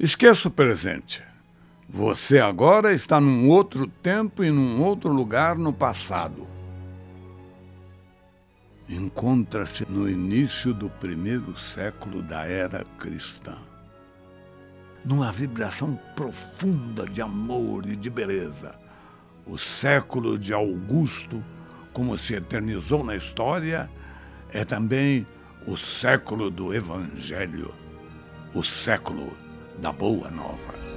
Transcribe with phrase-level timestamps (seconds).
[0.00, 1.24] Esqueça o presente.
[1.88, 6.46] Você agora está num outro tempo e num outro lugar no passado.
[8.88, 13.58] Encontra-se no início do primeiro século da era cristã.
[15.04, 18.76] Numa vibração profunda de amor e de beleza.
[19.44, 21.42] O século de Augusto,
[21.92, 23.90] como se eternizou na história,
[24.50, 25.26] é também
[25.66, 27.74] o século do Evangelho,
[28.54, 29.47] o século
[29.80, 30.87] da Boa Nova.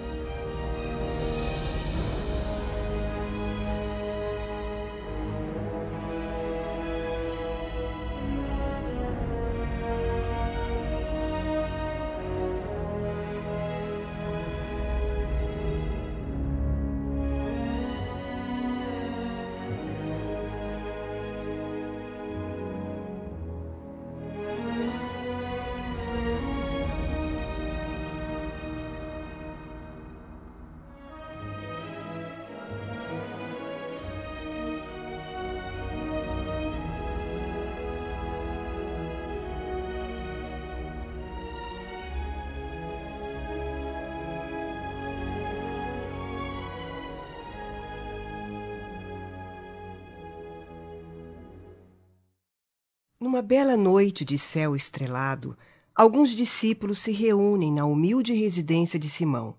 [53.52, 55.58] Bela noite de céu estrelado,
[55.94, 59.58] alguns discípulos se reúnem na humilde residência de Simão.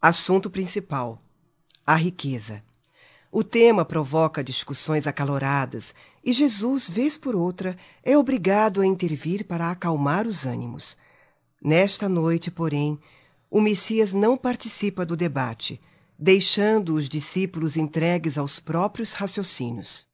[0.00, 1.22] Assunto principal:
[1.86, 2.64] a riqueza.
[3.30, 9.70] O tema provoca discussões acaloradas e Jesus, vez por outra, é obrigado a intervir para
[9.70, 10.96] acalmar os ânimos.
[11.62, 12.98] Nesta noite, porém,
[13.50, 15.78] o Messias não participa do debate,
[16.18, 20.06] deixando os discípulos entregues aos próprios raciocínios.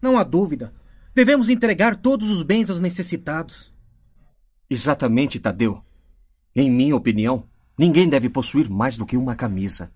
[0.00, 0.72] Não há dúvida
[1.14, 3.72] Devemos entregar todos os bens aos necessitados.
[4.68, 5.80] Exatamente, Tadeu.
[6.56, 7.48] Em minha opinião,
[7.78, 9.92] ninguém deve possuir mais do que uma camisa.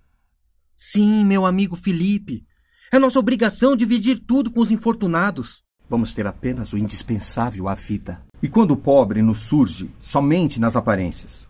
[0.77, 2.47] Sim, meu amigo Felipe.
[2.93, 5.65] É nossa obrigação dividir tudo com os infortunados.
[5.91, 8.23] Vamos ter apenas o indispensável à vida.
[8.41, 11.49] E quando o pobre nos surge somente nas aparências?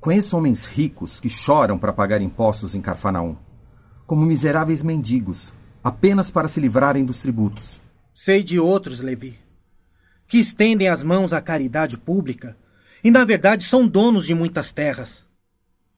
[0.00, 3.36] Conheço homens ricos que choram para pagar impostos em Carfanaum,
[4.06, 5.52] como miseráveis mendigos,
[5.84, 7.82] apenas para se livrarem dos tributos.
[8.14, 9.38] Sei de outros, Levi,
[10.26, 12.56] que estendem as mãos à caridade pública
[13.02, 15.24] e, na verdade, são donos de muitas terras.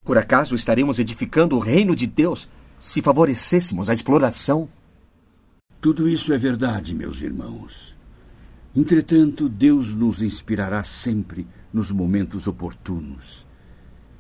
[0.04, 4.68] Por acaso estaremos edificando o reino de Deus se favorecêssemos a exploração?
[5.80, 7.96] Tudo isso é verdade, meus irmãos.
[8.74, 13.46] Entretanto, Deus nos inspirará sempre nos momentos oportunos.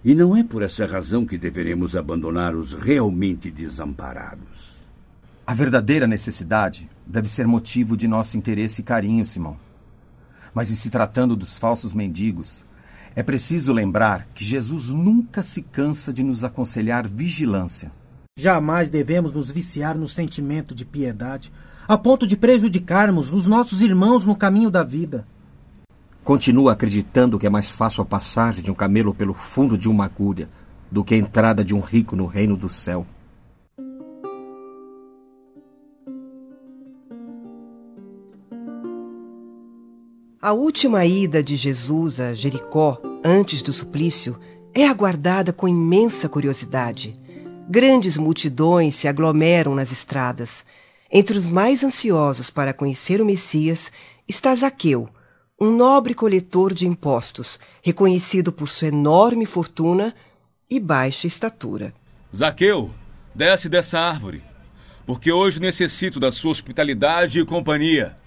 [0.04, 4.81] E não é por essa razão que deveremos abandonar os realmente desamparados.
[5.52, 9.58] A verdadeira necessidade deve ser motivo de nosso interesse e carinho, Simão.
[10.54, 12.64] Mas em se tratando dos falsos mendigos,
[13.14, 17.92] é preciso lembrar que Jesus nunca se cansa de nos aconselhar vigilância.
[18.34, 21.52] Jamais devemos nos viciar no sentimento de piedade,
[21.86, 25.26] a ponto de prejudicarmos os nossos irmãos no caminho da vida.
[26.24, 30.06] Continua acreditando que é mais fácil a passagem de um camelo pelo fundo de uma
[30.06, 30.48] agulha
[30.90, 33.06] do que a entrada de um rico no reino do céu.
[40.42, 44.36] A última ida de Jesus a Jericó, antes do suplício,
[44.74, 47.16] é aguardada com imensa curiosidade.
[47.70, 50.64] Grandes multidões se aglomeram nas estradas.
[51.12, 53.92] Entre os mais ansiosos para conhecer o Messias
[54.26, 55.08] está Zaqueu,
[55.60, 60.12] um nobre coletor de impostos, reconhecido por sua enorme fortuna
[60.68, 61.94] e baixa estatura.
[62.34, 62.92] Zaqueu,
[63.32, 64.42] desce dessa árvore,
[65.06, 68.20] porque hoje necessito da sua hospitalidade e companhia.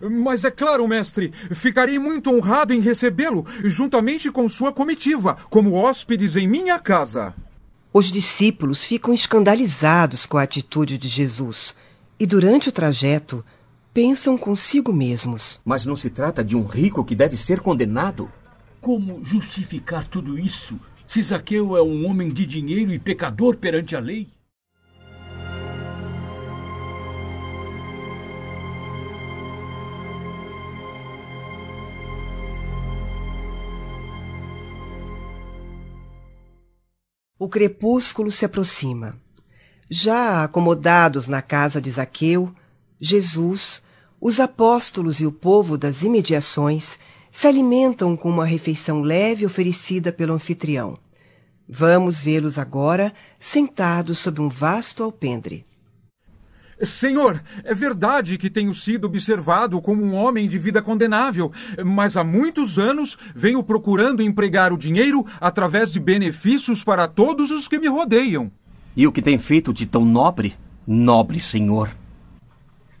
[0.00, 6.36] Mas é claro, mestre, ficarei muito honrado em recebê-lo, juntamente com sua comitiva, como hóspedes
[6.36, 7.34] em minha casa.
[7.92, 11.74] Os discípulos ficam escandalizados com a atitude de Jesus
[12.18, 13.44] e, durante o trajeto,
[13.92, 15.60] pensam consigo mesmos.
[15.64, 18.30] Mas não se trata de um rico que deve ser condenado?
[18.80, 24.00] Como justificar tudo isso se Zaqueu é um homem de dinheiro e pecador perante a
[24.00, 24.28] lei?
[37.40, 39.18] O crepúsculo se aproxima.
[39.88, 42.54] Já acomodados na casa de Zaqueu,
[43.00, 43.80] Jesus,
[44.20, 46.98] os apóstolos e o povo das imediações
[47.32, 50.98] se alimentam com uma refeição leve oferecida pelo anfitrião.
[51.66, 55.64] Vamos vê-los agora sentados sob um vasto alpendre.
[56.82, 61.52] Senhor, é verdade que tenho sido observado como um homem de vida condenável,
[61.84, 67.68] mas há muitos anos venho procurando empregar o dinheiro através de benefícios para todos os
[67.68, 68.50] que me rodeiam.
[68.96, 70.54] E o que tem feito de tão nobre?
[70.86, 71.90] Nobre senhor.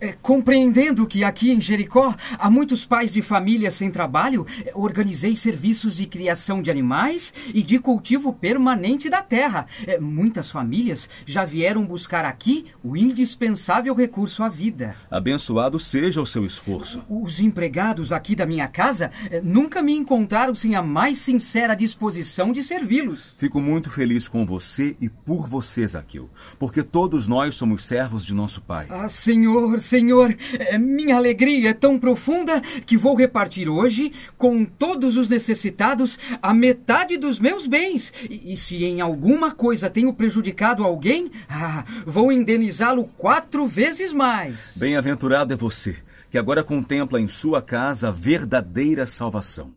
[0.00, 5.36] É, compreendendo que aqui em Jericó há muitos pais de família sem trabalho, é, organizei
[5.36, 9.66] serviços de criação de animais e de cultivo permanente da terra.
[9.86, 14.96] É, muitas famílias já vieram buscar aqui o indispensável recurso à vida.
[15.10, 17.02] Abençoado seja o seu esforço.
[17.08, 22.52] Os empregados aqui da minha casa é, nunca me encontraram sem a mais sincera disposição
[22.52, 23.36] de servi-los.
[23.38, 28.34] Fico muito feliz com você e por você, Zaqueu, porque todos nós somos servos de
[28.34, 28.86] nosso Pai.
[28.88, 35.16] Ah, Senhor, Senhor, é, minha alegria é tão profunda que vou repartir hoje com todos
[35.16, 38.12] os necessitados a metade dos meus bens.
[38.30, 44.76] E, e se em alguma coisa tenho prejudicado alguém, ah, vou indenizá-lo quatro vezes mais.
[44.76, 45.96] Bem-aventurado é você,
[46.30, 49.72] que agora contempla em sua casa a verdadeira salvação.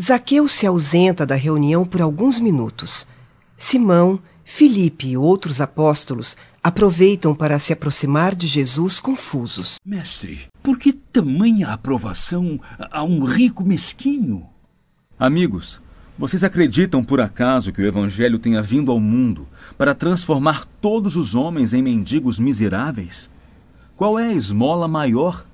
[0.00, 3.08] Zaqueu se ausenta da reunião por alguns minutos.
[3.56, 9.76] Simão, Filipe e outros apóstolos aproveitam para se aproximar de Jesus confusos.
[9.84, 12.60] Mestre, por que tamanha aprovação
[12.90, 14.42] a um rico mesquinho?
[15.18, 15.78] Amigos,
[16.18, 19.46] vocês acreditam por acaso que o Evangelho tenha vindo ao mundo
[19.76, 23.28] para transformar todos os homens em mendigos miseráveis?
[23.96, 25.44] Qual é a esmola maior?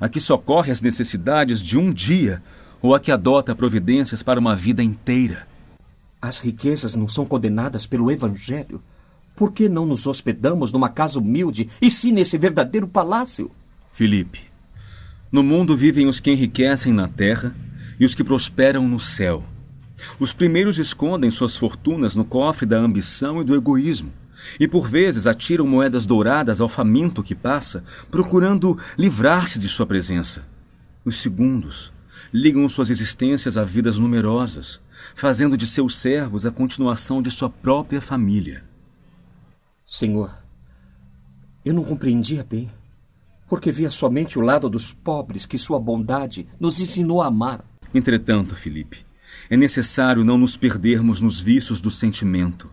[0.00, 2.42] A que socorre as necessidades de um dia
[2.80, 5.47] ou a que adota providências para uma vida inteira?
[6.20, 8.82] As riquezas não são condenadas pelo Evangelho.
[9.36, 13.50] Por que não nos hospedamos numa casa humilde e sim nesse verdadeiro palácio?
[13.92, 14.40] Felipe,
[15.30, 17.54] no mundo vivem os que enriquecem na terra
[18.00, 19.44] e os que prosperam no céu.
[20.18, 24.12] Os primeiros escondem suas fortunas no cofre da ambição e do egoísmo,
[24.58, 30.42] e por vezes atiram moedas douradas ao faminto que passa, procurando livrar-se de sua presença.
[31.04, 31.92] Os segundos
[32.32, 34.80] ligam suas existências a vidas numerosas,
[35.18, 38.62] fazendo de seus servos a continuação de sua própria família.
[39.84, 40.30] Senhor,
[41.64, 42.70] eu não compreendia bem,
[43.48, 47.64] porque via somente o lado dos pobres que sua bondade nos ensinou a amar.
[47.92, 49.04] Entretanto, Felipe,
[49.50, 52.70] é necessário não nos perdermos nos vícios do sentimento.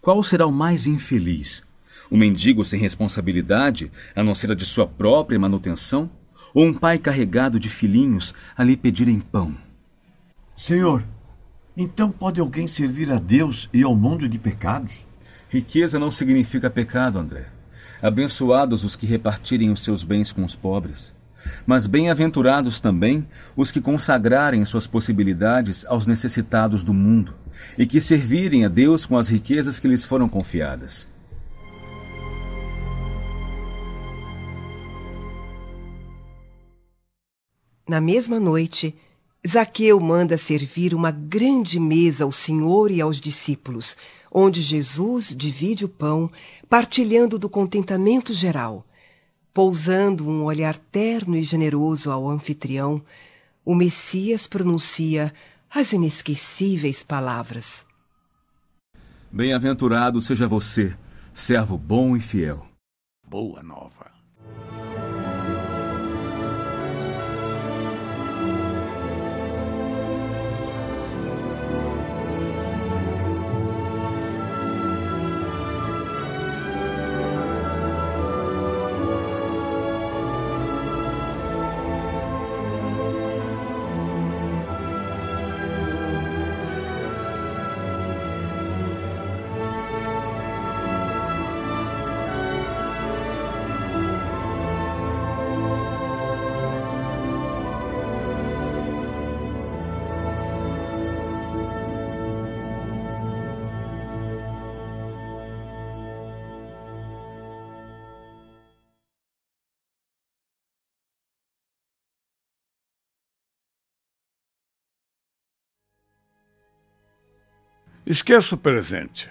[0.00, 1.62] Qual será o mais infeliz?
[2.10, 6.08] O mendigo sem responsabilidade, a não ser a de sua própria manutenção?
[6.54, 9.54] Ou um pai carregado de filhinhos a lhe pedirem pão?
[10.56, 11.02] Senhor,
[11.76, 15.04] então pode alguém servir a Deus e ao mundo de pecados?
[15.48, 17.46] Riqueza não significa pecado, André.
[18.00, 21.12] Abençoados os que repartirem os seus bens com os pobres.
[21.66, 23.26] Mas bem-aventurados também
[23.56, 27.34] os que consagrarem suas possibilidades aos necessitados do mundo
[27.76, 31.06] e que servirem a Deus com as riquezas que lhes foram confiadas.
[37.86, 38.94] Na mesma noite,
[39.46, 43.96] Zaqueu manda servir uma grande mesa ao Senhor e aos discípulos,
[44.30, 46.30] onde Jesus divide o pão,
[46.68, 48.86] partilhando do contentamento geral.
[49.52, 53.02] Pousando um olhar terno e generoso ao anfitrião,
[53.64, 55.32] o Messias pronuncia
[55.70, 57.86] as inesquecíveis palavras:
[59.30, 60.96] Bem-aventurado seja você,
[61.34, 62.66] servo bom e fiel.
[63.28, 64.13] Boa nova.
[118.06, 119.30] Esqueça o presente.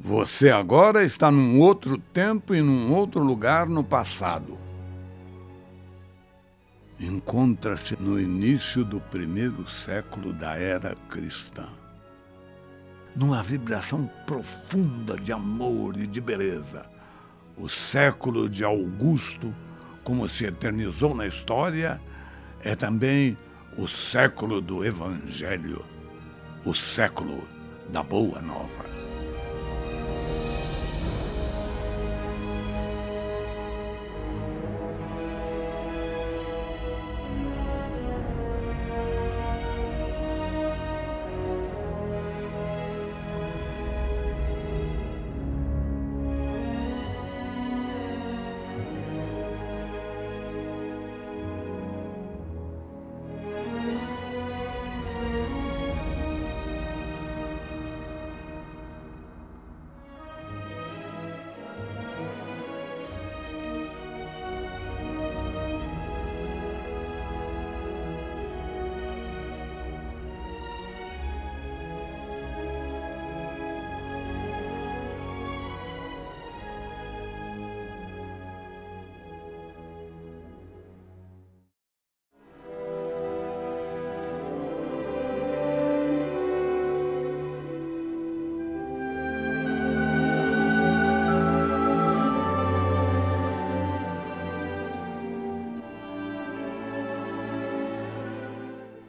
[0.00, 4.58] Você agora está num outro tempo e num outro lugar no passado.
[6.98, 11.68] Encontra-se no início do primeiro século da era cristã.
[13.14, 16.86] Numa vibração profunda de amor e de beleza.
[17.58, 19.54] O século de Augusto,
[20.02, 22.00] como se eternizou na história,
[22.62, 23.36] é também
[23.76, 25.84] o século do Evangelho,
[26.64, 27.46] o século
[27.90, 28.97] da Boa Nova.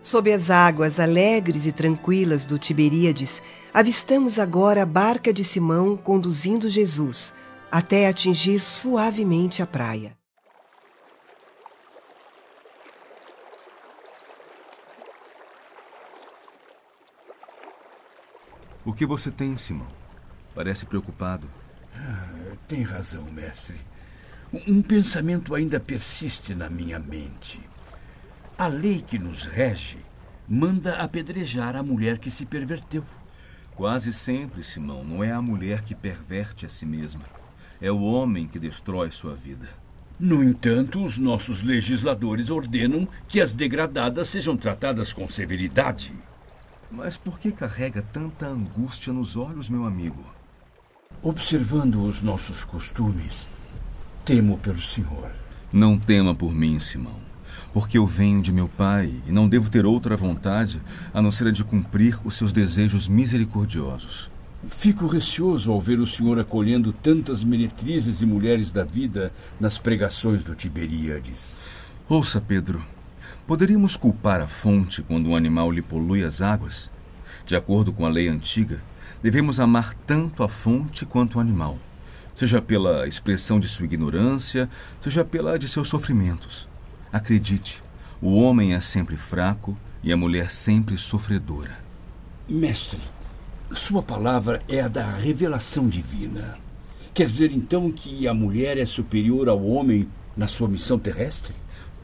[0.09, 6.67] Sob as águas alegres e tranquilas do Tiberíades, avistamos agora a barca de Simão conduzindo
[6.67, 7.31] Jesus
[7.71, 10.17] até atingir suavemente a praia.
[18.83, 19.85] O que você tem, Simão?
[20.55, 21.47] Parece preocupado.
[21.93, 23.79] Ah, tem razão, mestre.
[24.51, 27.68] Um pensamento ainda persiste na minha mente.
[28.59, 29.99] A lei que nos rege
[30.45, 33.05] manda apedrejar a mulher que se perverteu.
[33.73, 37.21] Quase sempre, Simão, não é a mulher que perverte a si mesma.
[37.79, 39.69] É o homem que destrói sua vida.
[40.19, 46.11] No entanto, os nossos legisladores ordenam que as degradadas sejam tratadas com severidade.
[46.91, 50.25] Mas por que carrega tanta angústia nos olhos, meu amigo?
[51.23, 53.47] Observando os nossos costumes,
[54.25, 55.31] temo pelo senhor.
[55.71, 57.28] Não tema por mim, Simão,
[57.73, 60.81] porque eu venho de meu pai e não devo ter outra vontade
[61.13, 64.29] a não ser a de cumprir os seus desejos misericordiosos.
[64.67, 70.43] Fico receoso ao ver o senhor acolhendo tantas meretrizes e mulheres da vida nas pregações
[70.43, 71.57] do Tiberíades.
[72.09, 72.83] Ouça, Pedro.
[73.47, 76.91] Poderíamos culpar a fonte quando um animal lhe polui as águas?
[77.45, 78.81] De acordo com a lei antiga,
[79.23, 81.79] devemos amar tanto a fonte quanto o animal,
[82.35, 84.69] seja pela expressão de sua ignorância,
[85.01, 86.67] seja pela de seus sofrimentos.
[87.11, 87.81] Acredite,
[88.21, 91.79] o homem é sempre fraco e a mulher sempre sofredora.
[92.47, 92.99] Mestre,
[93.71, 96.57] sua palavra é a da revelação divina.
[97.13, 101.53] Quer dizer então que a mulher é superior ao homem na sua missão terrestre?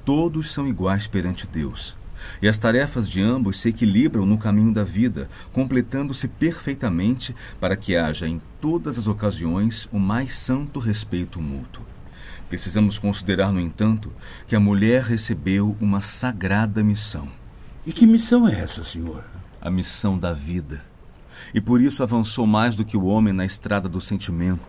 [0.03, 1.95] Todos são iguais perante Deus.
[2.41, 7.95] E as tarefas de ambos se equilibram no caminho da vida, completando-se perfeitamente para que
[7.95, 11.94] haja em todas as ocasiões o mais santo respeito mútuo.
[12.49, 14.11] Precisamos considerar, no entanto,
[14.47, 17.27] que a mulher recebeu uma sagrada missão.
[17.85, 19.23] E que missão é essa, senhor?
[19.59, 20.83] A missão da vida.
[21.53, 24.65] E por isso avançou mais do que o homem na estrada do sentimento,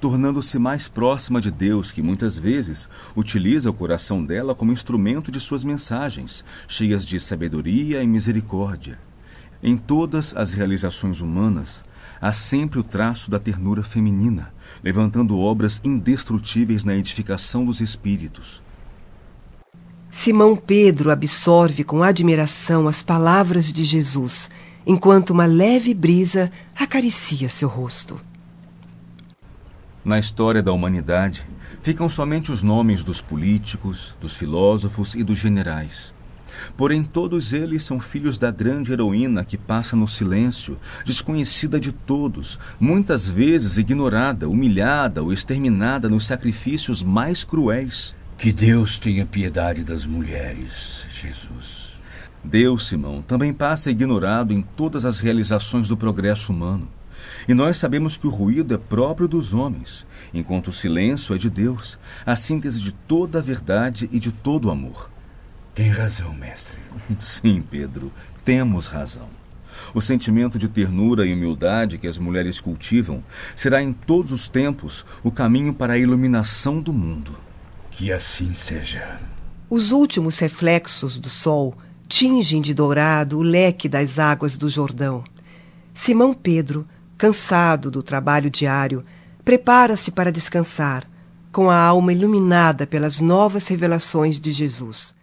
[0.00, 5.38] tornando-se mais próxima de Deus, que muitas vezes utiliza o coração dela como instrumento de
[5.38, 8.98] suas mensagens, cheias de sabedoria e misericórdia.
[9.62, 11.84] Em todas as realizações humanas,
[12.20, 18.62] há sempre o traço da ternura feminina, levantando obras indestrutíveis na edificação dos espíritos.
[20.10, 24.50] Simão Pedro absorve com admiração as palavras de Jesus,
[24.86, 28.20] enquanto uma leve brisa acaricia seu rosto.
[30.04, 31.46] Na história da humanidade,
[31.82, 36.12] ficam somente os nomes dos políticos, dos filósofos e dos generais.
[36.76, 42.58] Porém, todos eles são filhos da grande heroína que passa no silêncio, desconhecida de todos,
[42.78, 48.14] muitas vezes ignorada, humilhada ou exterminada nos sacrifícios mais cruéis.
[48.38, 51.90] Que Deus tenha piedade das mulheres, Jesus.
[52.42, 56.88] Deus, Simão, também passa ignorado em todas as realizações do progresso humano.
[57.46, 61.50] E nós sabemos que o ruído é próprio dos homens, enquanto o silêncio é de
[61.50, 65.10] Deus, a síntese de toda a verdade e de todo o amor.
[65.74, 66.74] Tem razão, mestre.
[67.18, 68.12] Sim, Pedro,
[68.44, 69.28] temos razão.
[69.94, 73.22] O sentimento de ternura e humildade que as mulheres cultivam
[73.56, 77.38] será em todos os tempos o caminho para a iluminação do mundo.
[77.90, 79.20] Que assim seja.
[79.68, 81.74] Os últimos reflexos do sol
[82.08, 85.22] tingem de dourado o leque das águas do Jordão.
[85.94, 86.86] Simão Pedro,
[87.16, 89.04] cansado do trabalho diário,
[89.44, 91.08] prepara-se para descansar,
[91.52, 95.14] com a alma iluminada pelas novas revelações de Jesus.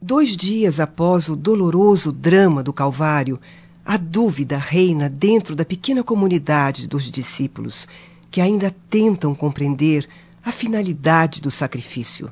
[0.00, 3.40] Dois dias após o doloroso drama do Calvário,
[3.84, 7.88] a dúvida reina dentro da pequena comunidade dos discípulos,
[8.30, 10.08] que ainda tentam compreender
[10.44, 12.30] a finalidade do sacrifício.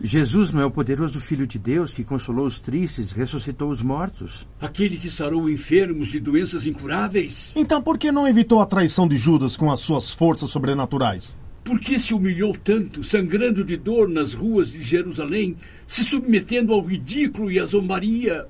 [0.00, 4.46] Jesus não é o poderoso Filho de Deus que consolou os tristes, ressuscitou os mortos?
[4.60, 7.52] Aquele que sarou enfermos de doenças incuráveis?
[7.56, 11.36] Então por que não evitou a traição de Judas com as suas forças sobrenaturais?
[11.64, 16.82] Por que se humilhou tanto, sangrando de dor nas ruas de Jerusalém, se submetendo ao
[16.82, 18.46] ridículo e à zombaria?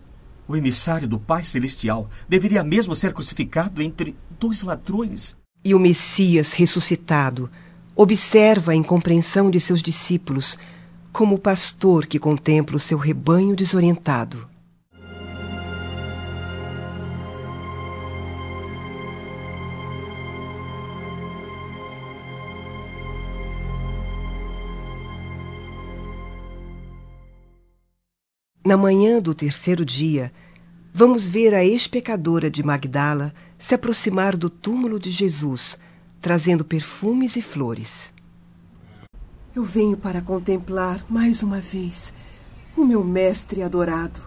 [0.48, 5.36] O emissário do Pai Celestial deveria mesmo ser crucificado entre dois ladrões.
[5.64, 7.48] E o Messias ressuscitado
[7.94, 10.58] observa a incompreensão de seus discípulos
[11.16, 14.46] como o pastor que contempla o seu rebanho desorientado.
[28.62, 30.30] Na manhã do terceiro dia,
[30.92, 35.78] vamos ver a ex-pecadora de Magdala se aproximar do túmulo de Jesus,
[36.20, 38.14] trazendo perfumes e flores.
[39.56, 42.12] Eu venho para contemplar mais uma vez
[42.76, 44.20] o meu mestre adorado,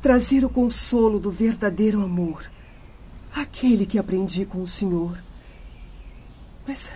[0.00, 2.50] trazer o consolo do verdadeiro amor,
[3.34, 5.22] aquele que aprendi com o Senhor.
[6.66, 6.90] Mas.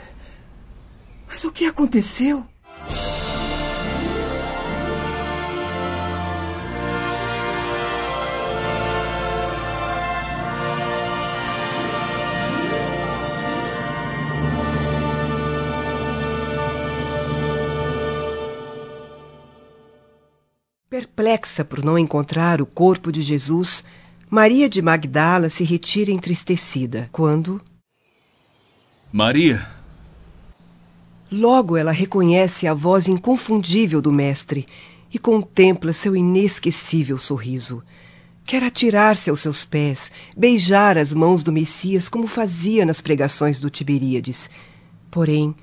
[1.28, 2.46] Mas o que aconteceu?
[21.00, 23.82] Perplexa por não encontrar o corpo de Jesus,
[24.28, 27.08] Maria de Magdala se retira entristecida.
[27.10, 27.58] Quando.
[29.10, 29.66] Maria!
[31.32, 34.68] Logo ela reconhece a voz inconfundível do Mestre
[35.10, 37.82] e contempla seu inesquecível sorriso.
[38.44, 43.70] Quer atirar-se aos seus pés, beijar as mãos do Messias como fazia nas pregações do
[43.70, 44.50] Tiberíades.
[45.10, 45.56] Porém,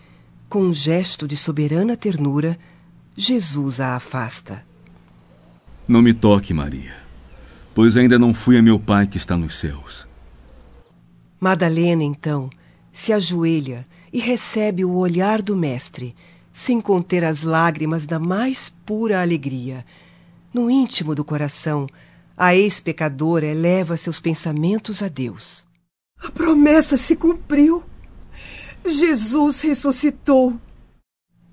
[0.50, 2.58] com um gesto de soberana ternura,
[3.16, 4.66] Jesus a afasta.
[5.88, 6.94] Não me toque, Maria,
[7.74, 10.06] pois ainda não fui a meu Pai que está nos céus.
[11.40, 12.50] Madalena, então,
[12.92, 16.14] se ajoelha e recebe o olhar do Mestre,
[16.52, 19.86] sem conter as lágrimas da mais pura alegria.
[20.54, 21.88] No íntimo do coração,
[22.36, 25.66] a ex-pecadora eleva seus pensamentos a Deus.
[26.20, 27.84] A promessa se cumpriu.
[28.86, 30.60] Jesus ressuscitou.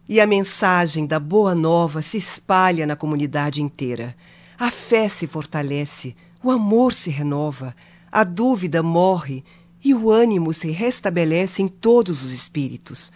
[0.08, 4.14] E a mensagem da Boa Nova se espalha na comunidade inteira.
[4.58, 7.74] A fé se fortalece, o amor se renova,
[8.12, 9.42] a dúvida morre
[9.82, 13.10] e o ânimo se restabelece em todos os espíritos.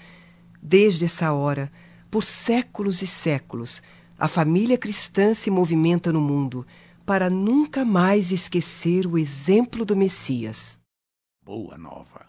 [0.62, 1.70] Desde essa hora,
[2.10, 3.82] por séculos e séculos,
[4.18, 6.66] a família cristã se movimenta no mundo
[7.04, 10.78] para nunca mais esquecer o exemplo do Messias.
[11.44, 12.26] Boa Nova.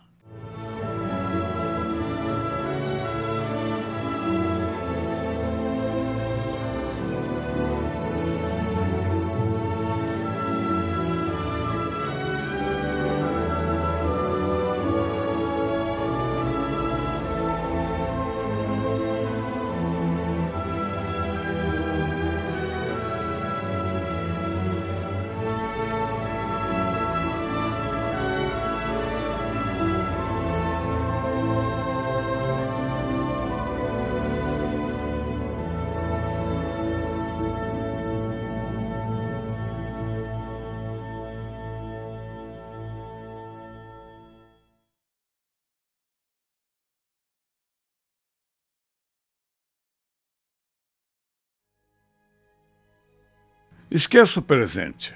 [53.91, 55.15] Esqueça o presente.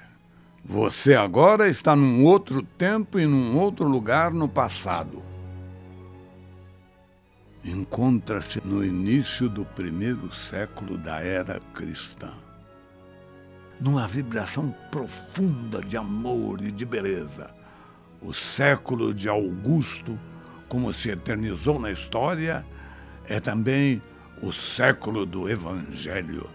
[0.65, 5.21] Você agora está num outro tempo e num outro lugar no passado.
[7.63, 12.33] Encontra-se no início do primeiro século da era cristã.
[13.79, 17.51] Numa vibração profunda de amor e de beleza.
[18.19, 20.17] O século de Augusto,
[20.67, 22.65] como se eternizou na história,
[23.27, 24.01] é também
[24.41, 26.49] o século do Evangelho,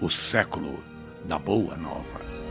[0.00, 0.93] o século
[1.24, 2.43] da Boa Nova.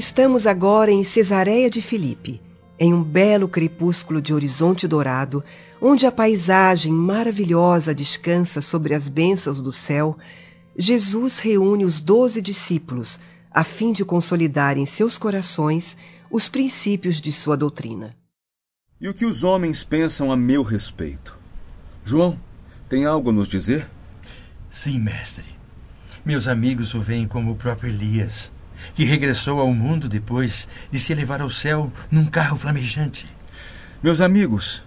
[0.00, 2.40] Estamos agora em Cesareia de Filipe,
[2.78, 5.44] em um belo crepúsculo de horizonte dourado,
[5.78, 10.16] onde a paisagem maravilhosa descansa sobre as bênçãos do céu.
[10.74, 15.98] Jesus reúne os doze discípulos a fim de consolidar em seus corações
[16.30, 18.16] os princípios de sua doutrina.
[18.98, 21.38] E o que os homens pensam a meu respeito?
[22.02, 22.40] João,
[22.88, 23.86] tem algo a nos dizer?
[24.70, 25.44] Sim, mestre.
[26.24, 28.50] Meus amigos o veem como o próprio Elias
[28.94, 33.26] que regressou ao mundo depois de se elevar ao céu num carro flamejante.
[34.02, 34.82] Meus amigos,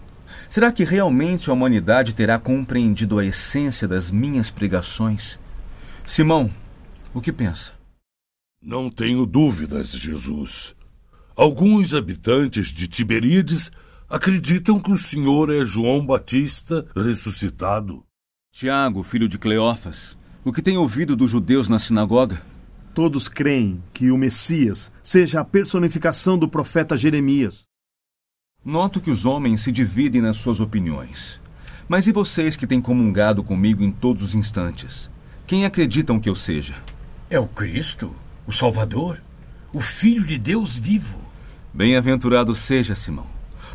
[0.49, 5.39] será que realmente a humanidade terá compreendido a essência das minhas pregações?
[6.05, 6.51] Simão,
[7.13, 7.73] o que pensa?
[8.61, 10.75] Não tenho dúvidas, Jesus.
[11.35, 13.71] Alguns habitantes de Tiberíades
[14.09, 18.03] acreditam que o Senhor é João Batista ressuscitado.
[18.51, 22.41] Tiago, filho de Cleófas, o que tem ouvido dos judeus na sinagoga?
[22.93, 27.63] Todos creem que o Messias seja a personificação do profeta Jeremias.
[28.63, 31.41] Noto que os homens se dividem nas suas opiniões.
[31.89, 35.09] Mas e vocês que têm comungado comigo em todos os instantes?
[35.47, 36.75] Quem acreditam que eu seja?
[37.31, 39.19] É o Cristo, o Salvador,
[39.73, 41.19] o Filho de Deus vivo.
[41.73, 43.25] Bem-aventurado seja, Simão,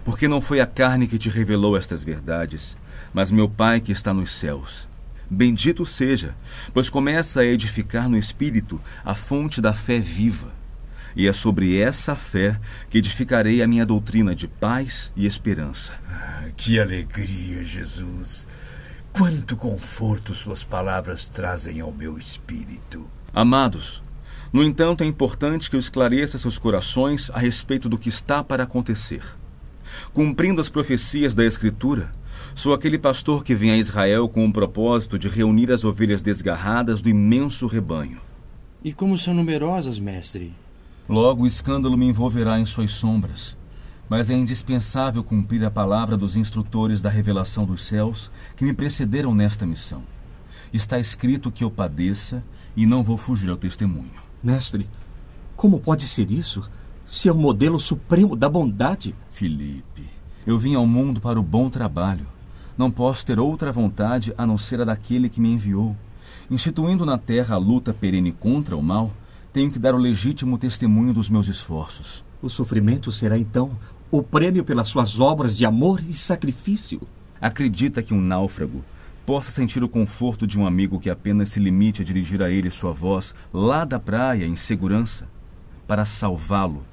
[0.05, 2.77] porque não foi a carne que te revelou estas verdades,
[3.13, 4.88] mas meu Pai que está nos céus.
[5.31, 6.35] Bendito seja,
[6.73, 10.53] pois começa a edificar no Espírito a fonte da fé viva.
[11.15, 15.93] E é sobre essa fé que edificarei a minha doutrina de paz e esperança.
[16.09, 18.47] Ah, que alegria, Jesus!
[19.13, 23.11] Quanto conforto Suas palavras trazem ao meu espírito.
[23.35, 24.03] Amados,
[24.53, 28.63] no entanto, é importante que eu esclareça seus corações a respeito do que está para
[28.63, 29.23] acontecer.
[30.13, 32.13] Cumprindo as profecias da Escritura,
[32.59, 37.01] Sou aquele pastor que vem a Israel com o propósito de reunir as ovelhas desgarradas
[37.01, 38.21] do imenso rebanho.
[38.83, 40.53] E como são numerosas, mestre?
[41.09, 43.57] Logo o escândalo me envolverá em suas sombras.
[44.09, 49.33] Mas é indispensável cumprir a palavra dos instrutores da revelação dos céus que me precederam
[49.33, 50.03] nesta missão.
[50.73, 52.43] Está escrito que eu padeça
[52.77, 54.11] e não vou fugir ao testemunho.
[54.43, 54.89] Mestre,
[55.55, 56.69] como pode ser isso?
[57.07, 59.15] Se é o modelo supremo da bondade?
[59.31, 60.11] Felipe,
[60.45, 62.27] eu vim ao mundo para o bom trabalho
[62.79, 65.97] não posso ter outra vontade a não ser a daquele que me enviou.
[66.49, 69.13] Instituindo na terra a luta perene contra o mal,
[69.53, 72.25] tenho que dar o legítimo testemunho dos meus esforços.
[72.41, 73.77] O sofrimento será então
[74.11, 77.01] o prêmio pelas suas obras de amor e sacrifício.
[77.41, 78.85] Acredita que um náufrago
[79.27, 82.71] possa sentir o conforto de um amigo que apenas se limite a dirigir a ele
[82.71, 85.29] sua voz lá da praia em segurança?
[85.87, 86.85] Para salvá-lo,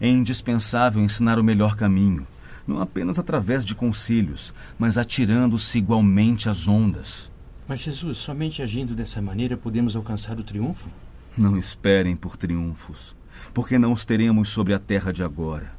[0.00, 2.26] é indispensável ensinar o melhor caminho,
[2.66, 7.30] não apenas através de conselhos, mas atirando-se igualmente às ondas.
[7.66, 10.88] Mas, Jesus, somente agindo dessa maneira podemos alcançar o triunfo?
[11.36, 13.16] Não esperem por triunfos,
[13.52, 15.72] porque não os teremos sobre a terra de agora.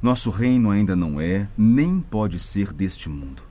[0.00, 3.42] Nosso reino ainda não é, nem pode ser deste mundo.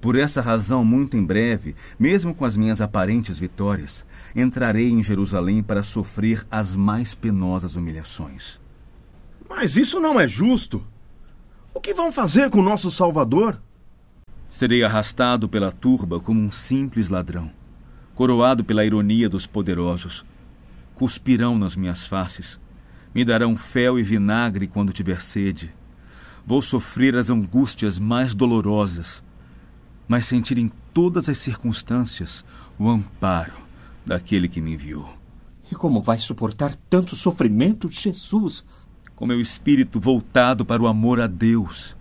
[0.00, 5.62] Por essa razão, muito em breve, mesmo com as minhas aparentes vitórias, entrarei em Jerusalém
[5.62, 8.60] para sofrer as mais penosas humilhações.
[9.48, 10.84] Mas isso não é justo.
[11.78, 13.62] O que vão fazer com o nosso Salvador?
[14.50, 17.52] Serei arrastado pela turba como um simples ladrão,
[18.16, 20.24] coroado pela ironia dos poderosos.
[20.96, 22.58] Cuspirão nas minhas faces,
[23.14, 25.72] me darão fel e vinagre quando tiver sede.
[26.44, 29.22] Vou sofrer as angústias mais dolorosas,
[30.08, 32.44] mas sentir em todas as circunstâncias
[32.76, 33.54] o amparo
[34.04, 35.08] daquele que me enviou.
[35.70, 38.64] E como vai suportar tanto sofrimento, Jesus?
[39.18, 41.96] Com meu espírito voltado para o amor a Deus.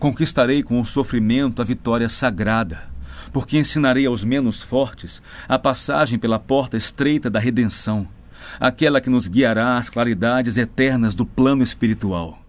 [0.00, 2.88] Conquistarei com o sofrimento a vitória sagrada,
[3.32, 8.08] porque ensinarei aos menos fortes a passagem pela porta estreita da redenção,
[8.58, 12.42] aquela que nos guiará às claridades eternas do plano espiritual.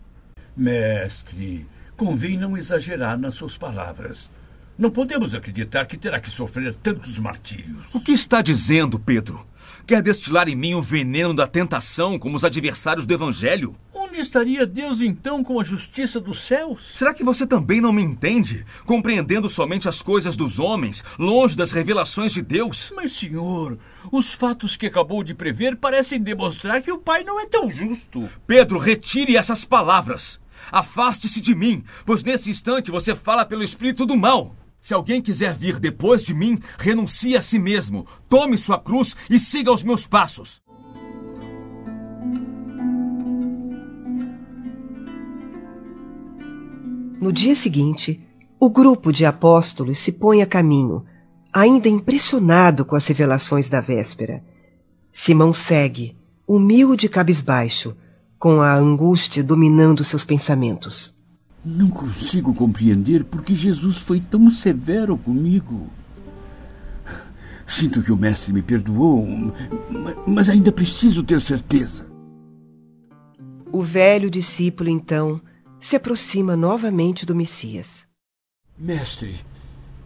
[0.58, 4.32] Mestre, convém não exagerar nas suas palavras.
[4.76, 7.93] Não podemos acreditar que terá que sofrer tantos martírios.
[7.93, 9.45] O que está dizendo, Pedro?
[9.88, 13.78] Quer destilar em mim o veneno da tentação, como os adversários do Evangelho?
[13.93, 16.93] Onde estaria Deus então com a justiça dos céus?
[16.95, 18.65] Será que você também não me entende?
[18.84, 22.91] Compreendendo somente as coisas dos homens, longe das revelações de Deus?
[22.95, 23.78] Mas, senhor,
[24.12, 28.28] os fatos que acabou de prever parecem demonstrar que o Pai não é tão justo.
[28.48, 30.39] Pedro, retire essas palavras.
[30.71, 34.56] Afaste-se de mim, pois nesse instante você fala pelo espírito do mal.
[34.86, 39.39] Se alguém quiser vir depois de mim, renuncie a si mesmo, tome sua cruz e
[39.39, 40.62] siga os meus passos.
[47.19, 48.24] No dia seguinte,
[48.60, 51.04] o grupo de apóstolos se põe a caminho,
[51.52, 54.43] ainda impressionado com as revelações da véspera.
[55.12, 56.15] Simão segue,
[56.48, 57.98] humilde e cabisbaixo,
[58.38, 61.14] com a angústia dominando seus pensamentos.
[61.65, 65.89] Não consigo compreender por que Jesus foi tão severo comigo.
[67.65, 69.28] Sinto que o Mestre me perdoou,
[70.28, 72.06] mas ainda preciso ter certeza.
[73.71, 75.41] O velho discípulo, então,
[75.80, 78.08] se aproxima novamente do Messias.
[78.78, 79.36] Mestre,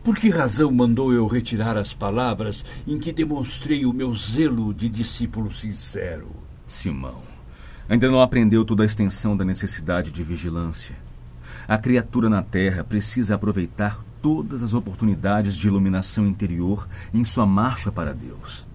[0.02, 4.88] por que razão mandou eu retirar as palavras em que demonstrei o meu zelo de
[4.88, 6.32] discípulo sincero?
[6.65, 7.22] Simão,
[7.89, 11.09] ainda não aprendeu toda a extensão da necessidade de vigilância.
[11.70, 17.92] A criatura na Terra precisa aproveitar todas as oportunidades de iluminação interior em sua marcha
[17.92, 18.66] para Deus.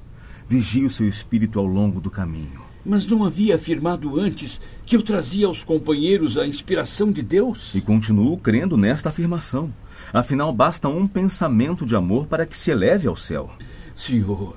[0.47, 2.63] Vigie o seu espírito ao longo do caminho.
[2.87, 7.75] Mas não havia afirmado antes que eu trazia aos companheiros a inspiração de Deus?
[7.75, 9.75] E continuo crendo nesta afirmação.
[10.13, 13.51] Afinal, basta um pensamento de amor para que se eleve ao céu.
[13.97, 14.57] Senhor,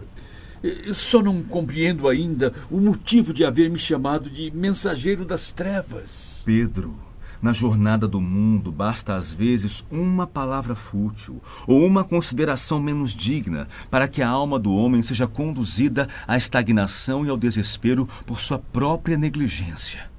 [0.93, 6.43] só não compreendo ainda o motivo de haver me chamado de mensageiro das trevas.
[6.45, 7.06] Pedro,
[7.41, 13.67] na jornada do mundo, basta às vezes uma palavra fútil ou uma consideração menos digna
[13.89, 18.59] para que a alma do homem seja conduzida à estagnação e ao desespero por sua
[18.59, 20.09] própria negligência.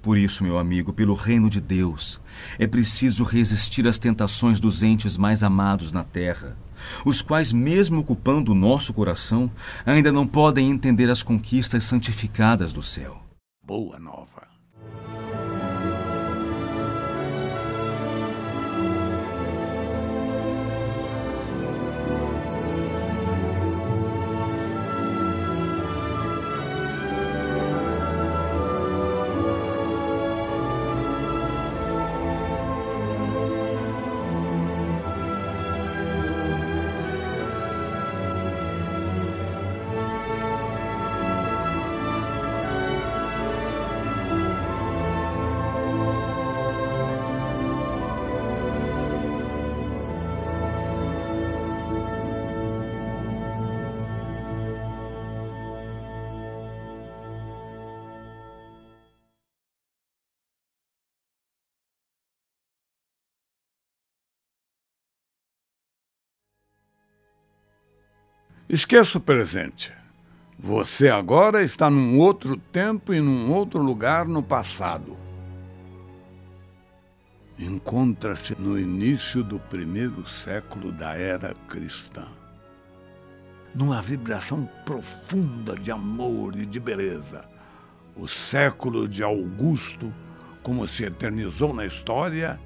[0.00, 2.20] Por isso, meu amigo, pelo reino de Deus,
[2.58, 6.56] é preciso resistir às tentações dos entes mais amados na terra,
[7.04, 9.50] os quais, mesmo ocupando o nosso coração,
[9.84, 13.22] ainda não podem entender as conquistas santificadas do céu.
[13.62, 14.47] Boa nova.
[68.68, 69.90] Esqueça o presente.
[70.58, 75.16] Você agora está num outro tempo e num outro lugar no passado.
[77.58, 82.28] Encontra-se no início do primeiro século da era cristã.
[83.74, 87.46] Numa vibração profunda de amor e de beleza.
[88.14, 90.12] O século de Augusto,
[90.62, 92.60] como se eternizou na história,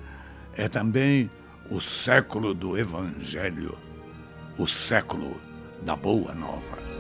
[0.54, 1.30] é também
[1.70, 3.78] o século do Evangelho,
[4.58, 5.51] o século
[5.84, 6.91] da Boa Nova.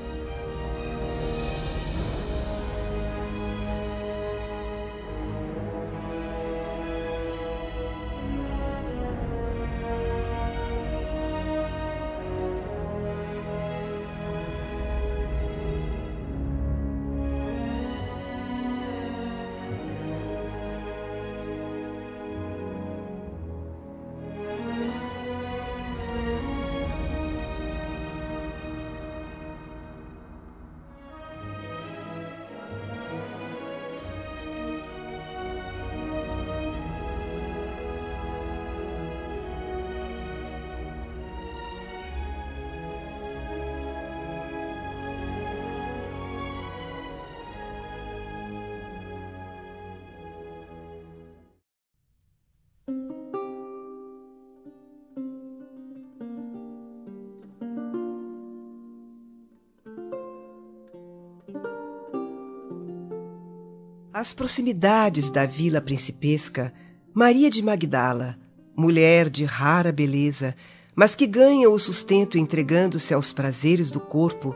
[64.22, 66.72] Às proximidades da vila principesca,
[67.12, 68.38] Maria de Magdala,
[68.76, 70.54] mulher de rara beleza,
[70.94, 74.54] mas que ganha o sustento entregando-se aos prazeres do corpo,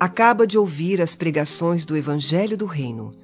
[0.00, 3.14] acaba de ouvir as pregações do Evangelho do Reino.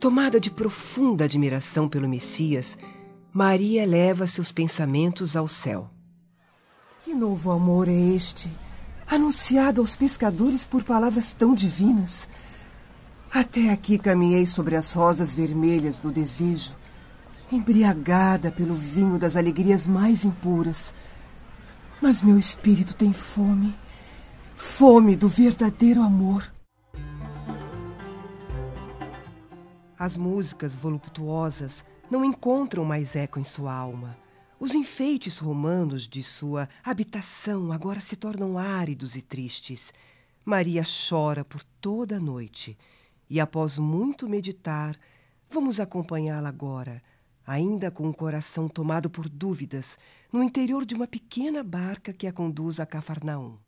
[0.00, 2.76] Tomada de profunda admiração pelo Messias,
[3.32, 5.88] Maria leva seus pensamentos ao céu.
[7.04, 8.50] Que novo amor é este,
[9.06, 12.28] anunciado aos pescadores por palavras tão divinas?
[13.34, 16.76] Até aqui caminhei sobre as rosas vermelhas do desejo,
[17.50, 20.92] embriagada pelo vinho das alegrias mais impuras.
[21.98, 23.74] Mas meu espírito tem fome,
[24.54, 26.52] fome do verdadeiro amor.
[29.98, 34.14] As músicas voluptuosas não encontram mais eco em sua alma.
[34.60, 39.90] Os enfeites romanos de sua habitação agora se tornam áridos e tristes.
[40.44, 42.76] Maria chora por toda a noite
[43.32, 44.96] e, após muito meditar,
[45.52, 47.02] Vamos acompanhá-la agora,
[47.46, 49.98] ainda com o coração tomado por dúvidas,
[50.32, 53.58] no interior de uma pequena barca que a conduz a Cafarnaum.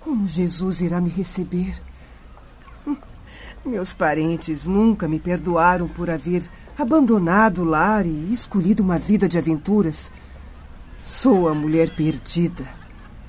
[0.00, 1.80] Como Jesus irá me receber?
[3.64, 9.38] Meus parentes nunca me perdoaram por haver abandonado o lar e escolhido uma vida de
[9.38, 10.10] aventuras.
[11.04, 12.66] Sou a mulher perdida,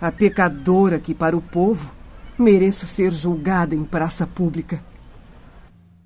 [0.02, 1.97] a pecadora que, para o povo,
[2.38, 4.84] mereço ser julgada em praça pública.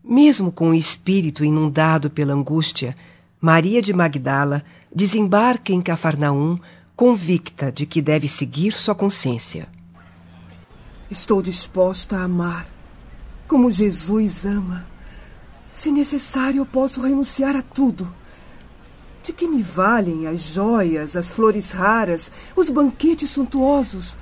[0.03, 2.95] Mesmo com o espírito inundado pela angústia,
[3.39, 4.63] Maria de Magdala
[4.93, 6.59] desembarca em Cafarnaum,
[6.95, 9.67] convicta de que deve seguir sua consciência.
[11.09, 12.65] Estou disposta a amar,
[13.47, 14.85] como Jesus ama.
[15.69, 18.13] Se necessário, eu posso renunciar a tudo.
[19.23, 24.17] De que me valem as joias, as flores raras, os banquetes suntuosos?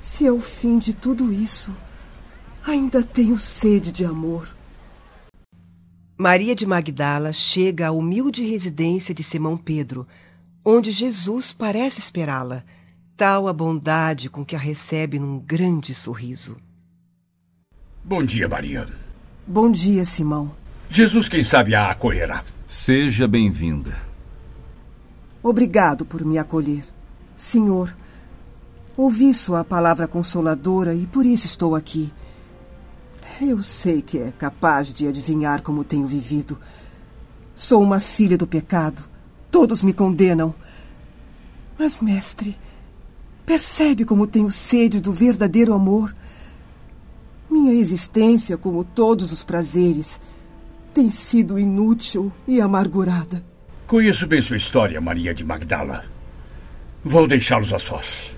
[0.00, 1.76] Se ao fim de tudo isso,
[2.66, 4.56] ainda tenho sede de amor.
[6.16, 10.08] Maria de Magdala chega à humilde residência de Simão Pedro,
[10.64, 12.64] onde Jesus parece esperá-la,
[13.14, 16.56] tal a bondade com que a recebe num grande sorriso.
[18.02, 18.88] Bom dia, Maria.
[19.46, 20.54] Bom dia, Simão.
[20.88, 22.42] Jesus, quem sabe, a acolherá.
[22.66, 23.98] Seja bem-vinda.
[25.42, 26.84] Obrigado por me acolher.
[27.36, 27.94] Senhor,
[29.02, 32.12] ouvi sua palavra consoladora e por isso estou aqui.
[33.40, 36.58] Eu sei que é capaz de adivinhar como tenho vivido.
[37.54, 39.02] Sou uma filha do pecado.
[39.50, 40.54] Todos me condenam.
[41.78, 42.58] Mas, mestre,
[43.46, 46.14] percebe como tenho sede do verdadeiro amor?
[47.50, 50.20] Minha existência, como todos os prazeres,
[50.92, 53.42] tem sido inútil e amargurada.
[53.86, 56.04] Conheço bem sua história, Maria de Magdala.
[57.02, 58.36] Vou deixá-los a sós.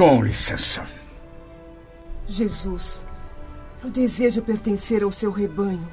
[0.00, 0.86] Com licença.
[2.26, 3.04] Jesus,
[3.84, 5.86] eu desejo pertencer ao seu rebanho.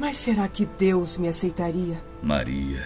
[0.00, 2.02] Mas será que Deus me aceitaria?
[2.20, 2.84] Maria,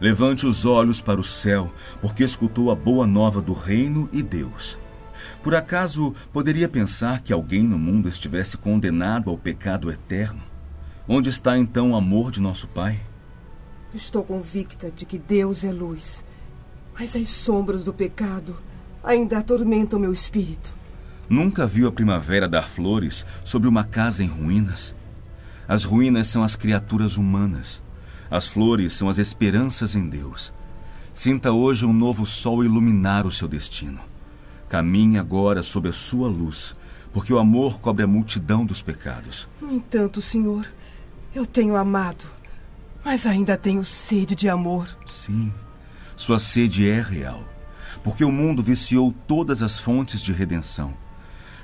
[0.00, 4.76] levante os olhos para o céu, porque escutou a boa nova do reino e Deus.
[5.40, 10.42] Por acaso poderia pensar que alguém no mundo estivesse condenado ao pecado eterno?
[11.06, 13.00] Onde está então o amor de nosso Pai?
[13.94, 16.24] Estou convicta de que Deus é luz,
[16.98, 18.56] mas as sombras do pecado
[19.06, 20.74] ainda atormentam meu espírito.
[21.28, 24.94] Nunca viu a primavera dar flores sobre uma casa em ruínas?
[25.68, 27.82] As ruínas são as criaturas humanas.
[28.30, 30.52] As flores são as esperanças em Deus.
[31.14, 34.00] Sinta hoje um novo sol iluminar o seu destino.
[34.68, 36.74] Caminhe agora sob a sua luz,
[37.12, 39.48] porque o amor cobre a multidão dos pecados.
[39.60, 40.66] No entanto, Senhor,
[41.34, 42.24] eu tenho amado,
[43.04, 44.88] mas ainda tenho sede de amor.
[45.06, 45.52] Sim,
[46.16, 47.44] sua sede é real,
[48.06, 50.94] porque o mundo viciou todas as fontes de redenção.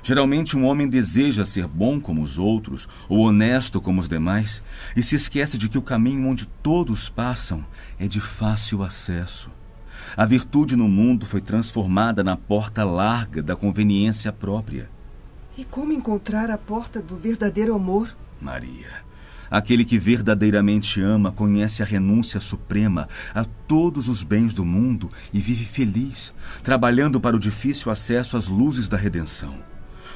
[0.03, 4.61] Geralmente, um homem deseja ser bom como os outros ou honesto como os demais
[4.93, 7.65] e se esquece de que o caminho onde todos passam
[7.97, 9.49] é de fácil acesso.
[10.17, 14.89] A virtude no mundo foi transformada na porta larga da conveniência própria.
[15.57, 18.13] E como encontrar a porta do verdadeiro amor?
[18.41, 18.91] Maria,
[19.53, 25.39] aquele que verdadeiramente ama conhece a renúncia suprema a todos os bens do mundo e
[25.39, 29.53] vive feliz, trabalhando para o difícil acesso às luzes da redenção.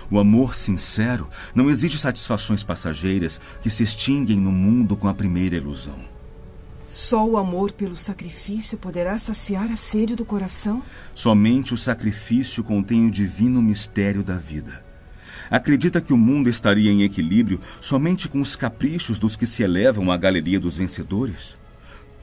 [0.09, 5.55] O amor sincero não exige satisfações passageiras que se extinguem no mundo com a primeira
[5.55, 5.99] ilusão.
[6.83, 10.81] Só o amor pelo sacrifício poderá saciar a sede do coração?
[11.13, 14.86] Somente o sacrifício contém o divino mistério da vida.
[15.49, 20.11] Acredita que o mundo estaria em equilíbrio somente com os caprichos dos que se elevam
[20.11, 21.57] à galeria dos vencedores?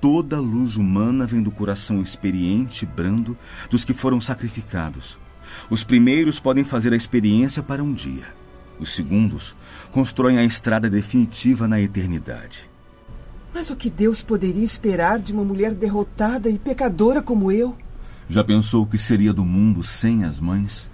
[0.00, 3.36] Toda luz humana vem do coração experiente e brando
[3.70, 5.18] dos que foram sacrificados.
[5.70, 8.26] Os primeiros podem fazer a experiência para um dia.
[8.78, 9.54] Os segundos
[9.92, 12.68] constroem a estrada definitiva na eternidade.
[13.54, 17.76] Mas o que Deus poderia esperar de uma mulher derrotada e pecadora como eu?
[18.28, 20.90] Já pensou o que seria do mundo sem as mães?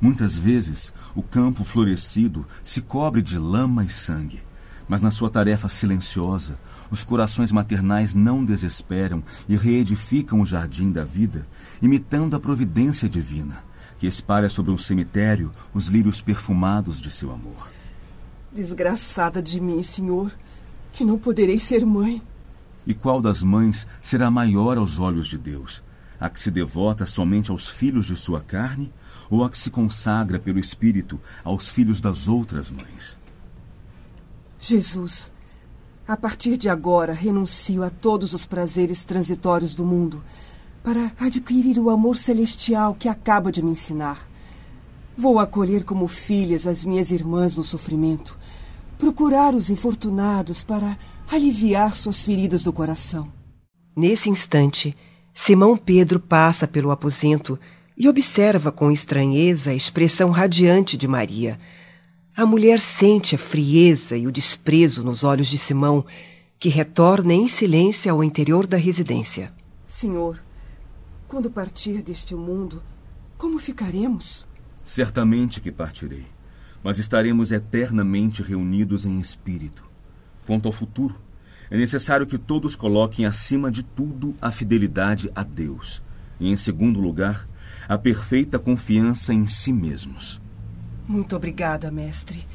[0.00, 4.42] Muitas vezes, o campo florescido se cobre de lama e sangue.
[4.88, 6.58] Mas na sua tarefa silenciosa,
[6.90, 11.46] os corações maternais não desesperam e reedificam o jardim da vida,
[11.82, 13.64] imitando a providência divina,
[13.98, 17.68] que espalha sobre um cemitério os lírios perfumados de seu amor.
[18.52, 20.30] Desgraçada de mim, senhor,
[20.92, 22.22] que não poderei ser mãe.
[22.86, 25.82] E qual das mães será maior aos olhos de Deus?
[26.18, 28.92] A que se devota somente aos filhos de sua carne
[29.30, 33.18] ou a que se consagra pelo Espírito aos filhos das outras mães?
[34.58, 35.30] Jesus,
[36.06, 40.22] a partir de agora renuncio a todos os prazeres transitórios do mundo
[40.82, 44.28] para adquirir o amor celestial que acaba de me ensinar.
[45.16, 48.38] Vou acolher como filhas as minhas irmãs no sofrimento,
[48.96, 50.96] procurar os infortunados para
[51.28, 53.32] aliviar suas feridas do coração.
[53.96, 54.96] Nesse instante,
[55.34, 57.58] Simão Pedro passa pelo aposento
[57.96, 61.58] e observa com estranheza a expressão radiante de Maria.
[62.36, 66.04] A mulher sente a frieza e o desprezo nos olhos de Simão,
[66.58, 69.52] que retorna em silêncio ao interior da residência.
[69.86, 70.42] Senhor,
[71.26, 72.82] quando partir deste mundo,
[73.38, 74.46] como ficaremos?
[74.84, 76.26] Certamente que partirei,
[76.82, 79.84] mas estaremos eternamente reunidos em espírito.
[80.46, 81.16] Quanto ao futuro,
[81.70, 86.02] é necessário que todos coloquem acima de tudo a fidelidade a Deus
[86.38, 87.48] e, em segundo lugar,
[87.88, 90.40] a perfeita confiança em si mesmos.
[91.06, 92.46] Muito obrigada, mestre.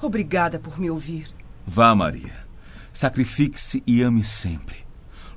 [0.00, 1.28] Obrigada por me ouvir.
[1.66, 2.46] Vá, Maria.
[2.92, 4.84] Sacrifique-se e ame sempre.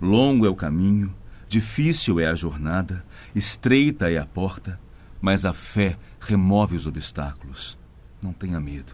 [0.01, 1.13] Longo é o caminho,
[1.47, 3.01] difícil é a jornada,
[3.35, 4.79] estreita é a porta,
[5.21, 7.77] mas a fé remove os obstáculos.
[8.21, 8.93] Não tenha medo.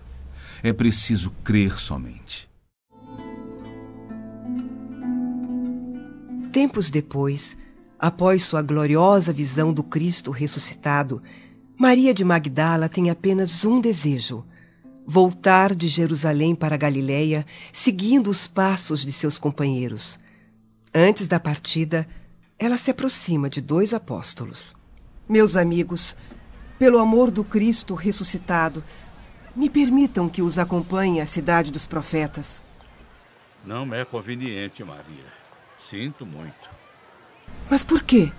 [0.64, 2.50] É preciso crer somente.
[6.52, 7.58] Tempos depois,
[8.06, 11.24] após sua gloriosa visão do Cristo ressuscitado,
[11.76, 14.46] Maria de Magdala tem apenas um desejo:
[15.08, 20.20] voltar de Jerusalém para Galiléia, seguindo os passos de seus companheiros.
[20.94, 22.08] Antes da partida,
[22.60, 24.76] ela se aproxima de dois apóstolos.
[25.28, 26.16] Meus amigos,
[26.78, 28.84] pelo amor do Cristo ressuscitado,
[29.56, 32.62] me permitam que os acompanhe à cidade dos profetas.
[33.66, 35.26] Não é conveniente, Maria.
[35.76, 36.75] Sinto muito.
[37.70, 38.32] Mas por quê?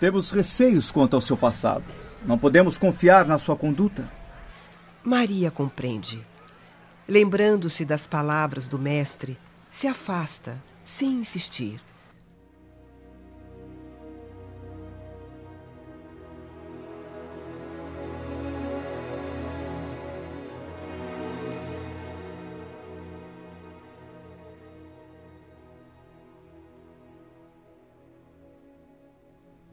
[0.00, 1.84] Temos receios quanto ao seu passado.
[2.24, 4.08] Não podemos confiar na sua conduta.
[5.02, 6.24] Maria compreende.
[7.08, 9.38] Lembrando-se das palavras do Mestre,
[9.70, 11.80] se afasta, sem insistir.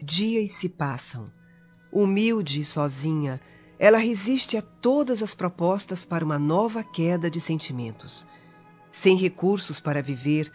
[0.06, 1.32] Dias se passam.
[1.91, 3.41] Humilde e sozinha,
[3.80, 8.28] ela resiste a todas as propostas para uma nova queda de sentimentos.
[8.91, 10.51] Sem recursos para viver,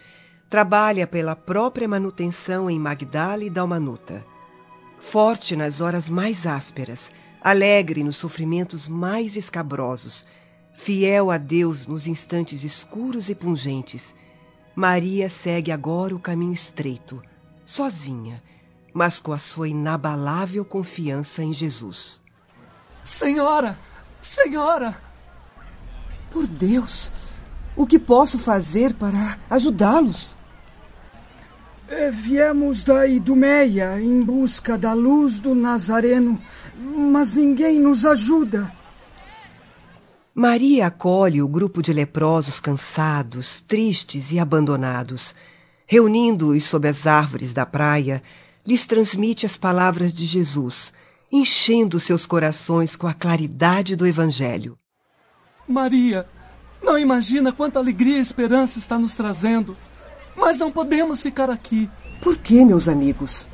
[0.49, 4.25] trabalha pela própria manutenção em Magdala e Dalmanuta.
[4.97, 10.25] Forte nas horas mais ásperas, alegre nos sofrimentos mais escabrosos,
[10.73, 14.15] fiel a Deus nos instantes escuros e pungentes,
[14.73, 17.21] Maria segue agora o caminho estreito,
[17.65, 18.41] sozinha,
[18.93, 22.21] mas com a sua inabalável confiança em Jesus.
[23.03, 23.77] Senhora!
[24.19, 24.95] Senhora!
[26.29, 27.11] Por Deus!
[27.75, 30.35] O que posso fazer para ajudá-los?
[31.87, 36.39] É, viemos da Idumeia em busca da luz do Nazareno,
[36.77, 38.71] mas ninguém nos ajuda.
[40.33, 45.35] Maria acolhe o grupo de leprosos cansados, tristes e abandonados.
[45.85, 48.23] Reunindo-os sob as árvores da praia,
[48.65, 50.93] lhes transmite as palavras de Jesus,
[51.31, 54.77] enchendo seus corações com a claridade do Evangelho.
[55.67, 56.27] Maria,
[56.81, 59.77] não imagina quanta alegria e esperança está nos trazendo.
[60.35, 61.89] Mas não podemos ficar aqui.
[62.21, 63.49] Por que, meus amigos?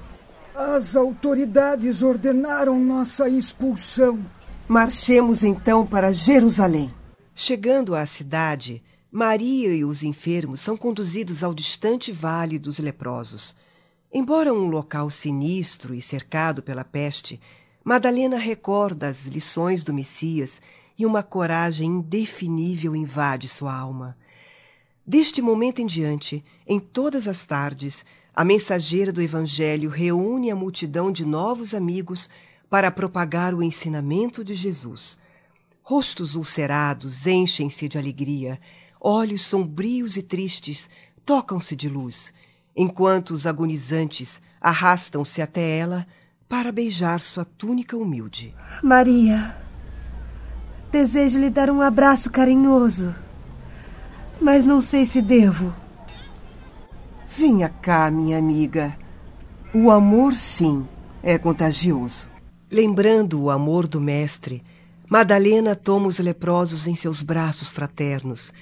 [0.56, 4.20] As autoridades ordenaram nossa expulsão.
[4.68, 6.94] Marchemos então para Jerusalém.
[7.36, 13.56] Chegando à cidade, Maria e os enfermos são conduzidos ao distante vale dos leprosos.
[14.20, 17.40] Embora um local sinistro e cercado pela peste,
[17.84, 20.60] Madalena recorda as lições do Messias
[20.98, 24.18] e uma coragem indefinível invade sua alma.
[25.06, 28.04] Deste momento em diante, em todas as tardes,
[28.36, 32.28] a mensageira do Evangelho reúne a multidão de novos amigos
[32.72, 35.16] para propagar o ensinamento de Jesus.
[35.84, 38.60] Rostos ulcerados enchem-se de alegria,
[39.00, 40.90] olhos sombrios e tristes
[41.24, 42.34] tocam-se de luz,
[42.78, 46.06] enquanto os agonizantes arrastam-se até ela
[46.48, 48.56] para beijar sua túnica humilde.
[48.84, 49.58] Maria,
[50.92, 53.14] desejo lhe dar um abraço carinhoso,
[54.40, 55.74] mas não sei se devo.
[57.28, 58.96] Venha cá, minha amiga.
[59.74, 60.88] O amor, sim,
[61.22, 62.30] é contagioso.
[62.72, 64.64] Lembrando o amor do Mestre,
[65.10, 68.54] Madalena toma os leprosos em seus braços fraternos,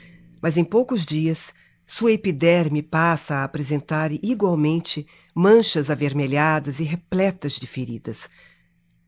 [0.41, 1.53] mas em poucos dias
[1.85, 5.05] sua epiderme passa a apresentar igualmente
[5.35, 8.27] manchas avermelhadas e repletas de feridas.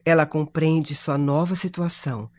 [0.06, 2.30] Ela compreende sua nova situação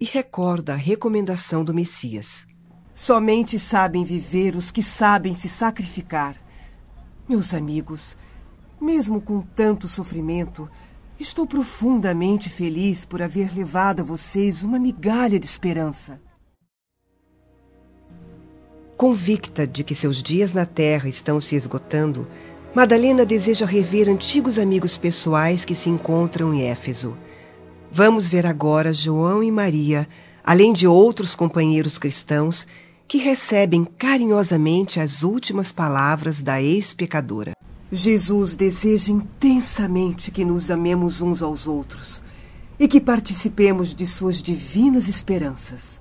[0.00, 2.46] e recorda a recomendação do Messias.
[2.94, 6.36] Somente sabem viver os que sabem se sacrificar.
[7.28, 8.16] Meus amigos,
[8.80, 10.70] mesmo com tanto sofrimento,
[11.18, 16.20] estou profundamente feliz por haver levado a vocês uma migalha de esperança.
[19.00, 22.28] Convicta de que seus dias na Terra estão se esgotando,
[22.74, 27.16] Madalena deseja rever antigos amigos pessoais que se encontram em Éfeso.
[27.90, 30.06] Vamos ver agora João e Maria,
[30.44, 32.66] além de outros companheiros cristãos,
[33.08, 37.52] que recebem carinhosamente as últimas palavras da ex-pecadora.
[37.90, 42.22] Jesus deseja intensamente que nos amemos uns aos outros
[42.78, 45.99] e que participemos de suas divinas esperanças.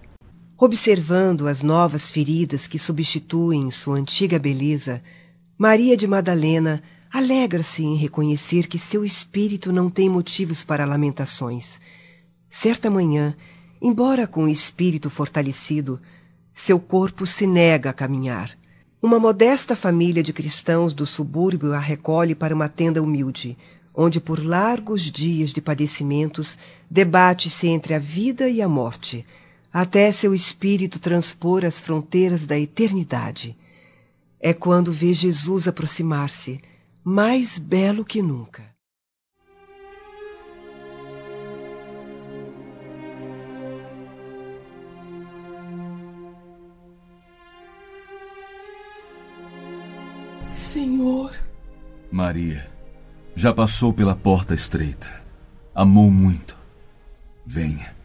[0.61, 5.01] Observando as novas feridas que substituem sua antiga beleza,
[5.57, 11.79] Maria de Madalena alegra-se em reconhecer que seu espírito não tem motivos para lamentações.
[12.49, 13.37] Certa manhã,
[13.81, 15.97] embora com o espírito fortalecido,
[16.53, 18.51] seu corpo se nega a caminhar.
[19.01, 23.57] Uma modesta família de cristãos do subúrbio a recolhe para uma tenda humilde,
[23.95, 26.57] onde por largos dias de padecimentos
[26.91, 29.25] debate-se entre a vida e a morte,
[29.71, 33.55] até seu espírito transpor as fronteiras da eternidade.
[34.39, 36.61] É quando vê Jesus aproximar-se,
[37.03, 38.63] mais belo que nunca.
[50.51, 51.33] Senhor.
[52.11, 52.69] Maria,
[53.35, 55.07] já passou pela porta estreita.
[55.73, 56.57] Amou muito.
[57.45, 57.95] Venha,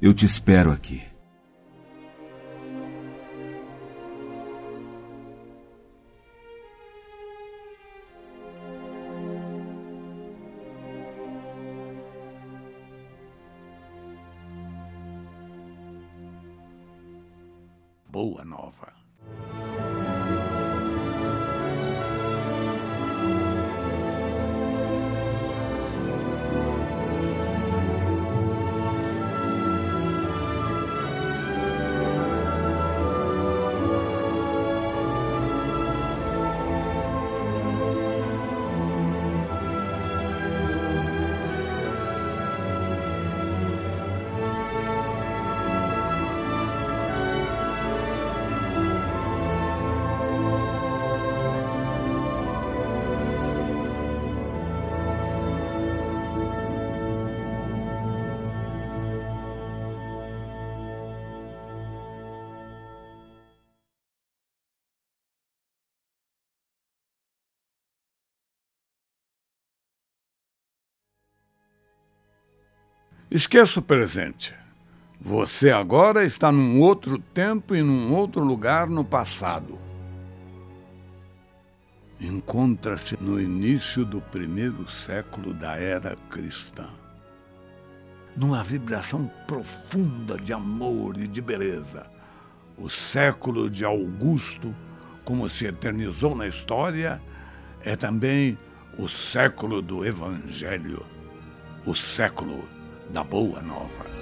[0.00, 1.02] eu te espero aqui.
[18.08, 18.99] Boa nova.
[73.30, 74.52] Esqueça o presente.
[75.20, 79.78] Você agora está num outro tempo e num outro lugar no passado.
[82.20, 86.90] Encontra-se no início do primeiro século da era cristã.
[88.36, 92.10] Numa vibração profunda de amor e de beleza.
[92.76, 94.74] O século de Augusto,
[95.24, 97.22] como se eternizou na história,
[97.84, 98.58] é também
[98.98, 101.06] o século do Evangelho,
[101.86, 102.79] o século
[103.12, 104.19] da Boa Nova.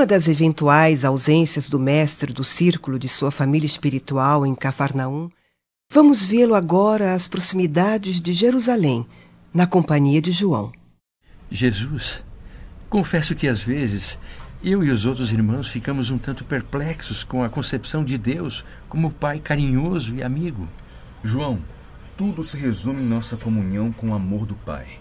[0.00, 5.28] Numa das eventuais ausências do mestre do círculo de sua família espiritual em Cafarnaum,
[5.92, 9.06] vamos vê-lo agora às proximidades de Jerusalém,
[9.52, 10.72] na companhia de João.
[11.50, 12.24] Jesus,
[12.88, 14.18] confesso que às vezes
[14.64, 19.10] eu e os outros irmãos ficamos um tanto perplexos com a concepção de Deus como
[19.10, 20.66] Pai carinhoso e amigo.
[21.22, 21.58] João,
[22.16, 24.98] tudo se resume em nossa comunhão com o amor do Pai.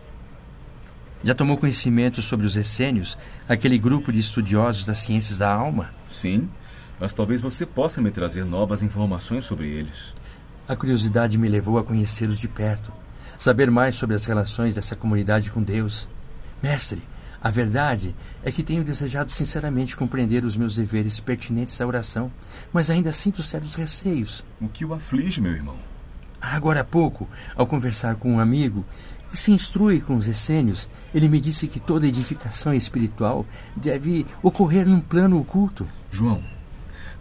[1.21, 3.17] Já tomou conhecimento sobre os essênios,
[3.47, 5.93] aquele grupo de estudiosos das ciências da alma?
[6.07, 6.49] Sim,
[6.97, 10.13] mas talvez você possa me trazer novas informações sobre eles.
[10.65, 12.93] A curiosidade me levou a conhecê-los de perto,
[13.37, 16.07] saber mais sobre as relações dessa comunidade com Deus.
[16.63, 17.01] Mestre,
[17.41, 22.31] a verdade é que tenho desejado sinceramente compreender os meus deveres pertinentes à oração,
[22.71, 24.43] mas ainda sinto certos receios.
[24.59, 25.77] O que o aflige, meu irmão?
[26.41, 28.85] Agora há pouco, ao conversar com um amigo,
[29.29, 34.87] que se instrui com os essênios, ele me disse que toda edificação espiritual deve ocorrer
[34.87, 35.87] num plano oculto.
[36.11, 36.43] João,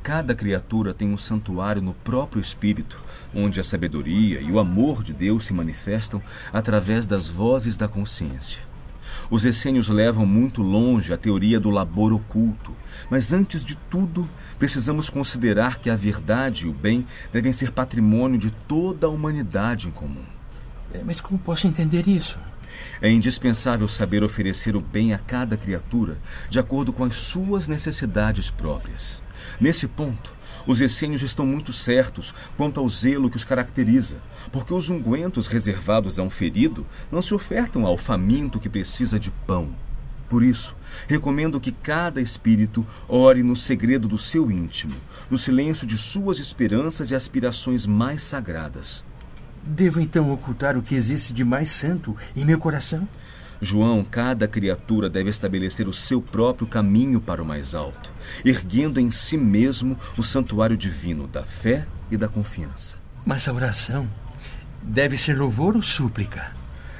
[0.02, 2.98] cada criatura tem um santuário no próprio espírito,
[3.34, 8.66] onde a sabedoria e o amor de Deus se manifestam através das vozes da consciência.
[9.30, 12.74] Os essênios levam muito longe a teoria do labor oculto,
[13.10, 14.26] mas antes de tudo,
[14.58, 19.88] precisamos considerar que a verdade e o bem devem ser patrimônio de toda a humanidade
[19.88, 20.37] em comum.
[20.92, 22.38] É, mas como posso entender isso?
[23.00, 26.18] É indispensável saber oferecer o bem a cada criatura
[26.48, 29.22] de acordo com as suas necessidades próprias.
[29.60, 30.32] Nesse ponto,
[30.66, 34.16] os essênios estão muito certos quanto ao zelo que os caracteriza,
[34.52, 39.30] porque os ungüentos reservados a um ferido não se ofertam ao faminto que precisa de
[39.46, 39.70] pão.
[40.28, 40.76] Por isso,
[41.06, 44.94] recomendo que cada espírito ore no segredo do seu íntimo,
[45.30, 49.02] no silêncio de suas esperanças e aspirações mais sagradas.
[49.68, 53.06] Devo então ocultar o que existe de mais santo em meu coração?
[53.60, 58.10] João, cada criatura deve estabelecer o seu próprio caminho para o mais alto,
[58.42, 62.96] erguendo em si mesmo o santuário divino da fé e da confiança.
[63.26, 64.08] Mas a oração
[64.82, 66.50] deve ser louvor ou súplica?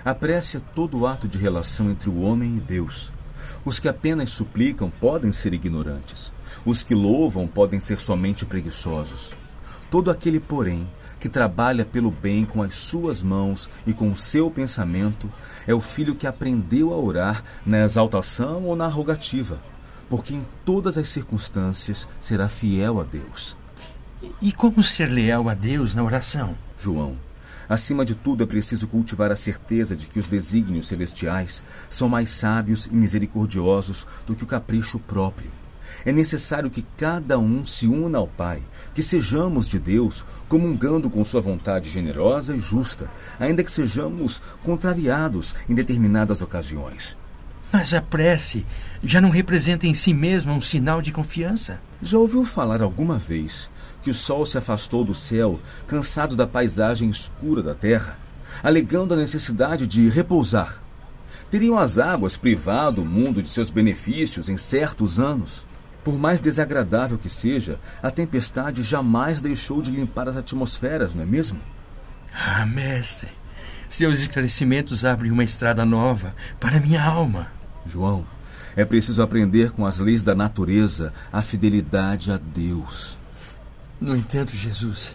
[0.05, 3.11] A prece é todo ato de relação entre o homem e Deus.
[3.65, 6.31] Os que apenas suplicam podem ser ignorantes.
[6.67, 9.33] Os que louvam podem ser somente preguiçosos.
[9.91, 10.87] Todo aquele, porém,
[11.19, 15.31] que trabalha pelo bem com as suas mãos e com o seu pensamento,
[15.67, 19.61] é o filho que aprendeu a orar na exaltação ou na rogativa,
[20.09, 23.57] porque em todas as circunstâncias será fiel a Deus.
[24.41, 26.57] E como ser leal a Deus na oração?
[26.77, 27.17] João,
[27.69, 32.31] acima de tudo é preciso cultivar a certeza de que os desígnios celestiais são mais
[32.31, 35.58] sábios e misericordiosos do que o capricho próprio.
[36.05, 38.63] É necessário que cada um se una ao Pai,
[38.95, 45.55] que sejamos de Deus, comungando com Sua vontade generosa e justa, ainda que sejamos contrariados
[45.69, 47.17] em determinadas ocasiões.
[47.73, 48.65] Mas a prece
[49.03, 51.81] já não representa em si mesma um sinal de confiança?
[52.01, 53.69] Já ouviu falar alguma vez
[54.03, 58.19] que o sol se afastou do céu, cansado da paisagem escura da terra,
[58.63, 60.81] alegando a necessidade de repousar?
[61.51, 65.67] Teriam as águas privado o mundo de seus benefícios em certos anos?
[66.09, 71.27] Por mais desagradável que seja, a tempestade jamais deixou de limpar as atmosferas, não é
[71.27, 71.61] mesmo?
[72.33, 73.31] Ah, mestre,
[73.91, 77.53] seus esclarecimentos abrem uma estrada nova para minha alma.
[77.85, 78.27] João,
[78.75, 83.19] é preciso aprender com as leis da natureza a fidelidade a Deus.
[84.01, 85.15] No entanto, Jesus,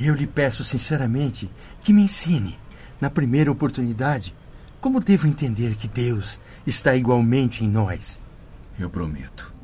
[0.00, 1.50] eu lhe peço sinceramente
[1.82, 2.58] que me ensine,
[2.98, 4.34] na primeira oportunidade,
[4.80, 8.18] como devo entender que Deus está igualmente em nós.
[8.78, 9.55] Eu prometo.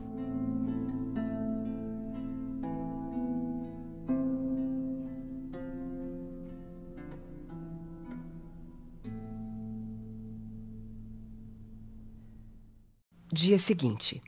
[13.34, 14.22] Dia seguinte.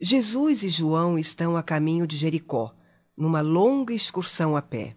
[0.00, 2.74] Jesus e João estão a caminho de Jericó,
[3.14, 4.96] numa longa excursão a pé.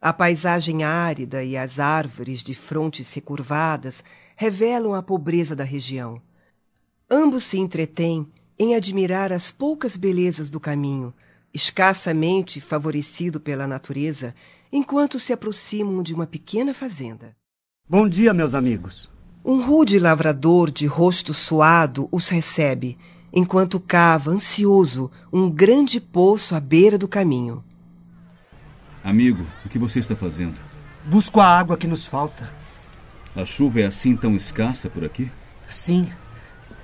[0.00, 4.02] A paisagem árida e as árvores de frontes recurvadas
[4.34, 6.18] revelam a pobreza da região.
[7.10, 8.26] Ambos se entretêm
[8.58, 11.12] em admirar as poucas belezas do caminho,
[11.52, 14.34] escassamente favorecido pela natureza,
[14.72, 17.36] enquanto se aproximam de uma pequena fazenda.
[17.86, 19.14] Bom dia, meus amigos.
[19.48, 22.98] Um rude lavrador de rosto suado os recebe,
[23.32, 27.62] enquanto cava, ansioso, um grande poço à beira do caminho.
[29.04, 30.60] Amigo, o que você está fazendo?
[31.04, 32.52] Busco a água que nos falta.
[33.36, 35.30] A chuva é assim tão escassa por aqui?
[35.68, 36.08] Sim.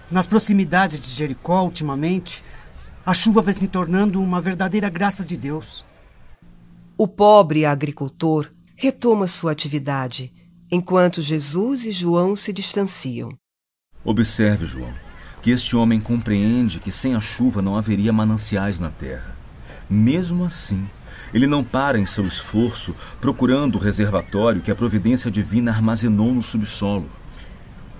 [0.08, 2.44] Nas proximidades de Jericó, ultimamente,
[3.04, 5.84] a chuva vem se tornando uma verdadeira graça de Deus.
[6.96, 10.32] O pobre agricultor retoma sua atividade
[10.74, 13.28] enquanto Jesus e João se distanciam.
[14.02, 14.92] Observe, João,
[15.42, 19.36] que este homem compreende que sem a chuva não haveria mananciais na terra.
[19.90, 20.88] Mesmo assim,
[21.34, 26.40] ele não para em seu esforço procurando o reservatório que a providência divina armazenou no
[26.40, 27.10] subsolo.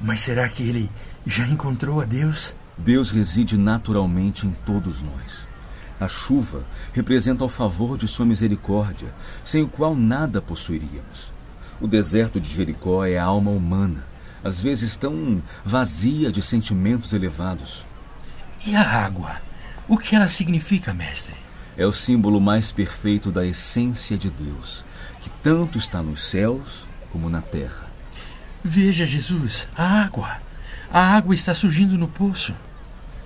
[0.01, 0.91] Mas será que ele
[1.27, 2.55] já encontrou a Deus?
[2.79, 5.47] Deus reside naturalmente em todos nós.
[6.01, 6.65] A chuva
[6.95, 9.13] representa o favor de sua misericórdia,
[9.45, 11.32] sem o qual nada possuiríamos.
[11.83, 14.05] O deserto de Jericó é a alma humana,
[14.45, 17.85] às vezes tão vazia de sentimentos elevados.
[18.65, 19.43] E a água?
[19.89, 21.35] O que ela significa, mestre?
[21.77, 24.85] É o símbolo mais perfeito da essência de Deus,
[25.21, 27.91] que tanto está nos céus como na terra.
[28.63, 30.41] Veja, Jesus, a água.
[30.89, 32.55] A água está surgindo no poço.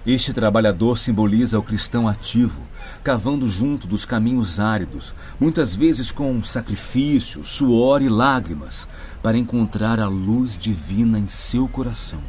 [0.06, 2.62] Este trabalhador simboliza o cristão ativo,
[3.06, 8.88] cavando junto dos caminhos áridos, muitas vezes com sacrifício, suor e lágrimas,
[9.22, 12.20] para encontrar a luz divina em seu coração.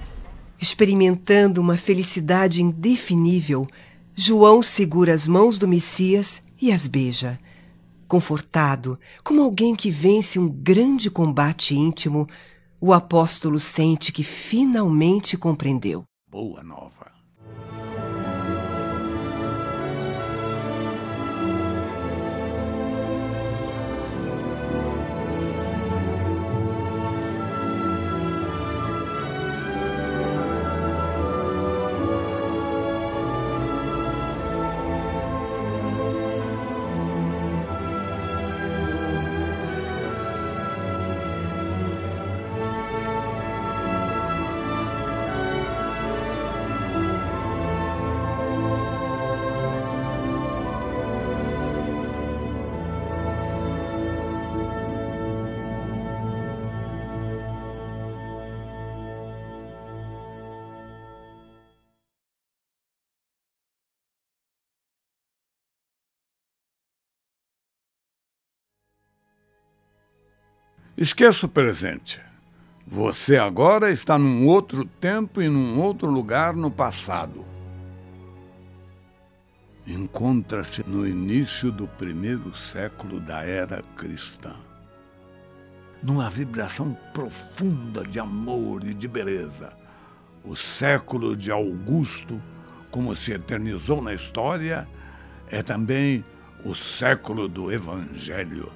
[0.62, 3.66] Experimentando uma felicidade indefinível,
[4.14, 7.40] João segura as mãos do Messias e as beija.
[8.08, 12.30] Confortado, como alguém que vence um grande combate íntimo,
[12.80, 16.04] o apóstolo sente que finalmente compreendeu.
[16.30, 17.17] Boa nova.
[70.98, 72.20] Esqueça o presente.
[72.88, 77.46] Você agora está num outro tempo e num outro lugar no passado.
[79.86, 84.56] Encontra-se no início do primeiro século da era cristã.
[86.02, 89.74] Numa vibração profunda de amor e de beleza.
[90.44, 92.42] O século de Augusto,
[92.90, 94.88] como se eternizou na história,
[95.48, 96.26] é também
[96.66, 98.74] o século do Evangelho,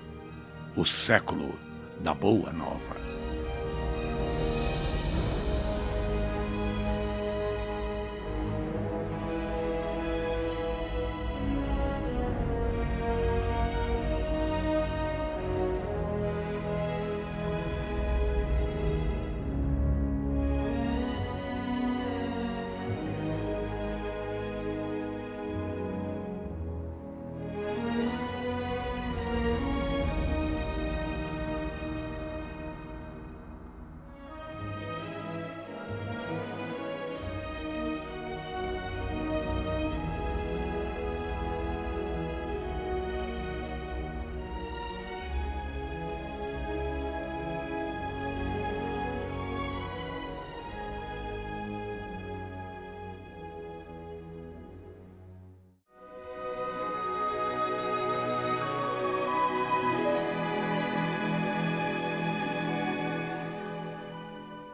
[0.77, 1.70] o século
[2.01, 3.10] da Boa Nova.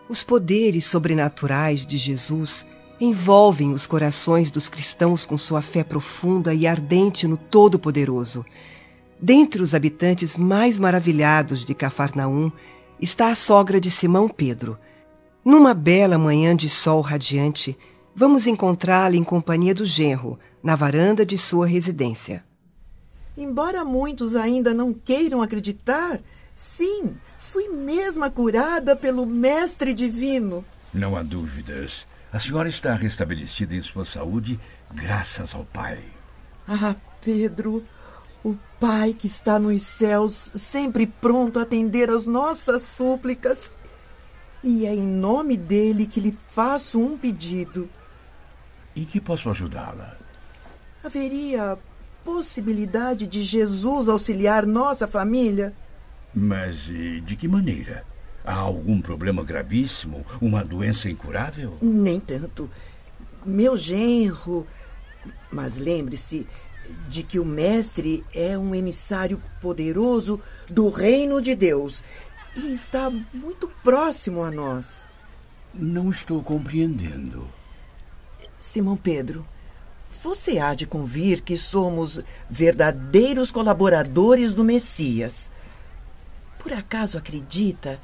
[0.09, 2.65] Os poderes sobrenaturais de Jesus
[2.99, 8.45] envolvem os corações dos cristãos com sua fé profunda e ardente no Todo-Poderoso.
[9.19, 12.51] Dentre os habitantes mais maravilhados de Cafarnaum
[13.01, 14.79] está a sogra de Simão Pedro.
[15.43, 17.77] Numa bela manhã de sol radiante,
[18.15, 22.43] vamos encontrá-la em companhia do genro, na varanda de sua residência.
[23.37, 26.19] Embora muitos ainda não queiram acreditar,
[26.57, 30.65] sim, fui mesma curada pelo Mestre Divino.
[30.91, 32.07] Não há dúvidas.
[32.33, 34.59] A senhora está restabelecida em sua saúde
[34.91, 36.03] graças ao Pai.
[36.67, 37.83] Ah, Pedro,
[38.43, 43.71] o Pai que está nos céus, sempre pronto a atender às nossas súplicas.
[44.63, 47.87] E é em nome dele que lhe faço um pedido.
[48.95, 50.17] Em que posso ajudá-la?
[51.03, 51.77] Haveria
[52.25, 55.73] possibilidade de Jesus auxiliar nossa família?
[56.33, 58.05] Mas de que maneira?
[58.43, 60.25] Há algum problema gravíssimo?
[60.41, 61.77] Uma doença incurável?
[61.81, 62.69] Nem tanto.
[63.45, 64.65] Meu genro.
[65.51, 66.47] Mas lembre-se
[67.09, 72.01] de que o Mestre é um emissário poderoso do reino de Deus
[72.55, 75.05] e está muito próximo a nós.
[75.73, 77.47] Não estou compreendendo.
[78.59, 79.45] Simão Pedro,
[80.23, 82.19] você há de convir que somos
[82.49, 85.51] verdadeiros colaboradores do Messias
[86.59, 87.99] por acaso acredita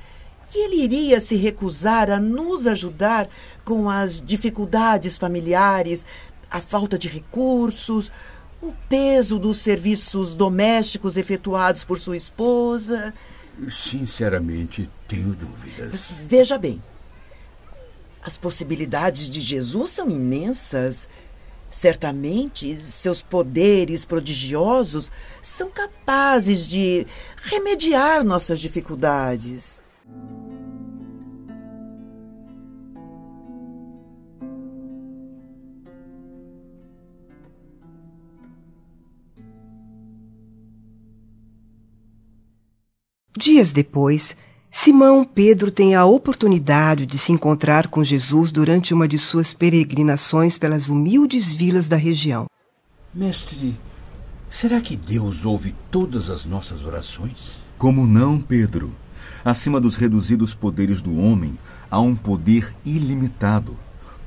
[0.50, 3.28] que ele iria se recusar a nos ajudar
[3.66, 6.06] com as dificuldades familiares,
[6.50, 8.12] a falta de recursos,
[8.62, 13.14] o peso dos serviços domésticos efetuados por sua esposa?
[13.70, 16.12] Sinceramente, tenho dúvidas.
[16.28, 16.82] Veja bem.
[18.24, 21.10] As possibilidades de Jesus são imensas.
[21.74, 25.12] Certamente seus poderes prodigiosos
[25.42, 29.82] são capazes de remediar nossas dificuldades.
[43.36, 44.38] Dias depois,
[44.76, 50.58] Simão Pedro tem a oportunidade de se encontrar com Jesus durante uma de suas peregrinações
[50.58, 52.48] pelas humildes vilas da região.
[53.14, 53.80] Mestre,
[54.50, 57.60] será que Deus ouve todas as nossas orações?
[57.78, 58.94] Como não, Pedro?
[59.46, 61.58] Acima dos reduzidos poderes do homem,
[61.90, 63.78] há um poder ilimitado.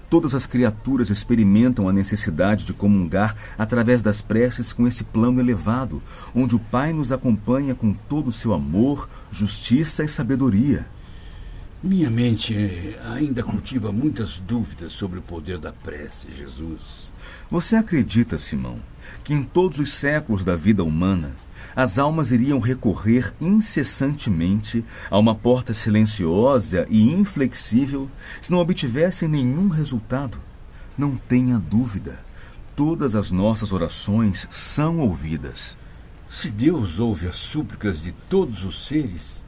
[0.08, 6.02] Todas as criaturas experimentam a necessidade de comungar através das preces com esse plano elevado,
[6.34, 10.86] onde o Pai nos acompanha com todo o seu amor, justiça e sabedoria.
[11.82, 17.10] Minha mente ainda cultiva muitas dúvidas sobre o poder da prece, Jesus.
[17.50, 18.80] Você acredita, Simão,
[19.22, 21.32] que em todos os séculos da vida humana,
[21.74, 28.08] as almas iriam recorrer incessantemente a uma porta silenciosa e inflexível
[28.40, 30.38] se não obtivessem nenhum resultado.
[30.96, 32.20] Não tenha dúvida,
[32.74, 35.76] todas as nossas orações são ouvidas.
[36.28, 39.40] Se Deus ouve as súplicas de todos os seres,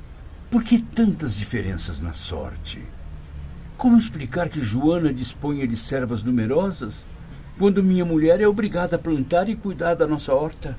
[0.50, 2.82] por que tantas diferenças na sorte?
[3.76, 7.04] Como explicar que Joana disponha de servas numerosas
[7.58, 10.76] quando minha mulher é obrigada a plantar e cuidar da nossa horta?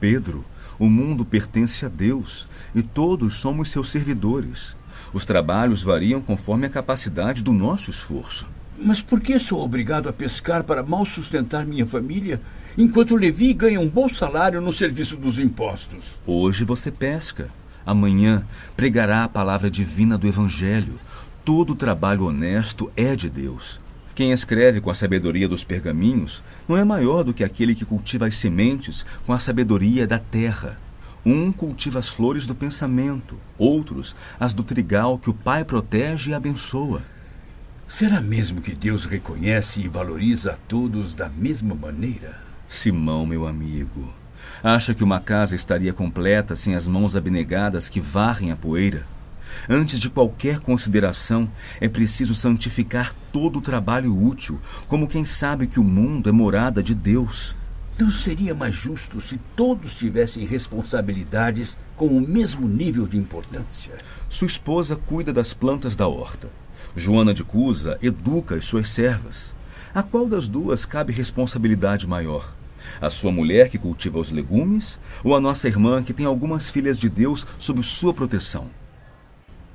[0.00, 0.44] Pedro,
[0.82, 4.74] o mundo pertence a Deus e todos somos seus servidores.
[5.12, 8.48] Os trabalhos variam conforme a capacidade do nosso esforço.
[8.76, 12.40] Mas por que sou obrigado a pescar para mal sustentar minha família,
[12.76, 16.18] enquanto Levi ganha um bom salário no serviço dos impostos?
[16.26, 17.48] Hoje você pesca.
[17.86, 18.44] Amanhã
[18.76, 20.98] pregará a palavra divina do Evangelho.
[21.44, 23.80] Todo trabalho honesto é de Deus.
[24.16, 28.26] Quem escreve com a sabedoria dos pergaminhos não é maior do que aquele que cultiva
[28.26, 30.78] as sementes com a sabedoria da terra.
[31.24, 36.34] Um cultiva as flores do pensamento, outros as do trigal que o Pai protege e
[36.34, 37.02] abençoa.
[37.86, 42.40] Será mesmo que Deus reconhece e valoriza a todos da mesma maneira?
[42.68, 44.12] Simão, meu amigo,
[44.62, 49.06] acha que uma casa estaria completa sem as mãos abnegadas que varrem a poeira?
[49.68, 51.48] Antes de qualquer consideração,
[51.80, 56.82] é preciso santificar todo o trabalho útil, como quem sabe que o mundo é morada
[56.82, 57.54] de Deus.
[57.98, 63.92] Não seria mais justo se todos tivessem responsabilidades com o mesmo nível de importância?
[64.28, 66.50] Sua esposa cuida das plantas da horta.
[66.96, 69.54] Joana de Cusa educa as suas servas.
[69.94, 72.54] A qual das duas cabe responsabilidade maior?
[73.00, 76.98] A sua mulher que cultiva os legumes ou a nossa irmã que tem algumas filhas
[76.98, 78.70] de Deus sob sua proteção?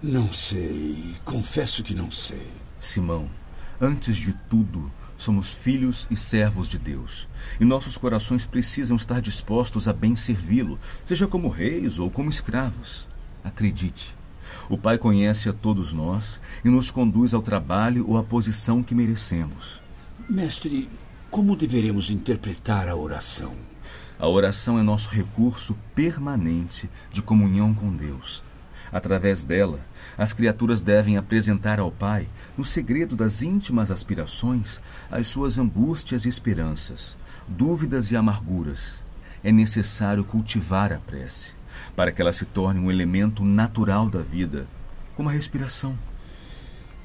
[0.02, 1.16] Não sei.
[1.26, 2.52] Confesso que não sei.
[2.80, 3.28] Simão,
[3.82, 7.28] antes de tudo, somos filhos e servos de Deus.
[7.60, 13.08] E nossos corações precisam estar dispostos a bem servi-lo, seja como reis ou como escravos.
[13.44, 14.16] Acredite,
[14.70, 18.94] o Pai conhece a todos nós e nos conduz ao trabalho ou à posição que
[18.94, 19.82] merecemos.
[20.30, 20.88] Mestre,
[21.32, 23.56] como deveremos interpretar a oração?
[24.20, 28.44] A oração é nosso recurso permanente de comunhão com Deus.
[28.92, 29.80] Através dela,
[30.18, 32.28] as criaturas devem apresentar ao Pai,
[32.58, 34.80] no segredo das íntimas aspirações,
[35.12, 37.18] as suas angústias e esperanças,
[37.48, 39.04] dúvidas e amarguras.
[39.44, 41.52] É necessário cultivar a prece,
[41.96, 44.68] para que ela se torne um elemento natural da vida,
[45.16, 45.98] como a respiração.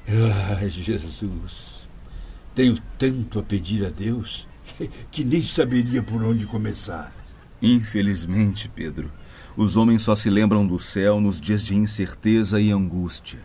[0.07, 1.87] Ai, Jesus,
[2.55, 4.47] tenho tanto a pedir a Deus
[5.11, 7.13] que nem saberia por onde começar.
[7.61, 9.09] Infelizmente, Pedro,
[9.55, 13.39] os homens só se lembram do céu nos dias de incerteza e angústia.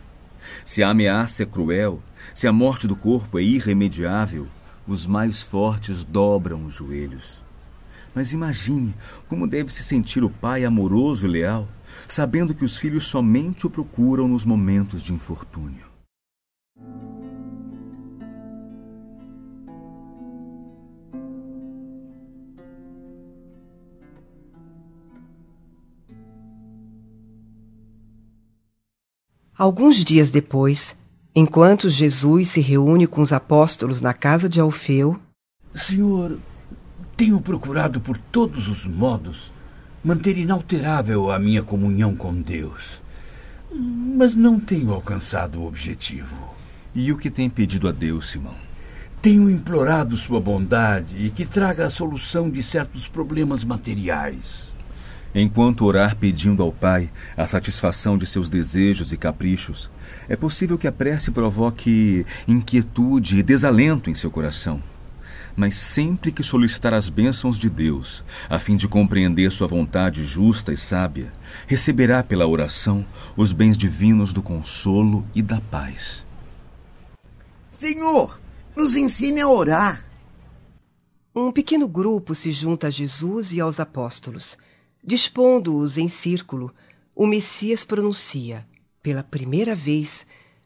[0.65, 2.01] Se a ameaça é cruel,
[2.33, 4.47] se a morte do corpo é irremediável,
[4.87, 7.43] os mais fortes dobram os joelhos.
[8.15, 8.95] Mas imagine
[9.27, 11.67] como deve se sentir o pai amoroso e leal,
[12.07, 15.85] sabendo que os filhos somente o procuram nos momentos de infortúnio.
[29.59, 30.95] Alguns dias depois,
[31.35, 35.19] enquanto Jesus se reúne com os apóstolos na casa de Alfeu,
[35.75, 36.39] Senhor,
[37.17, 39.51] tenho procurado por todos os modos
[40.01, 43.01] manter inalterável a minha comunhão com Deus,
[43.69, 46.55] mas não tenho alcançado o objetivo.
[46.95, 48.55] E o que tem pedido a Deus, Simão?
[49.21, 54.68] Tenho implorado sua bondade e que traga a solução de certos problemas materiais.
[55.33, 59.89] Enquanto orar pedindo ao Pai a satisfação de seus desejos e caprichos,
[60.27, 64.81] é possível que a prece provoque inquietude e desalento em seu coração.
[65.55, 70.71] Mas sempre que solicitar as bênçãos de Deus, a fim de compreender sua vontade justa
[70.71, 71.31] e sábia,
[71.67, 73.05] receberá pela oração
[73.35, 76.25] os bens divinos do consolo e da paz.
[77.69, 78.39] Senhor,
[78.75, 80.03] nos ensine a orar.
[81.35, 84.57] Um pequeno grupo se junta a Jesus e aos apóstolos
[85.03, 86.73] Dispondo-os em círculo,
[87.15, 88.67] o Messias pronuncia,
[89.01, 90.25] pela primeira vez,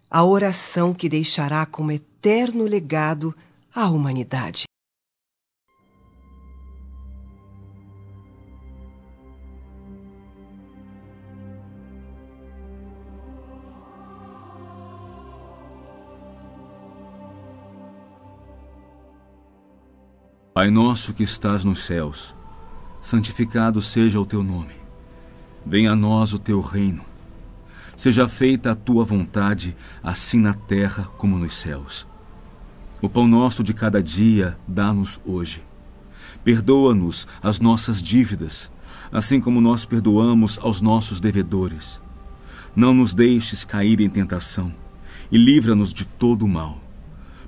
[0.10, 3.36] a oração que deixará como eterno legado
[3.74, 4.66] à humanidade.
[20.54, 22.36] Pai nosso que estás nos céus,
[23.04, 24.74] santificado seja o teu nome.
[25.66, 27.04] Venha a nós o teu reino.
[27.98, 32.08] Seja feita a tua vontade, assim na terra como nos céus.
[33.02, 35.62] O pão nosso de cada dia dá-nos hoje.
[36.46, 38.72] Perdoa-nos as nossas dívidas,
[39.12, 42.02] assim como nós perdoamos aos nossos devedores.
[42.74, 44.74] Não nos deixes cair em tentação
[45.30, 46.82] e livra-nos de todo o mal,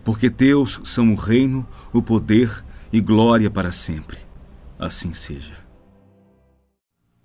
[0.03, 4.24] porque teus são o reino, o poder e glória para sempre.
[4.77, 5.57] Assim seja.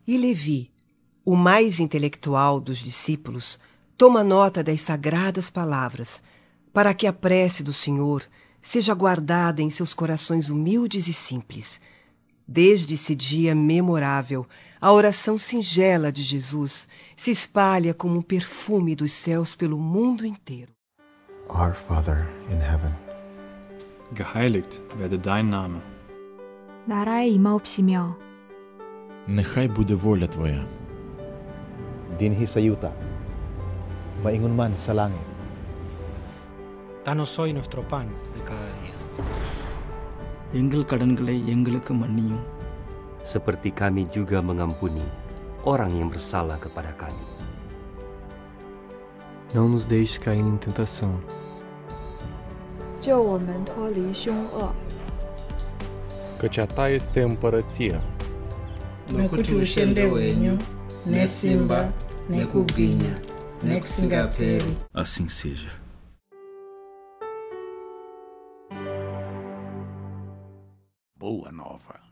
[0.06, 0.70] E Levi,
[1.24, 3.58] o mais intelectual dos discípulos,
[3.96, 6.22] toma nota das sagradas palavras,
[6.72, 8.24] para que a prece do Senhor
[8.62, 11.80] seja guardada em seus corações humildes e simples.
[12.46, 14.46] Desde esse dia memorável,
[14.80, 20.72] a oração singela de Jesus se espalha como um perfume dos céus pelo mundo inteiro.
[21.48, 22.92] Our Father in heaven.
[24.14, 25.80] Geheiligt werde dein Name.
[26.85, 28.17] 나라의 임하옵시며
[29.27, 30.61] Нехай буде воля Твоя.
[32.19, 32.93] Dinhi sa yuta,
[34.23, 35.25] maingon man sa langit.
[37.03, 38.95] Danos hoy nuestro pan de cada día.
[40.53, 42.43] எங்கள் கடன்களை எங்களுக்கு மன்னியும்
[43.25, 45.01] seperti kami juga mengampuni
[45.65, 47.25] orang yang bersalah kepada kami.
[49.57, 51.13] Não nos deixes cair em tentação,
[53.01, 54.73] 救我们脱离凶恶。
[56.40, 58.02] Căci a Ta este împărăția,
[59.16, 60.56] nokuti ushende wenyu
[61.10, 61.92] nesimba
[62.28, 63.18] nekubwinya
[63.64, 65.80] nekusingaperi Assim seja.
[71.18, 72.09] Boa nova.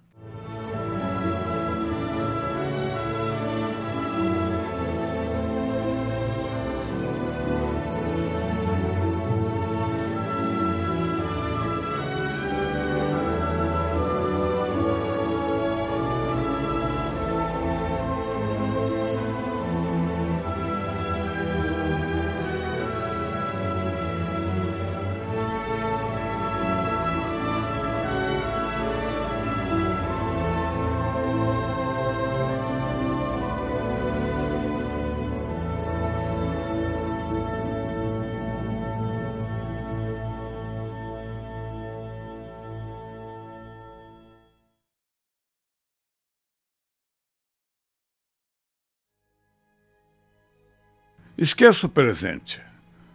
[51.41, 52.61] Esqueça o presente.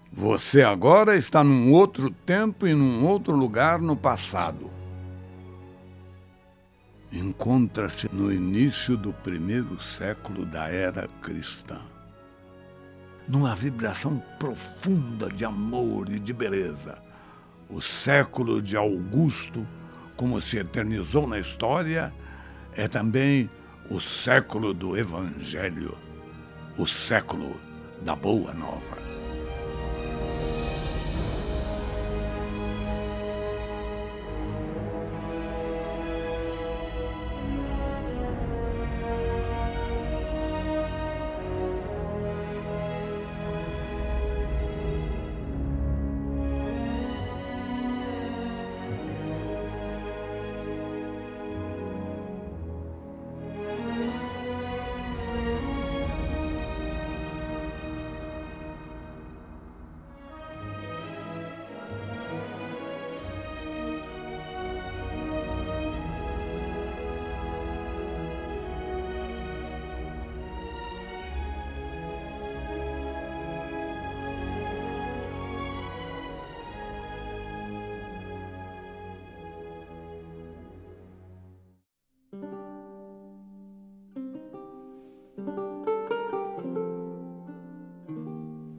[0.10, 4.72] Você agora está num outro tempo e num outro lugar no passado.
[7.12, 11.82] Encontra-se no início do primeiro século da era cristã.
[13.28, 17.00] Numa vibração profunda de amor e de beleza.
[17.70, 19.68] O século de Augusto,
[20.16, 22.14] como se eternizou na história,
[22.74, 23.50] é também
[23.90, 25.98] o século do Evangelho,
[26.78, 27.54] o século
[28.04, 29.23] da Boa Nova.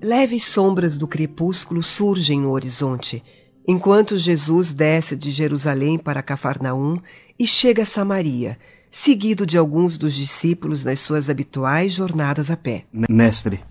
[0.05, 3.25] Leves sombras do crepúsculo surgem no horizonte,
[3.67, 7.01] enquanto Jesus desce de Jerusalém para Cafarnaum
[7.39, 8.59] e chega a Samaria,
[8.91, 12.85] seguido de alguns dos discípulos nas suas habituais jornadas a pé.
[13.09, 13.65] Mestre,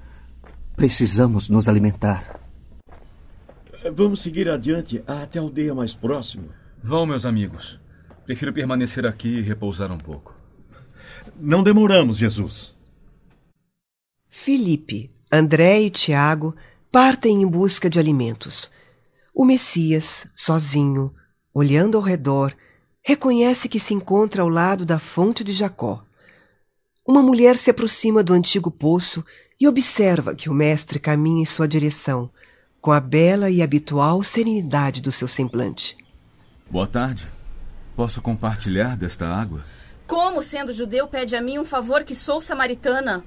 [0.75, 2.39] precisamos nos alimentar.
[3.93, 6.45] Vamos seguir adiante até a aldeia mais próxima.
[6.81, 7.79] Vão, meus amigos.
[8.25, 10.35] Prefiro permanecer aqui e repousar um pouco.
[11.39, 12.73] Não demoramos, Jesus.
[14.27, 16.55] Filipe, André e Tiago
[16.91, 18.69] partem em busca de alimentos.
[19.33, 21.11] O Messias, sozinho,
[21.51, 22.55] olhando ao redor,
[23.01, 26.03] reconhece que se encontra ao lado da fonte de Jacó.
[27.03, 29.25] Uma mulher se aproxima do antigo poço
[29.59, 32.29] e observa que o mestre caminha em sua direção,
[32.79, 35.97] com a bela e habitual serenidade do seu semblante.
[36.69, 37.27] Boa tarde.
[37.95, 39.65] Posso compartilhar desta água?
[40.05, 43.23] Como, sendo judeu, pede a mim um favor que sou samaritana?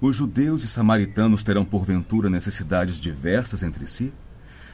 [0.00, 4.12] Os judeus e samaritanos terão porventura necessidades diversas entre si?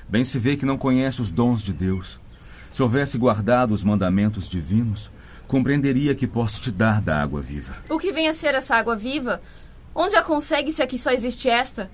[0.08, 2.18] Bem se vê que não conhece os dons de Deus.
[2.72, 5.10] Se houvesse guardado os mandamentos divinos,
[5.46, 7.76] compreenderia que posso te dar da água viva.
[7.88, 9.40] O que vem a ser essa água viva?
[9.94, 11.90] Onde a consegue se aqui só existe esta?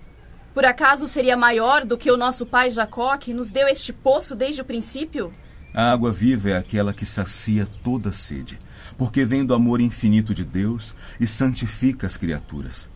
[0.54, 4.34] Por acaso seria maior do que o nosso pai Jacó, que nos deu este poço
[4.34, 5.32] desde o princípio?
[5.74, 8.58] A água viva é aquela que sacia toda sede,
[8.96, 12.88] porque vem do amor infinito de Deus e santifica as criaturas.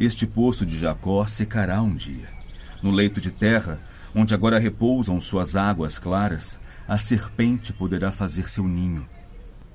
[0.00, 2.26] Este poço de Jacó secará um dia.
[2.82, 3.78] No leito de terra,
[4.14, 9.06] onde agora repousam suas águas claras, a serpente poderá fazer seu ninho.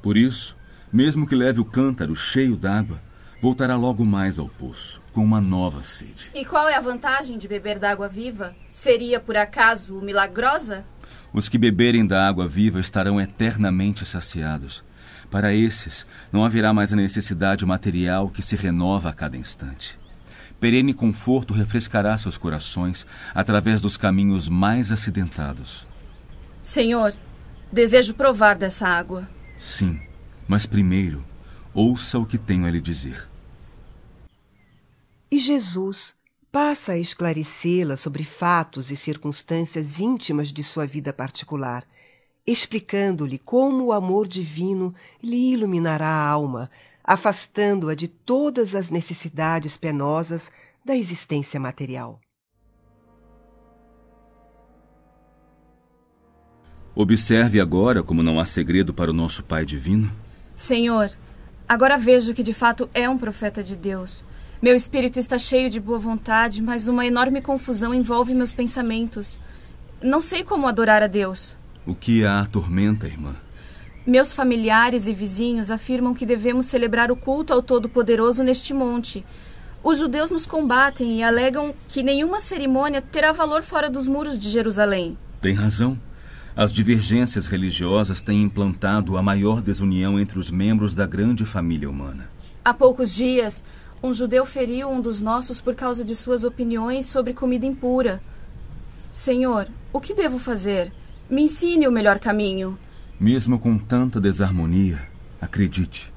[0.02, 0.58] Por isso,
[0.92, 3.00] mesmo que leve o cântaro cheio d'água,
[3.40, 6.32] voltará logo mais ao poço, com uma nova sede.
[6.34, 8.52] E qual é a vantagem de beber da água viva?
[8.74, 10.84] Seria, por acaso, milagrosa?
[11.32, 14.84] Os que beberem da água viva estarão eternamente saciados.
[15.30, 20.04] Para esses, não haverá mais a necessidade material que se renova a cada instante.
[20.66, 23.06] Perene conforto refrescará seus corações
[23.36, 25.86] através dos caminhos mais acidentados.
[26.60, 27.14] Senhor,
[27.72, 29.30] desejo provar dessa água.
[29.60, 30.02] Sim,
[30.48, 31.24] mas primeiro,
[31.72, 33.30] ouça o que tenho a lhe dizer.
[35.30, 36.16] E Jesus
[36.52, 41.84] passa a esclarecê-la sobre fatos e circunstâncias íntimas de sua vida particular,
[42.44, 46.72] explicando-lhe como o amor divino lhe iluminará a alma,
[47.06, 50.52] afastando-a de todas as necessidades penosas
[50.84, 52.20] da existência material.
[56.96, 60.12] Observe agora como não há segredo para o nosso Pai Divino.
[60.56, 61.12] Senhor,
[61.68, 64.24] agora vejo que de fato é um profeta de Deus.
[64.62, 69.38] Meu espírito está cheio de boa vontade, mas uma enorme confusão envolve meus pensamentos.
[70.02, 71.58] Não sei como adorar a Deus.
[71.86, 73.36] O que a atormenta, irmã?
[74.06, 79.26] Meus familiares e vizinhos afirmam que devemos celebrar o culto ao Todo-Poderoso neste monte.
[79.84, 84.48] Os judeus nos combatem e alegam que nenhuma cerimônia terá valor fora dos muros de
[84.48, 85.18] Jerusalém.
[85.42, 86.00] Tem razão.
[86.56, 92.30] As divergências religiosas têm implantado a maior desunião entre os membros da grande família humana.
[92.64, 93.64] Há poucos dias,
[94.04, 98.22] um judeu feriu um dos nossos por causa de suas opiniões sobre comida impura.
[99.12, 100.92] Senhor, o que devo fazer?
[101.28, 102.78] Me ensine o melhor caminho.
[103.20, 105.08] Mesmo com tanta desarmonia,
[105.40, 106.12] acredite,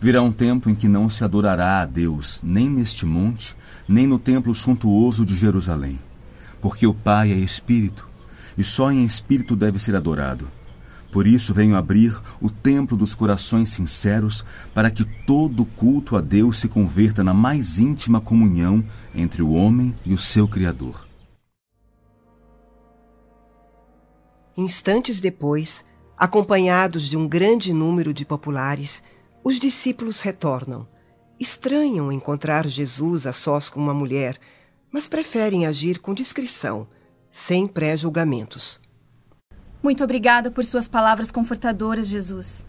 [0.00, 3.56] virá um tempo em que não se adorará a Deus nem neste monte,
[3.88, 5.98] nem no templo suntuoso de Jerusalém,
[6.60, 8.06] porque o Pai é Espírito
[8.56, 10.48] e só em espírito deve ser adorado.
[11.12, 14.44] Por isso venho abrir o templo dos corações sinceros,
[14.74, 19.94] para que todo culto a Deus se converta na mais íntima comunhão entre o homem
[20.04, 21.06] e o seu Criador.
[24.56, 25.84] Instantes depois,
[26.16, 29.02] acompanhados de um grande número de populares,
[29.44, 30.88] os discípulos retornam.
[31.38, 34.38] Estranham encontrar Jesus a sós com uma mulher,
[34.90, 36.88] mas preferem agir com discrição
[37.30, 38.80] sem pré-julgamentos.
[39.82, 42.64] Muito obrigada por suas palavras confortadoras, Jesus.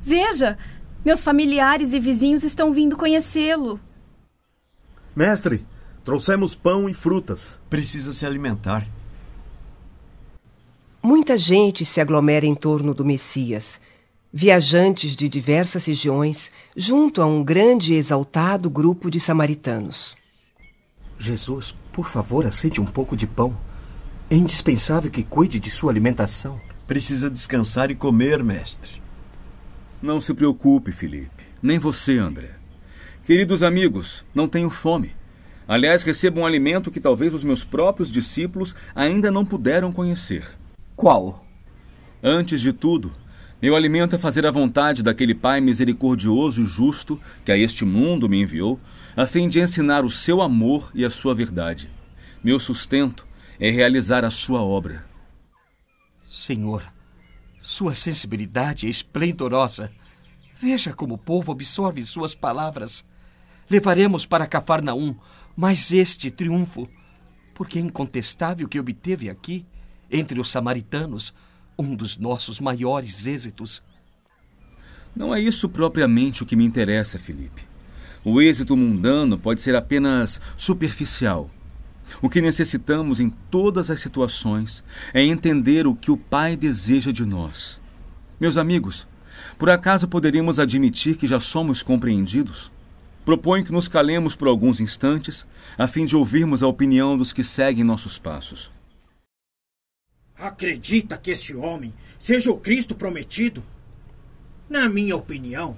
[0.00, 0.56] Veja,
[1.04, 3.78] meus familiares e vizinhos estão vindo conhecê-lo.
[5.14, 5.64] Mestre,
[6.04, 7.60] trouxemos pão e frutas.
[7.68, 8.86] Precisa se alimentar.
[11.04, 13.80] Muita gente se aglomera em torno do Messias.
[14.32, 20.16] Viajantes de diversas regiões, junto a um grande e exaltado grupo de samaritanos.
[21.18, 23.58] Jesus, por favor, aceite um pouco de pão.
[24.30, 26.60] É indispensável que cuide de sua alimentação.
[26.86, 29.02] Precisa descansar e comer, mestre.
[30.00, 31.42] Não se preocupe, Felipe.
[31.60, 32.50] Nem você, André.
[33.26, 35.16] Queridos amigos, não tenho fome.
[35.66, 40.61] Aliás, recebo um alimento que talvez os meus próprios discípulos ainda não puderam conhecer.
[40.96, 41.44] Qual?
[42.22, 43.14] Antes de tudo,
[43.60, 48.28] meu alimento é fazer a vontade daquele Pai misericordioso e justo que a este mundo
[48.28, 48.80] me enviou,
[49.16, 51.88] a fim de ensinar o seu amor e a sua verdade.
[52.42, 53.24] Meu sustento
[53.60, 55.04] é realizar a sua obra.
[56.28, 56.82] Senhor,
[57.60, 59.92] sua sensibilidade é esplendorosa.
[60.56, 63.04] Veja como o povo absorve suas palavras.
[63.70, 65.14] Levaremos para Cafarnaum
[65.56, 66.88] mais este triunfo,
[67.54, 69.64] porque é incontestável que obteve aqui,
[70.12, 71.34] entre os samaritanos,
[71.78, 73.82] um dos nossos maiores êxitos.
[75.16, 77.62] Não é isso propriamente o que me interessa, Felipe.
[78.24, 81.50] O êxito mundano pode ser apenas superficial.
[82.20, 87.24] O que necessitamos em todas as situações é entender o que o Pai deseja de
[87.24, 87.80] nós.
[88.38, 89.06] Meus amigos,
[89.58, 92.70] por acaso poderíamos admitir que já somos compreendidos?
[93.24, 95.46] Proponho que nos calemos por alguns instantes,
[95.78, 98.70] a fim de ouvirmos a opinião dos que seguem nossos passos.
[100.42, 103.62] Acredita que este homem seja o Cristo prometido?
[104.68, 105.76] Na minha opinião,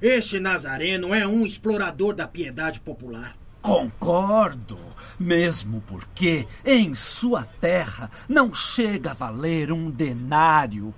[0.00, 3.36] este Nazareno é um explorador da piedade popular.
[3.60, 4.76] Concordo,
[5.20, 10.92] mesmo porque em sua terra não chega a valer um denário.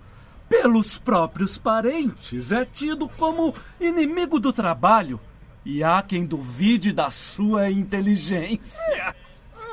[0.49, 5.21] Pelos próprios parentes é tido como inimigo do trabalho
[5.63, 9.15] e há quem duvide da sua inteligência.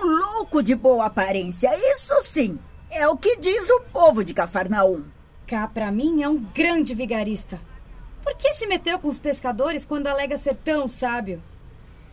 [0.03, 2.57] Um louco de boa aparência, isso sim.
[2.93, 5.05] É o que diz o povo de Cafarnaum.
[5.47, 7.57] Cá, pra mim, é um grande vigarista.
[8.21, 11.41] Por que se meteu com os pescadores quando alega ser tão sábio?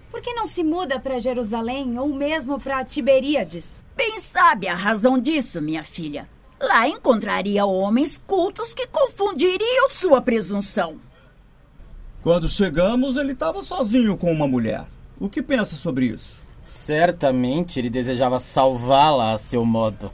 [0.08, 3.82] Por que não se muda para Jerusalém ou mesmo para Tiberíades?
[3.96, 6.28] Bem sabe a razão disso, minha filha.
[6.60, 11.00] Lá encontraria homens cultos que confundiriam sua presunção.
[12.22, 14.86] Quando chegamos, ele estava sozinho com uma mulher.
[15.18, 16.40] O que pensa sobre isso?
[16.64, 20.12] Certamente ele desejava salvá-la a seu modo.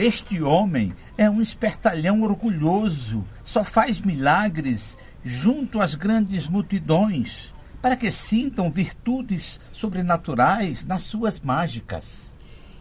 [0.00, 7.52] Este homem é um espertalhão orgulhoso, só faz milagres junto às grandes multidões,
[7.82, 12.32] para que sintam virtudes sobrenaturais nas suas mágicas.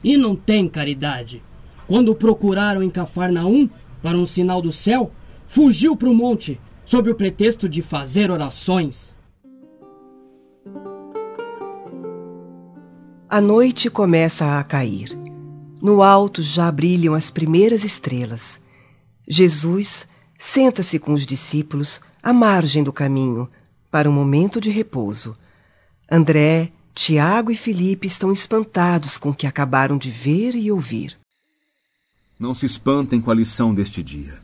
[0.04, 1.42] E não tem caridade.
[1.88, 3.68] Quando o procuraram em Cafarnaum
[4.00, 5.12] para um sinal do céu,
[5.48, 9.18] fugiu para o monte sob o pretexto de fazer orações.
[13.28, 15.27] A noite começa a cair.
[15.82, 18.60] No alto já brilham as primeiras estrelas.
[19.28, 23.50] Jesus senta-se com os discípulos à margem do caminho
[23.92, 25.38] para um momento de repouso.
[26.12, 31.18] André, Tiago e Felipe estão espantados com o que acabaram de ver e ouvir.
[32.40, 34.36] Não se espantem com a lição deste dia.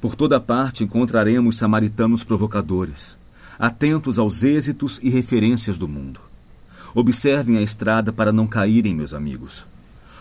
[0.00, 3.16] Por toda parte encontraremos samaritanos provocadores,
[3.58, 6.20] atentos aos êxitos e referências do mundo.
[6.94, 9.66] Observem a estrada para não caírem, meus amigos.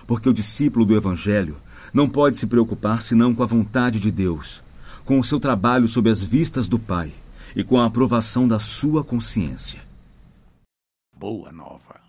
[0.08, 1.58] Porque o discípulo do Evangelho
[1.94, 4.64] não pode se preocupar senão com a vontade de Deus,
[5.06, 7.14] com o seu trabalho sob as vistas do Pai
[7.56, 9.82] e com a aprovação da sua consciência.
[11.14, 12.07] Boa nova.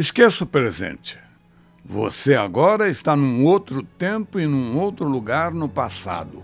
[0.00, 1.18] Esqueça o presente.
[1.84, 6.42] Você agora está num outro tempo e num outro lugar no passado.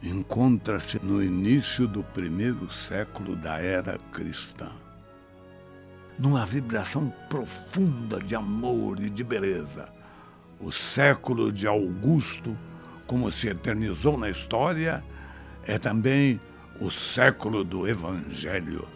[0.00, 4.70] Encontra-se no início do primeiro século da era cristã.
[6.16, 9.88] Numa vibração profunda de amor e de beleza.
[10.60, 12.56] O século de Augusto,
[13.08, 15.04] como se eternizou na história,
[15.64, 16.40] é também
[16.80, 18.86] o século do Evangelho,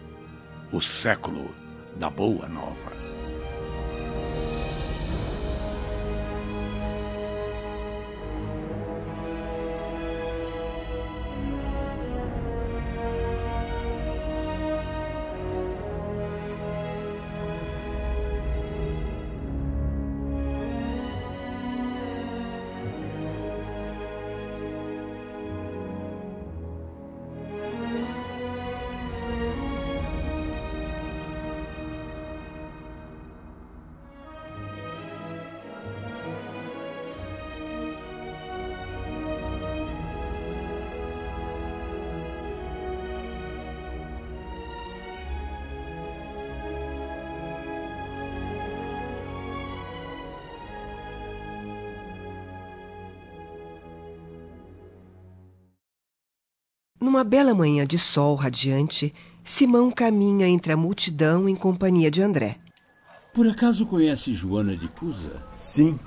[0.70, 1.61] o século
[1.96, 3.01] da Boa Nova.
[57.12, 59.12] Numa bela manhã de sol radiante,
[59.44, 62.56] Simão caminha entre a multidão em companhia de André.
[63.34, 65.44] Por acaso conhece Joana de Cusa?
[65.60, 66.00] Sim,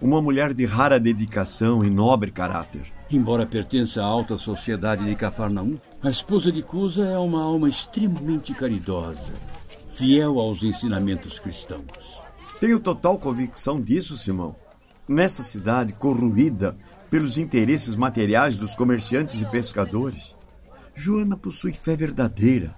[0.00, 2.82] Uma mulher de rara dedicação e nobre caráter.
[3.10, 8.54] Embora pertença à alta sociedade de Cafarnaum, a esposa de Cusa é uma alma extremamente
[8.54, 9.32] caridosa,
[9.94, 12.20] fiel aos ensinamentos cristãos.
[12.60, 14.54] Tenho total convicção disso, Simão.
[15.08, 16.76] Nesta cidade corroída
[17.10, 20.36] pelos interesses materiais dos comerciantes e pescadores,
[20.94, 22.74] Joana possui fé verdadeira.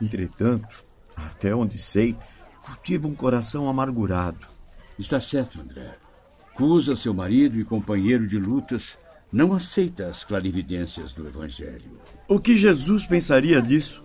[0.00, 0.84] Entretanto,
[1.16, 2.16] até onde sei,
[2.62, 4.46] cultiva um coração amargurado.
[4.98, 5.96] Está certo, André.
[6.54, 8.96] Cusa, seu marido e companheiro de lutas,
[9.32, 11.98] não aceita as clarividências do Evangelho.
[12.28, 14.02] O que Jesus pensaria disso?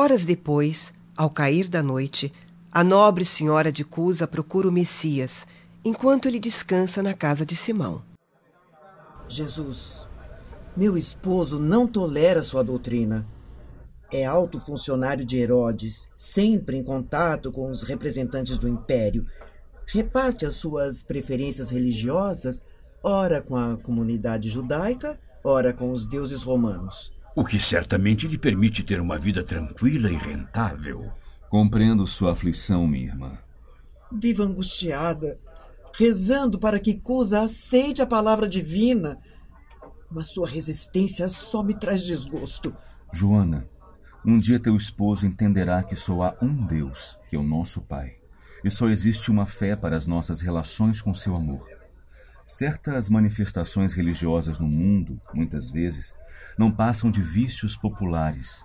[0.00, 2.32] Horas depois, ao cair da noite,
[2.72, 5.46] a nobre senhora de Cusa procura o Messias,
[5.84, 8.02] enquanto ele descansa na casa de Simão.
[9.28, 10.06] Jesus,
[10.74, 13.26] meu esposo não tolera sua doutrina.
[14.10, 19.26] É alto funcionário de Herodes, sempre em contato com os representantes do império.
[19.86, 22.58] Reparte as suas preferências religiosas,
[23.02, 27.12] ora com a comunidade judaica, ora com os deuses romanos.
[27.34, 31.12] O que certamente lhe permite ter uma vida tranquila e rentável.
[31.48, 33.38] Compreendo sua aflição, minha irmã.
[34.12, 35.38] Viva angustiada,
[35.96, 39.18] rezando para que Cusa aceite a palavra divina.
[40.10, 42.74] Mas sua resistência só me traz desgosto.
[43.12, 43.68] Joana,
[44.24, 48.16] um dia teu esposo entenderá que só há um Deus, que é o nosso Pai,
[48.64, 51.66] e só existe uma fé para as nossas relações com seu amor.
[52.46, 56.12] Certas manifestações religiosas no mundo, muitas vezes,
[56.58, 58.64] não passam de vícios populares.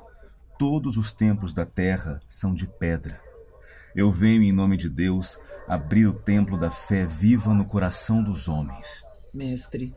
[0.57, 3.19] Todos os templos da terra são de pedra.
[3.95, 5.37] Eu venho, em nome de Deus,
[5.67, 9.01] abrir o templo da fé viva no coração dos homens.
[9.33, 9.91] Mestre,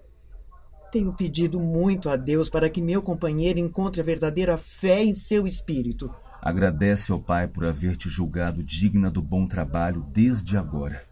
[0.91, 5.47] tenho pedido muito a Deus para que meu companheiro encontre a verdadeira fé em seu
[5.47, 6.09] espírito.
[6.41, 11.03] Agradece ao Pai por haver te julgado digna do bom trabalho desde agora.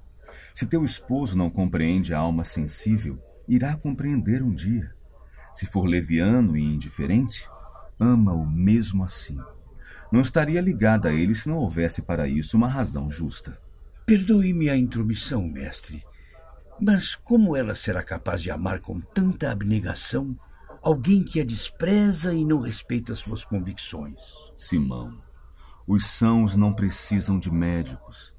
[0.54, 4.90] Se teu esposo não compreende a alma sensível, irá compreender um dia.
[5.56, 7.48] Se for leviano e indiferente,
[7.98, 9.38] ama-o mesmo assim.
[10.12, 13.56] Não estaria ligada a ele se não houvesse para isso uma razão justa.
[14.04, 16.04] Perdoe-me a intromissão, mestre,
[16.78, 20.36] mas como ela será capaz de amar com tanta abnegação
[20.82, 24.18] alguém que a despreza e não respeita suas convicções?
[24.58, 25.10] Simão,
[25.88, 28.30] os sãos não precisam de médicos.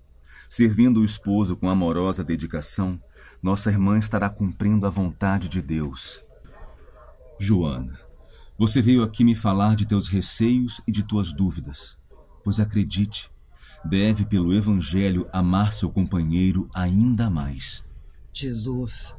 [0.47, 2.95] Servindo o esposo com amorosa dedicação,
[3.41, 6.26] nossa irmã estará cumprindo a vontade de Deus.
[7.39, 7.99] Joana,
[8.57, 11.95] você veio aqui me falar de teus receios e de tuas dúvidas.
[12.43, 13.29] Pois acredite,
[13.85, 17.83] deve pelo Evangelho amar seu companheiro ainda mais.
[18.33, 19.15] Jesus,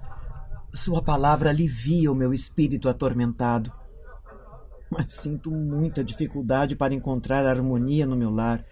[0.72, 3.72] Sua palavra alivia o meu espírito atormentado.
[4.90, 8.64] Mas sinto muita dificuldade para encontrar harmonia no meu lar.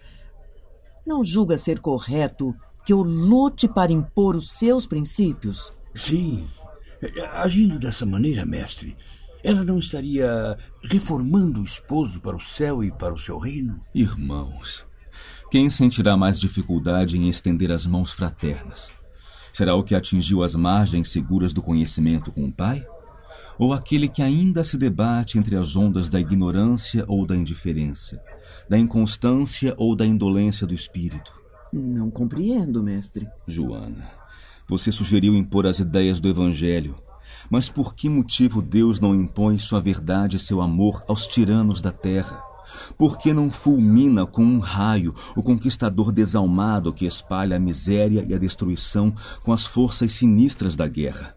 [1.05, 2.55] Não julga ser correto
[2.85, 5.71] que eu lute para impor os seus princípios?
[5.93, 6.47] Sim.
[7.33, 8.95] Agindo dessa maneira, mestre,
[9.43, 13.81] ela não estaria reformando o esposo para o céu e para o seu reino?
[13.93, 14.85] Irmãos,
[15.49, 18.91] quem sentirá mais dificuldade em estender as mãos fraternas?
[19.53, 22.85] Será o que atingiu as margens seguras do conhecimento com o Pai?
[23.57, 28.21] Ou aquele que ainda se debate entre as ondas da ignorância ou da indiferença,
[28.69, 31.33] da inconstância ou da indolência do espírito?
[31.73, 33.27] Não compreendo, mestre.
[33.47, 34.11] Joana,
[34.67, 37.01] você sugeriu impor as ideias do Evangelho,
[37.49, 41.91] mas por que motivo Deus não impõe sua verdade e seu amor aos tiranos da
[41.91, 42.43] terra?
[42.97, 48.33] Por que não fulmina com um raio o conquistador desalmado que espalha a miséria e
[48.33, 51.33] a destruição com as forças sinistras da guerra?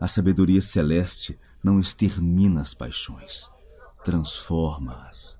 [0.00, 3.48] A sabedoria celeste não extermina as paixões,
[4.04, 5.38] transforma-as.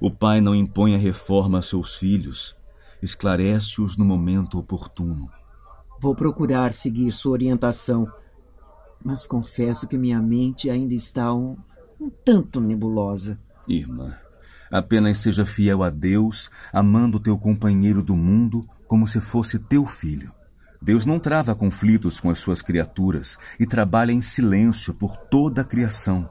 [0.00, 2.54] O Pai não impõe a reforma a seus filhos,
[3.02, 5.28] esclarece-os no momento oportuno.
[6.00, 8.06] Vou procurar seguir sua orientação,
[9.04, 11.54] mas confesso que minha mente ainda está um,
[12.00, 13.36] um tanto nebulosa.
[13.68, 14.14] Irmã,
[14.70, 20.32] apenas seja fiel a Deus, amando teu companheiro do mundo como se fosse teu filho.
[20.80, 25.64] Deus não trava conflitos com as suas criaturas e trabalha em silêncio por toda a
[25.64, 26.28] criação.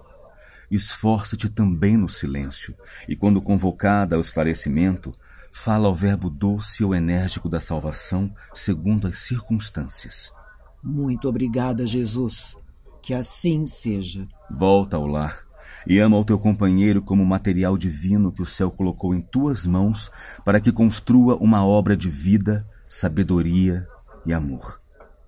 [0.69, 2.75] Esforça-te também no silêncio,
[3.07, 5.13] e quando convocada ao esclarecimento,
[5.51, 10.31] fala ao verbo doce ou enérgico da salvação segundo as circunstâncias.
[10.83, 12.55] Muito obrigada, Jesus.
[13.03, 14.25] Que assim seja.
[14.49, 15.43] Volta ao lar
[15.85, 20.09] e ama o teu companheiro como material divino que o céu colocou em tuas mãos
[20.43, 23.85] para que construa uma obra de vida sabedoria
[24.25, 24.79] e amor.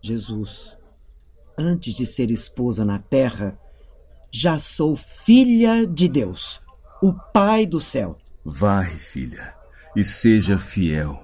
[0.01, 0.77] Jesus,
[1.57, 3.57] antes de ser esposa na terra,
[4.31, 6.61] já sou filha de Deus,
[7.01, 8.15] o Pai do céu.
[8.43, 9.53] Vai, filha,
[9.95, 11.21] e seja fiel.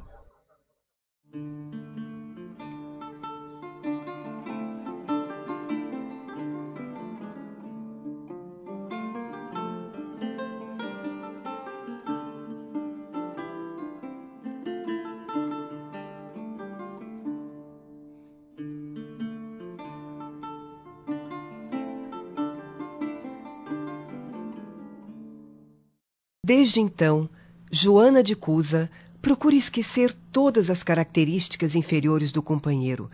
[26.54, 27.30] Desde então,
[27.72, 28.92] Joana de Cusa
[29.22, 33.10] procura esquecer todas as características inferiores do companheiro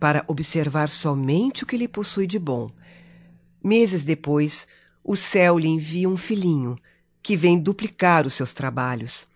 [0.00, 2.68] para observar somente o que lhe possui de bom.
[3.62, 4.66] Meses depois,
[5.04, 6.76] o céu lhe envia um filhinho
[7.22, 9.28] que vem duplicar os seus trabalhos.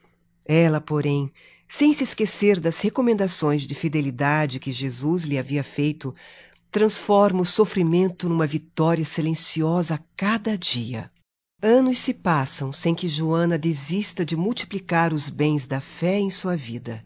[0.44, 1.30] Ela, porém,
[1.68, 6.12] sem se esquecer das recomendações de fidelidade que Jesus lhe havia feito,
[6.72, 11.08] transforma o sofrimento numa vitória silenciosa a cada dia.
[11.66, 16.54] Anos se passam sem que Joana desista de multiplicar os bens da fé em sua
[16.54, 17.02] vida.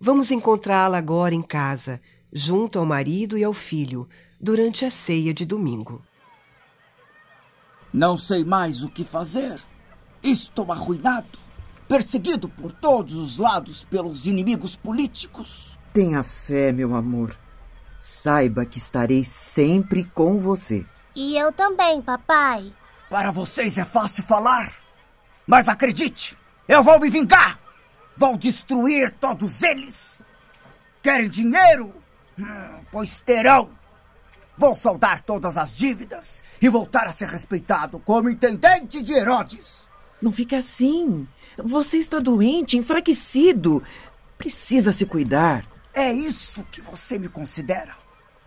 [0.00, 2.00] Vamos encontrá-la agora em casa,
[2.32, 4.08] junto ao marido e ao filho,
[4.40, 6.02] durante a ceia de domingo.
[7.92, 9.60] Não sei mais o que fazer.
[10.20, 11.38] Estou arruinado,
[11.86, 15.78] perseguido por todos os lados pelos inimigos políticos.
[15.92, 17.38] Tenha fé, meu amor.
[18.00, 20.84] Saiba que estarei sempre com você.
[21.14, 22.72] E eu também, papai.
[23.08, 24.72] Para vocês é fácil falar,
[25.46, 27.60] mas acredite, eu vou me vingar.
[28.16, 30.18] Vou destruir todos eles.
[31.02, 31.94] Querem dinheiro?
[32.38, 33.70] Hum, pois terão.
[34.58, 39.88] Vou saldar todas as dívidas e voltar a ser respeitado como intendente de Herodes.
[40.20, 41.28] Não fique assim.
[41.58, 43.82] Você está doente, enfraquecido.
[44.38, 45.66] Precisa se cuidar.
[45.92, 47.94] É isso que você me considera?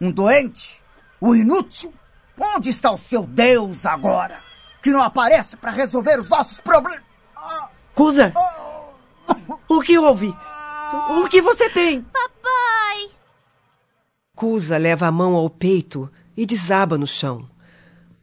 [0.01, 0.81] Um doente?
[1.21, 1.93] Um inútil?
[2.37, 4.48] Onde está o seu Deus agora?
[4.81, 7.01] Que não aparece para resolver os nossos problemas.
[7.93, 8.33] Cusa!
[9.67, 10.33] O que houve?
[11.11, 12.01] O que você tem?
[12.01, 13.09] Papai!
[14.35, 17.49] Cusa leva a mão ao peito e desaba no chão.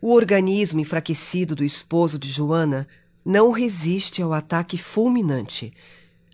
[0.01, 2.89] O organismo enfraquecido do esposo de Joana
[3.25, 5.73] não resiste ao ataque fulminante.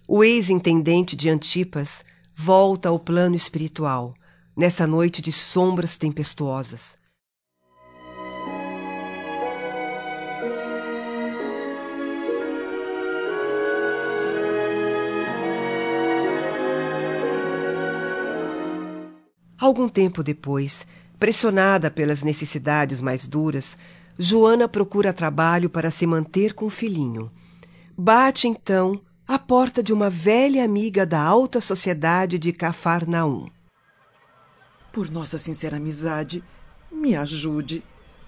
[0.06, 2.04] O ex-intendente de Antipas
[2.34, 4.14] volta ao plano espiritual,
[4.56, 6.96] nessa noite de sombras tempestuosas.
[19.62, 20.84] Algum tempo depois,
[21.20, 23.78] pressionada pelas necessidades mais duras,
[24.18, 27.30] Joana procura trabalho para se manter com o filhinho.
[27.97, 33.48] Bate então à porta de uma velha amiga da alta sociedade de Cafarnaum.
[34.93, 36.43] Por nossa sincera amizade,
[36.90, 37.84] me ajude.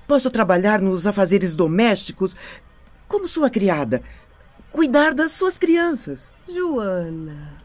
[0.06, 2.36] Posso trabalhar nos afazeres domésticos
[3.08, 4.04] como sua criada,
[4.70, 6.32] cuidar das suas crianças.
[6.48, 7.56] Joana,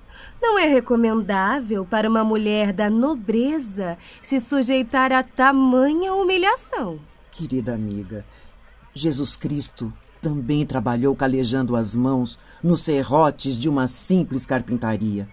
[0.41, 6.99] não é recomendável para uma mulher da nobreza se sujeitar a tamanha humilhação.
[7.31, 8.25] Querida amiga,
[8.93, 15.27] Jesus Cristo também trabalhou calejando as mãos nos serrotes de uma simples carpintaria.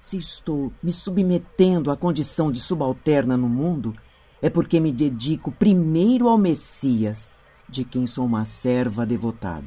[0.00, 3.94] Se estou me submetendo à condição de subalterna no mundo,
[4.40, 7.34] é porque me dedico primeiro ao Messias,
[7.68, 9.66] de quem sou uma serva devotada.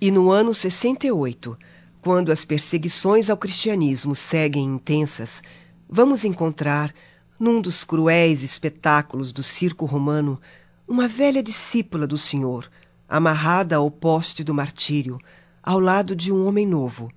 [0.00, 1.58] E no ano 68,
[2.00, 5.42] quando as perseguições ao cristianismo seguem intensas,
[5.88, 6.94] vamos encontrar,
[7.38, 10.40] num dos cruéis espetáculos do circo romano,
[10.86, 12.70] uma velha discípula do Senhor,
[13.08, 15.18] amarrada ao poste do martírio,
[15.62, 17.10] ao lado de um homem novo.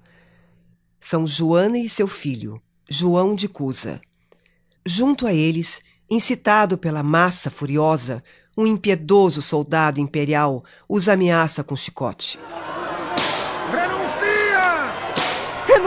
[0.99, 4.01] São Joana e seu filho, João de Cusa.
[4.85, 8.23] Junto a eles, incitado pela massa furiosa,
[8.55, 12.39] um impiedoso soldado imperial os ameaça com chicote.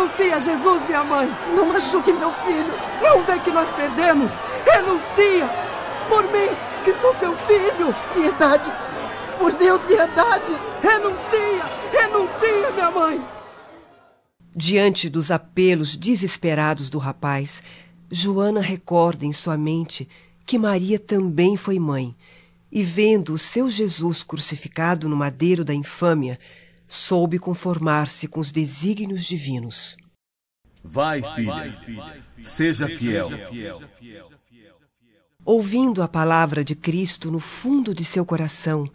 [0.06, 1.28] Renuncia a Jesus, minha mãe!
[1.56, 2.72] Não machuque meu filho!
[3.02, 4.30] Não vê que nós perdemos!
[4.64, 5.50] Renuncia!
[6.08, 6.48] Por mim,
[6.84, 7.92] que sou seu filho!
[8.14, 8.72] Piedade!
[9.36, 10.52] Por Deus, piedade!
[10.80, 11.64] Renuncia!
[11.90, 13.20] Renuncia, minha mãe!
[14.54, 17.60] Diante dos apelos desesperados do rapaz,
[18.08, 20.08] Joana recorda em sua mente
[20.46, 22.14] que Maria também foi mãe,
[22.70, 26.38] e vendo o seu Jesus crucificado no madeiro da infâmia,
[26.86, 29.96] soube conformar-se com os desígnios divinos.
[30.82, 33.28] Vai, filha, seja fiel.
[35.44, 38.88] Ouvindo a palavra de Cristo no fundo de seu coração,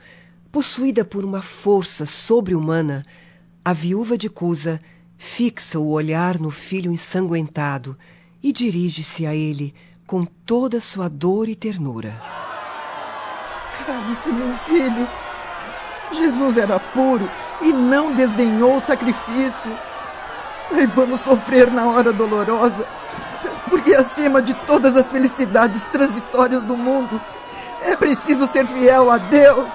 [0.52, 3.06] possuída por uma força sobre-humana,
[3.64, 4.82] a viúva de Cusa
[5.18, 7.98] fixa o olhar no filho ensanguentado
[8.42, 9.74] e dirige-se a ele
[10.08, 12.22] com toda a sua dor e ternura.
[13.86, 15.08] Calme-se, meu filho.
[16.14, 17.30] Jesus era puro
[17.62, 19.72] e não desdenhou o sacrifício.
[20.70, 22.86] Saibamos sofrer na hora dolorosa,
[23.70, 27.20] porque acima de todas as felicidades transitórias do mundo,
[27.84, 29.72] é preciso ser fiel a Deus.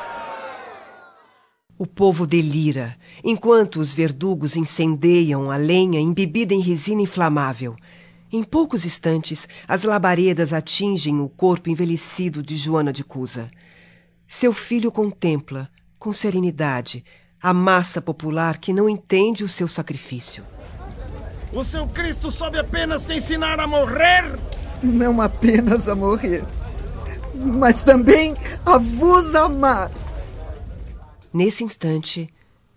[1.79, 7.77] O povo delira, enquanto os verdugos incendeiam a lenha embebida em resina inflamável.
[8.33, 13.51] Em poucos instantes, as labaredas atingem o corpo envelhecido de Joana de Cusa.
[14.27, 15.69] Seu filho contempla,
[15.99, 17.05] com serenidade,
[17.41, 20.45] a massa popular que não entende o seu sacrifício.
[21.53, 24.39] O seu Cristo sobe apenas te ensinar a morrer?
[24.83, 26.45] Não apenas a morrer,
[27.35, 28.35] mas também
[28.65, 29.91] a vos amar.
[31.33, 32.33] Nesse instante,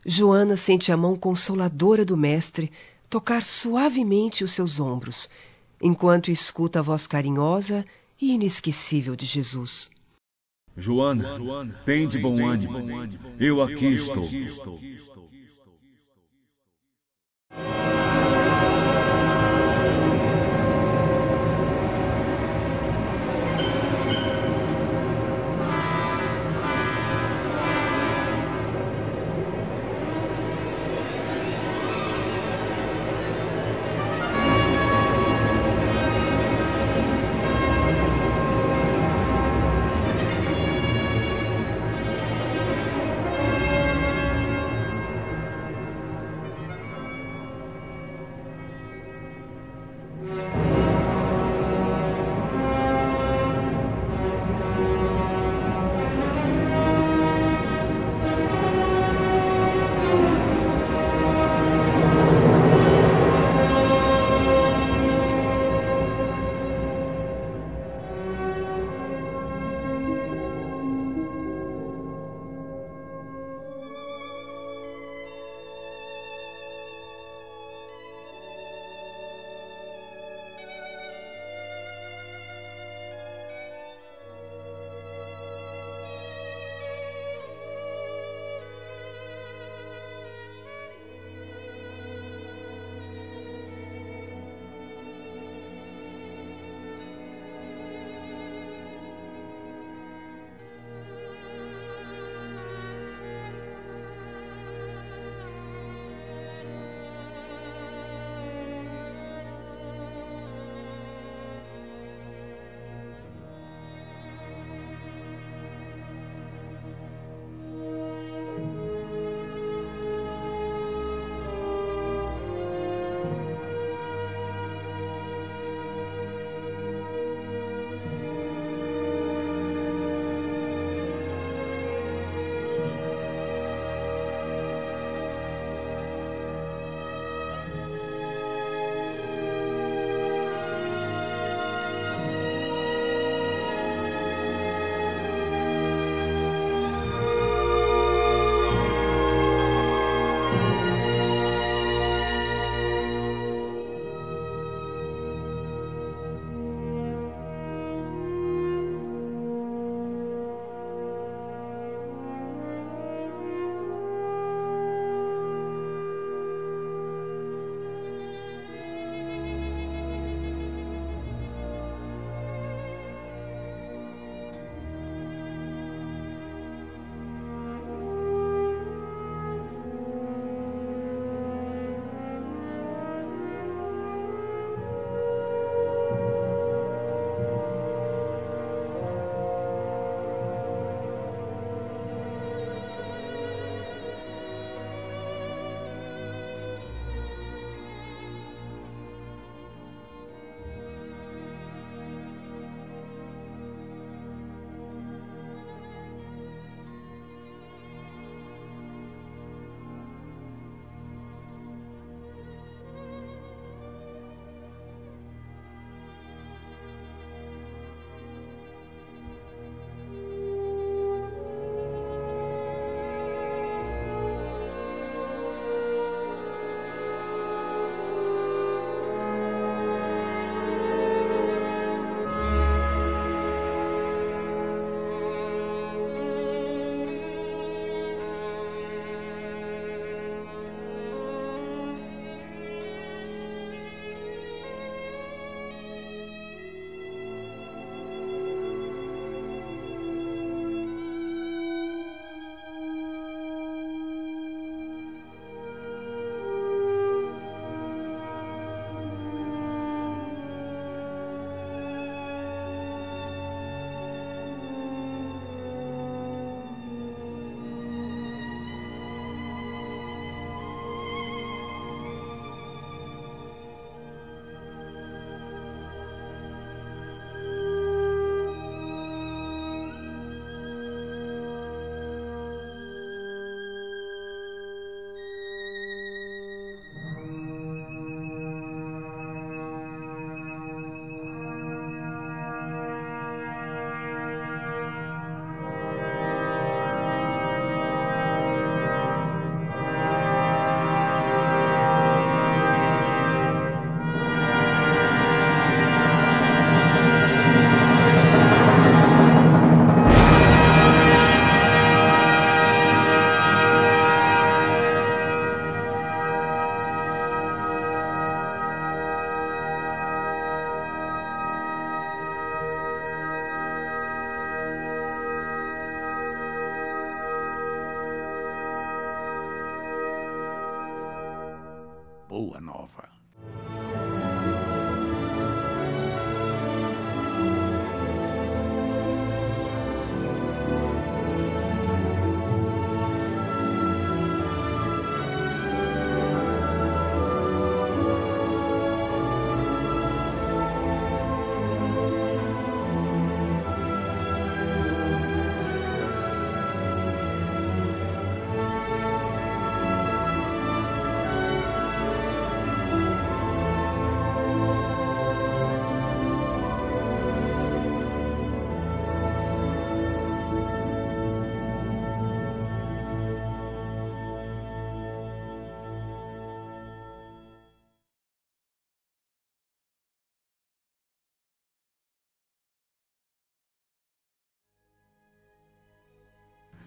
[0.05, 2.71] Joana sente a mão consoladora do mestre
[3.09, 5.29] tocar suavemente os seus ombros,
[5.81, 7.85] enquanto escuta a voz carinhosa
[8.21, 9.89] e inesquecível de Jesus.
[10.79, 11.29] Joana,
[11.85, 12.79] tem de bom ânimo.
[13.39, 14.27] Eu aqui estou.
[17.51, 18.08] Boa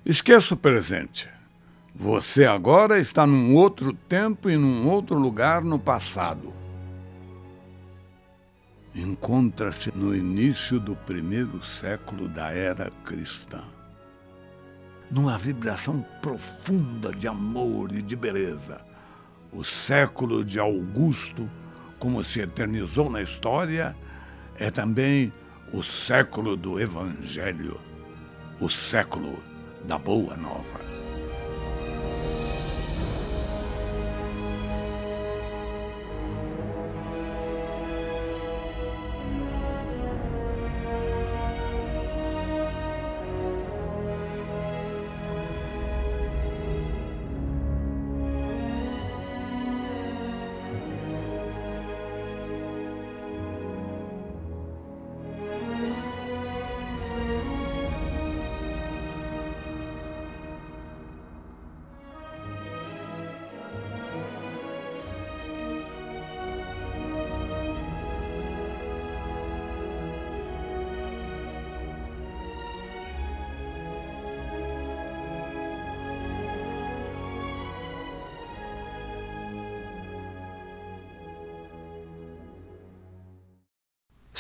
[0.04, 1.30] Esqueça o presente.
[1.94, 6.52] Você agora está num outro tempo e num outro lugar no passado.
[8.92, 13.62] Encontra-se no início do primeiro século da era cristã.
[15.08, 18.80] Numa vibração profunda de amor e de beleza.
[19.52, 21.48] O século de Augusto,
[22.00, 23.96] como se eternizou na história,
[24.58, 25.32] é também
[25.72, 27.80] o século do Evangelho,
[28.60, 29.51] o século
[29.84, 30.91] da Boa Nova.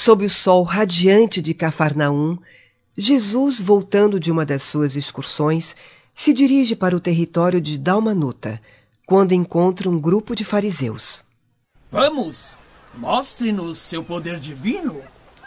[0.04, 2.36] Sob o sol radiante de Cafarnaum,
[2.98, 5.76] Jesus, voltando de uma das suas excursões,
[6.12, 8.60] se dirige para o território de Dalmanuta,
[9.06, 11.24] quando encontra um grupo de fariseus.
[11.88, 12.56] Vamos!
[12.92, 15.02] Mostre-nos seu poder divino!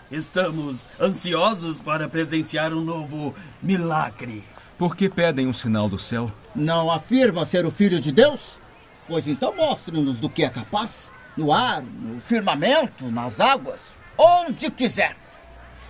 [0.10, 4.42] Estamos ansiosos para presenciar um novo milagre.
[4.78, 6.32] Por que pedem um sinal do céu?
[6.56, 8.58] Não afirma ser o filho de Deus?
[9.06, 11.12] Pois então mostre-nos do que é capaz.
[11.36, 15.16] No ar, no firmamento, nas águas onde quiser.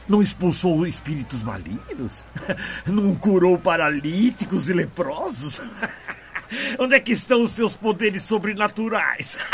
[0.08, 2.26] Não expulsou espíritos malignos?
[2.86, 5.62] Não curou paralíticos e leprosos?
[6.78, 9.36] Onde é que estão os seus poderes sobrenaturais?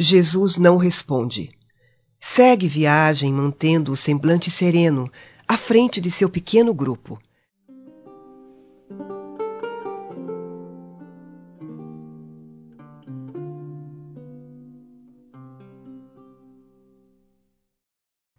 [0.00, 1.50] Jesus não responde.
[2.18, 5.12] Segue viagem mantendo o semblante sereno
[5.46, 7.20] à frente de seu pequeno grupo.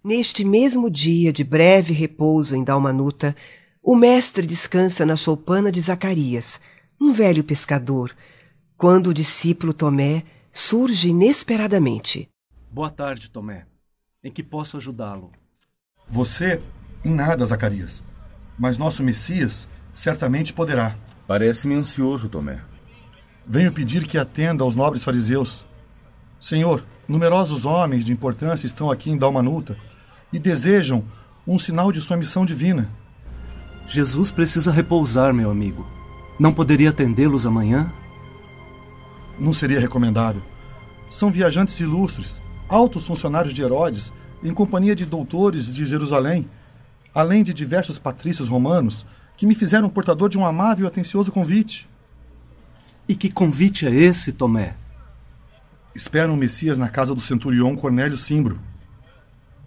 [0.10, 3.36] Neste mesmo dia de breve repouso em Dalmanuta,
[3.80, 6.60] o mestre descansa na choupana de Zacarias,
[7.00, 8.16] um velho pescador,
[8.76, 12.28] quando o discípulo Tomé surge inesperadamente.
[12.72, 13.68] Boa tarde, Tomé.
[14.24, 15.32] Em que posso ajudá-lo?
[16.10, 16.60] Você,
[17.06, 18.02] em nada, Zacarias.
[18.58, 20.98] Mas nosso Messias certamente poderá.
[21.28, 22.64] Parece-me ansioso, Tomé.
[23.46, 25.64] Venho pedir que atenda aos nobres fariseus.
[26.40, 29.78] Senhor, numerosos homens de importância estão aqui em Dalmanuta
[30.32, 31.04] e desejam
[31.48, 32.90] um sinal de sua missão divina.
[33.88, 35.86] Jesus precisa repousar, meu amigo.
[36.40, 37.92] Não poderia atendê-los amanhã?
[39.40, 40.42] Não seria recomendável.
[41.10, 46.48] São viajantes ilustres, altos funcionários de Herodes, em companhia de doutores de Jerusalém,
[47.14, 51.90] além de diversos patrícios romanos que me fizeram portador de um amável e atencioso convite.
[53.08, 54.76] E que convite é esse, Tomé?
[55.96, 58.60] Esperam o Messias na casa do centurião Cornélio Simbro.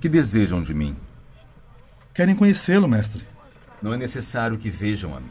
[0.03, 0.97] Que desejam de mim?
[2.13, 3.23] Querem conhecê-lo, mestre.
[3.81, 5.31] Não é necessário que vejam a mim,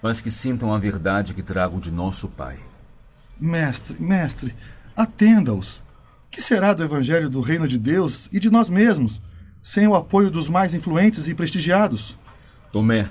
[0.00, 2.56] mas que sintam a verdade que trago de nosso Pai.
[3.36, 4.54] Mestre, mestre,
[4.96, 5.82] atenda-os.
[6.30, 9.20] Que será do Evangelho do Reino de Deus e de nós mesmos,
[9.60, 12.16] sem o apoio dos mais influentes e prestigiados?
[12.70, 13.10] Tomé,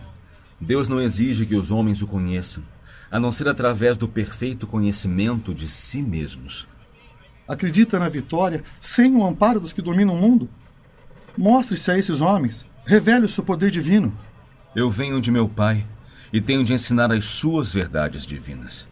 [0.61, 2.63] Deus não exige que os homens o conheçam,
[3.11, 6.65] a não ser através do perfeito conhecimento de si mesmos.
[7.45, 10.49] Acredita na vitória sem o amparo dos que dominam o mundo?
[11.37, 12.65] Mostre-se a esses homens.
[12.85, 14.17] Revele o seu poder divino.
[14.75, 15.85] Eu venho de meu Pai
[16.31, 18.87] e tenho de ensinar as suas verdades divinas.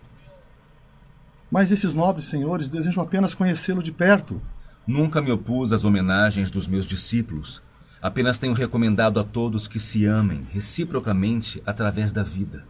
[1.49, 4.41] Mas esses nobres senhores desejam apenas conhecê-lo de perto.
[4.85, 7.61] Nunca me opus às homenagens dos meus discípulos.
[8.01, 12.65] Apenas tenho recomendado a todos que se amem reciprocamente através da vida.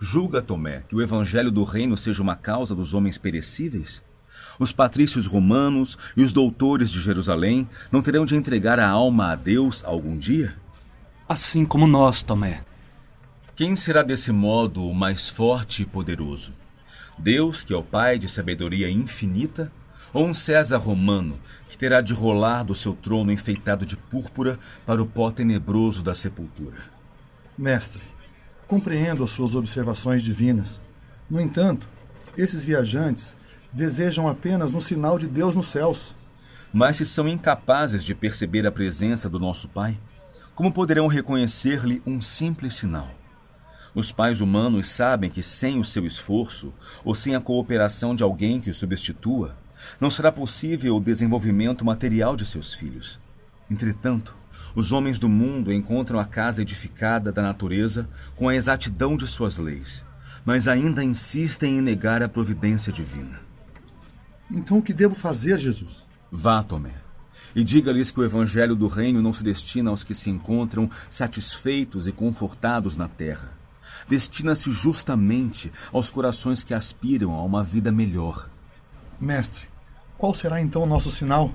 [0.00, 4.02] Julga, Tomé, que o evangelho do reino seja uma causa dos homens perecíveis?
[4.58, 9.34] Os patrícios romanos e os doutores de Jerusalém não terão de entregar a alma a
[9.34, 10.54] Deus algum dia?
[11.28, 12.62] Assim como nós, Tomé.
[13.54, 16.54] Quem será desse modo o mais forte e poderoso?
[17.18, 19.72] Deus, que é o Pai de sabedoria infinita,
[20.12, 21.38] ou um César romano
[21.68, 26.14] que terá de rolar do seu trono enfeitado de púrpura para o pó tenebroso da
[26.14, 26.84] sepultura?
[27.56, 28.02] Mestre,
[28.66, 30.80] compreendo as suas observações divinas.
[31.28, 31.88] No entanto,
[32.36, 33.36] esses viajantes
[33.76, 36.14] desejam apenas um sinal de Deus nos céus.
[36.72, 39.98] Mas se são incapazes de perceber a presença do nosso Pai,
[40.54, 43.10] como poderão reconhecer-lhe um simples sinal?
[43.94, 46.72] Os pais humanos sabem que sem o seu esforço,
[47.04, 49.54] ou sem a cooperação de alguém que o substitua,
[50.00, 53.20] não será possível o desenvolvimento material de seus filhos.
[53.70, 54.34] Entretanto,
[54.74, 59.58] os homens do mundo encontram a casa edificada da natureza com a exatidão de suas
[59.58, 60.02] leis,
[60.46, 63.45] mas ainda insistem em negar a providência divina.
[64.50, 66.04] Então o que devo fazer, Jesus?
[66.30, 66.94] Vá, Tomé,
[67.54, 72.06] e diga-lhes que o evangelho do reino não se destina aos que se encontram satisfeitos
[72.06, 73.52] e confortados na terra.
[74.08, 78.48] Destina-se justamente aos corações que aspiram a uma vida melhor.
[79.18, 79.66] Mestre,
[80.18, 81.52] qual será então o nosso sinal?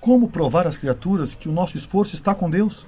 [0.00, 2.86] Como provar às criaturas que o nosso esforço está com Deus?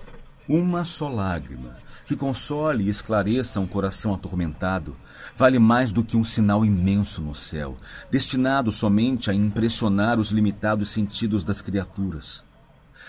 [0.48, 1.76] Uma só lágrima,
[2.12, 4.94] que console e esclareça um coração atormentado,
[5.34, 7.76] vale mais do que um sinal imenso no céu,
[8.10, 12.44] destinado somente a impressionar os limitados sentidos das criaturas.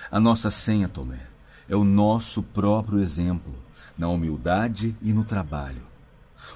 [0.09, 1.19] A nossa senha, Tomé,
[1.67, 3.53] é o nosso próprio exemplo,
[3.97, 5.84] na humildade e no trabalho.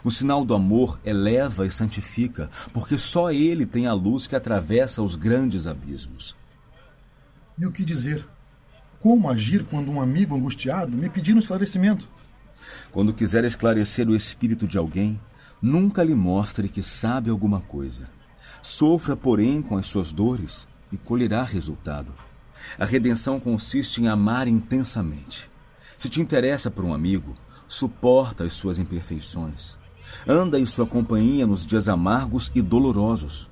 [0.03, 5.02] O sinal do amor eleva e santifica, porque só ele tem a luz que atravessa
[5.02, 6.36] os grandes abismos.
[7.57, 8.26] E o que dizer?
[9.02, 12.07] Como agir quando um amigo angustiado me pedir um esclarecimento?
[12.98, 15.22] Quando quiser esclarecer o espírito de alguém,
[15.61, 18.10] nunca lhe mostre que sabe alguma coisa.
[18.60, 22.11] Sofra, porém, com as suas dores e colherá resultado.
[22.76, 25.48] A redenção consiste em amar intensamente.
[25.95, 27.38] Se te interessa por um amigo,
[27.68, 29.78] suporta as suas imperfeições.
[30.28, 33.48] Anda em sua companhia nos dias amargos e dolorosos.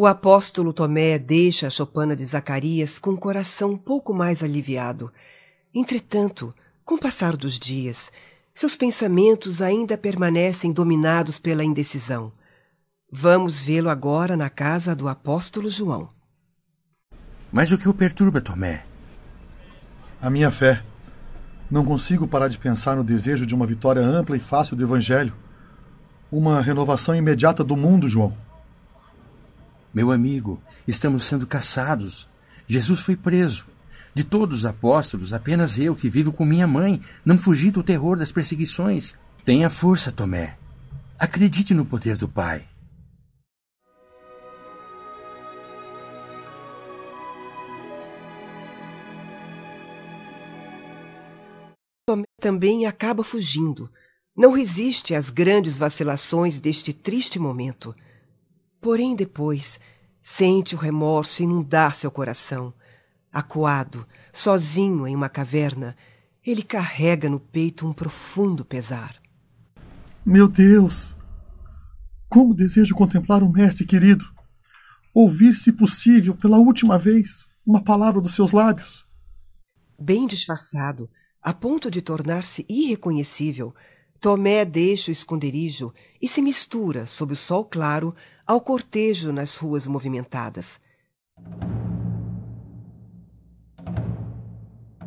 [0.00, 5.12] O apóstolo Tomé deixa a chopana de Zacarias com o coração um pouco mais aliviado.
[5.74, 6.54] Entretanto,
[6.86, 8.10] com o passar dos dias,
[8.54, 12.32] seus pensamentos ainda permanecem dominados pela indecisão.
[13.12, 16.08] Vamos vê-lo agora na casa do apóstolo João.
[17.52, 18.86] Mas o que o perturba, Tomé?
[20.18, 20.82] A minha fé.
[21.70, 25.34] Não consigo parar de pensar no desejo de uma vitória ampla e fácil do Evangelho.
[26.32, 28.34] Uma renovação imediata do mundo, João.
[29.92, 32.28] Meu amigo, estamos sendo caçados.
[32.68, 33.66] Jesus foi preso.
[34.14, 38.16] De todos os apóstolos, apenas eu, que vivo com minha mãe, não fugi do terror
[38.16, 39.14] das perseguições.
[39.44, 40.56] Tenha força, Tomé.
[41.18, 42.68] Acredite no poder do Pai.
[52.06, 53.90] Tomé também acaba fugindo.
[54.36, 57.94] Não resiste às grandes vacilações deste triste momento.
[58.80, 59.78] Porém, depois,
[60.22, 62.72] sente o remorso inundar seu coração.
[63.32, 65.96] Acuado, sozinho em uma caverna,
[66.44, 69.20] ele carrega no peito um profundo pesar.
[70.24, 71.14] Meu Deus!
[72.28, 74.24] Como desejo contemplar o Mestre querido!
[75.12, 79.04] Ouvir, se possível, pela última vez, uma palavra dos seus lábios.
[79.98, 81.10] Bem disfarçado,
[81.42, 83.74] a ponto de tornar-se irreconhecível,
[84.20, 88.14] Tomé deixa o esconderijo e se mistura, sob o sol claro,
[88.46, 90.78] ao cortejo nas ruas movimentadas.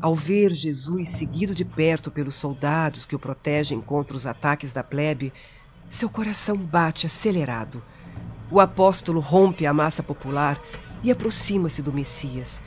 [0.02, 4.84] Ao ver Jesus seguido de perto pelos soldados que o protegem contra os ataques da
[4.84, 5.32] plebe,
[5.88, 7.84] seu coração bate acelerado.
[8.50, 10.60] O apóstolo rompe a massa popular
[11.04, 12.64] e aproxima-se do Messias,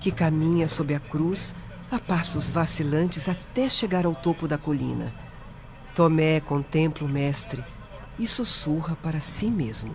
[0.00, 1.54] que caminha sob a cruz
[1.90, 5.29] a passos vacilantes até chegar ao topo da colina.
[6.00, 7.62] Tomé contempla o Mestre
[8.18, 9.94] e sussurra para si mesmo.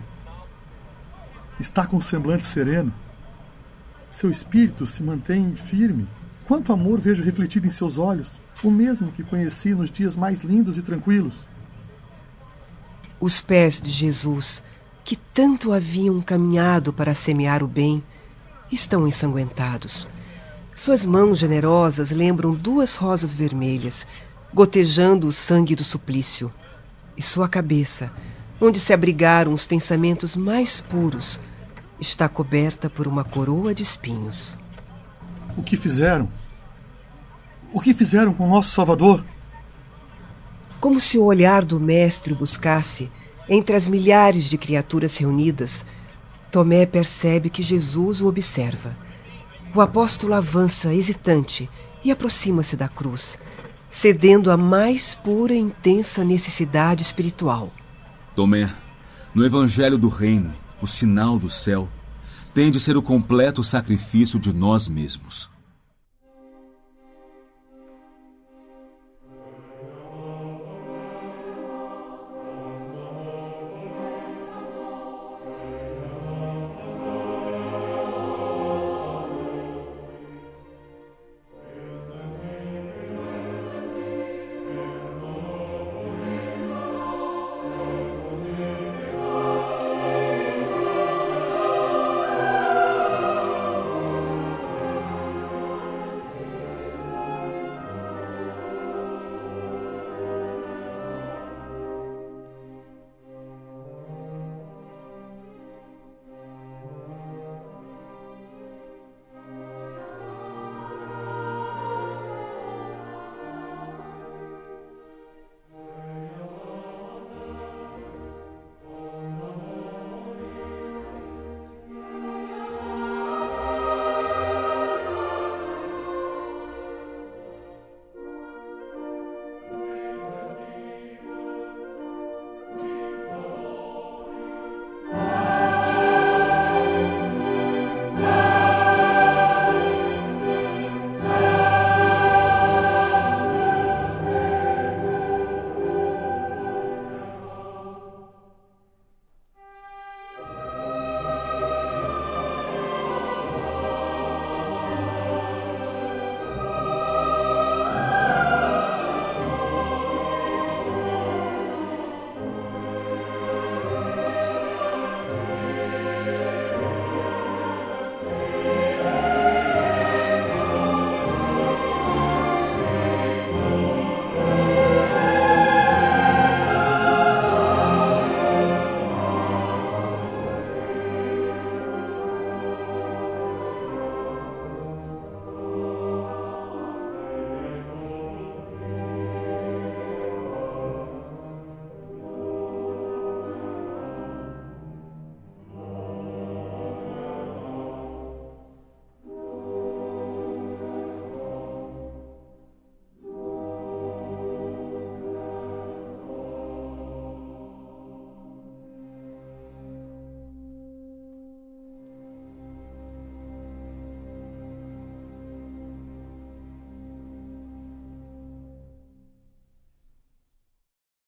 [1.58, 2.94] Está com o semblante sereno.
[4.08, 6.06] Seu espírito se mantém firme.
[6.44, 10.78] Quanto amor vejo refletido em seus olhos, o mesmo que conheci nos dias mais lindos
[10.78, 11.44] e tranquilos.
[13.18, 14.62] Os pés de Jesus,
[15.04, 18.00] que tanto haviam caminhado para semear o bem,
[18.70, 20.06] estão ensanguentados.
[20.72, 24.06] Suas mãos generosas lembram duas rosas vermelhas,
[24.56, 26.50] gotejando o sangue do suplício.
[27.14, 28.10] E sua cabeça,
[28.58, 31.38] onde se abrigaram os pensamentos mais puros,
[32.00, 34.56] está coberta por uma coroa de espinhos.
[35.58, 36.26] O que fizeram?
[37.70, 39.22] O que fizeram com nosso Salvador?
[40.80, 43.12] Como se o olhar do Mestre o buscasse
[43.50, 45.84] entre as milhares de criaturas reunidas,
[46.50, 48.96] Tomé percebe que Jesus o observa.
[49.74, 51.68] O apóstolo avança hesitante
[52.02, 53.38] e aproxima-se da cruz,
[53.96, 57.72] cedendo à mais pura e intensa necessidade espiritual.
[58.34, 58.70] Tomé,
[59.34, 61.88] no Evangelho do Reino, o sinal do céu,
[62.52, 65.48] tem de ser o completo sacrifício de nós mesmos.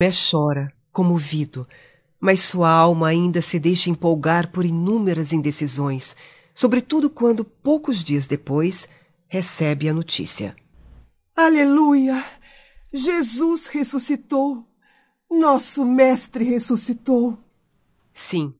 [0.01, 1.67] Tomé chora, comovido,
[2.21, 6.15] mas sua alma ainda se deixa empolgar por inúmeras indecisões,
[6.55, 8.89] sobretudo quando, poucos dias depois,
[9.27, 10.55] recebe a notícia.
[11.35, 12.25] Aleluia!
[12.93, 14.65] Jesus ressuscitou!
[15.29, 17.37] Nosso Mestre ressuscitou!
[18.15, 18.55] Sim,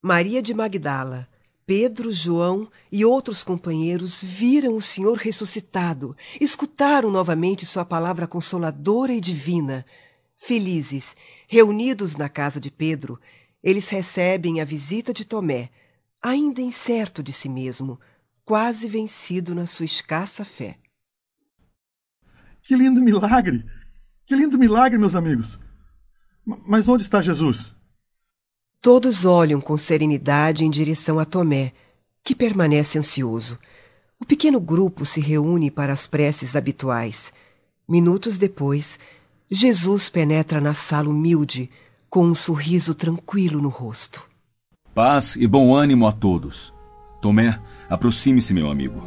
[0.00, 1.28] Maria de Magdala,
[1.66, 9.20] Pedro, João e outros companheiros viram o Senhor ressuscitado, escutaram novamente sua palavra consoladora e
[9.20, 9.84] divina
[10.44, 11.14] Felizes,
[11.46, 13.16] reunidos na casa de Pedro,
[13.62, 15.70] eles recebem a visita de Tomé,
[16.20, 18.00] ainda incerto de si mesmo,
[18.44, 20.80] quase vencido na sua escassa fé.
[22.60, 23.64] Que lindo milagre!
[24.26, 25.56] Que lindo milagre, meus amigos!
[26.44, 27.72] Mas onde está Jesus?
[28.80, 31.72] Todos olham com serenidade em direção a Tomé,
[32.20, 33.60] que permanece ansioso.
[34.18, 37.32] O pequeno grupo se reúne para as preces habituais.
[37.88, 38.98] Minutos depois,
[39.54, 41.68] Jesus penetra na sala humilde,
[42.08, 44.26] com um sorriso tranquilo no rosto.
[44.94, 46.72] Paz e bom ânimo a todos.
[47.20, 49.06] Tomé, aproxime-se, meu amigo.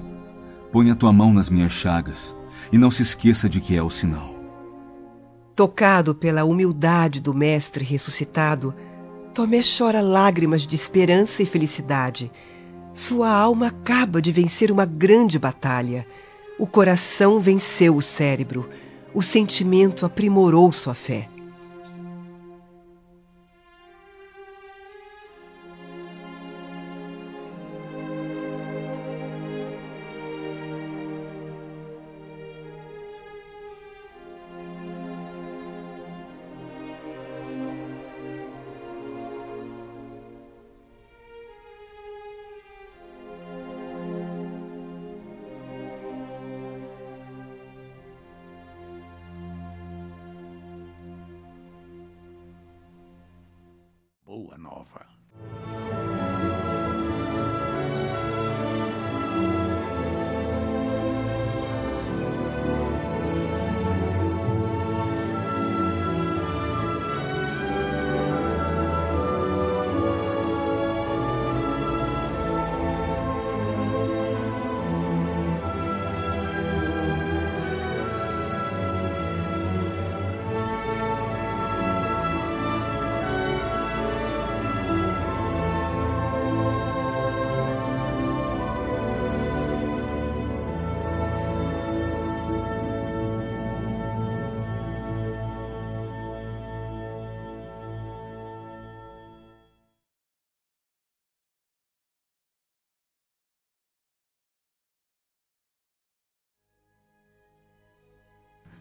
[0.72, 2.35] Põe a tua mão nas minhas chagas
[2.72, 4.35] e não se esqueça de que é o sinal.
[5.55, 8.72] Tocado pela humildade do Mestre ressuscitado,
[9.34, 12.31] Tomé chora lágrimas de esperança e felicidade.
[12.93, 16.05] Sua alma acaba de vencer uma grande batalha.
[16.59, 18.69] O coração venceu o cérebro
[19.16, 21.30] o sentimento aprimorou sua fé.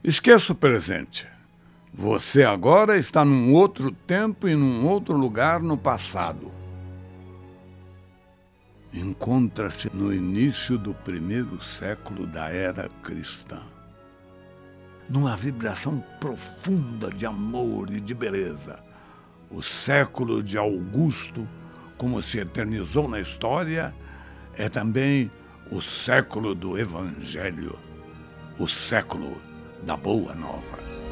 [0.06, 1.26] Esqueça o presente.
[1.90, 6.52] Você agora está num outro tempo e num outro lugar no passado.
[8.92, 13.62] Encontra-se no início do primeiro século da era cristã.
[15.08, 18.80] Numa vibração profunda de amor e de beleza.
[19.50, 21.48] O século de Augusto,
[21.96, 23.94] como se eternizou na história,
[24.54, 25.30] é também
[25.70, 27.78] o século do Evangelho,
[28.58, 31.03] o século da Boa Nova.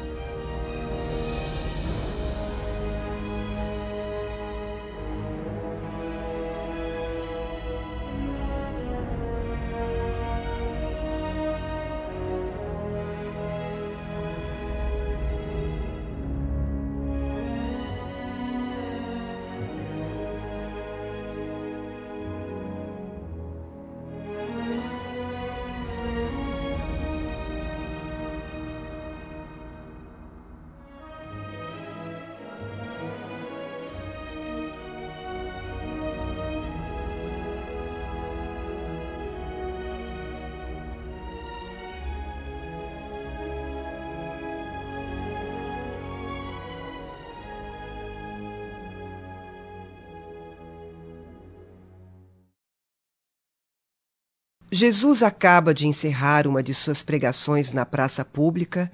[54.73, 58.91] Jesus acaba de encerrar uma de suas pregações na praça pública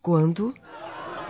[0.00, 0.54] quando.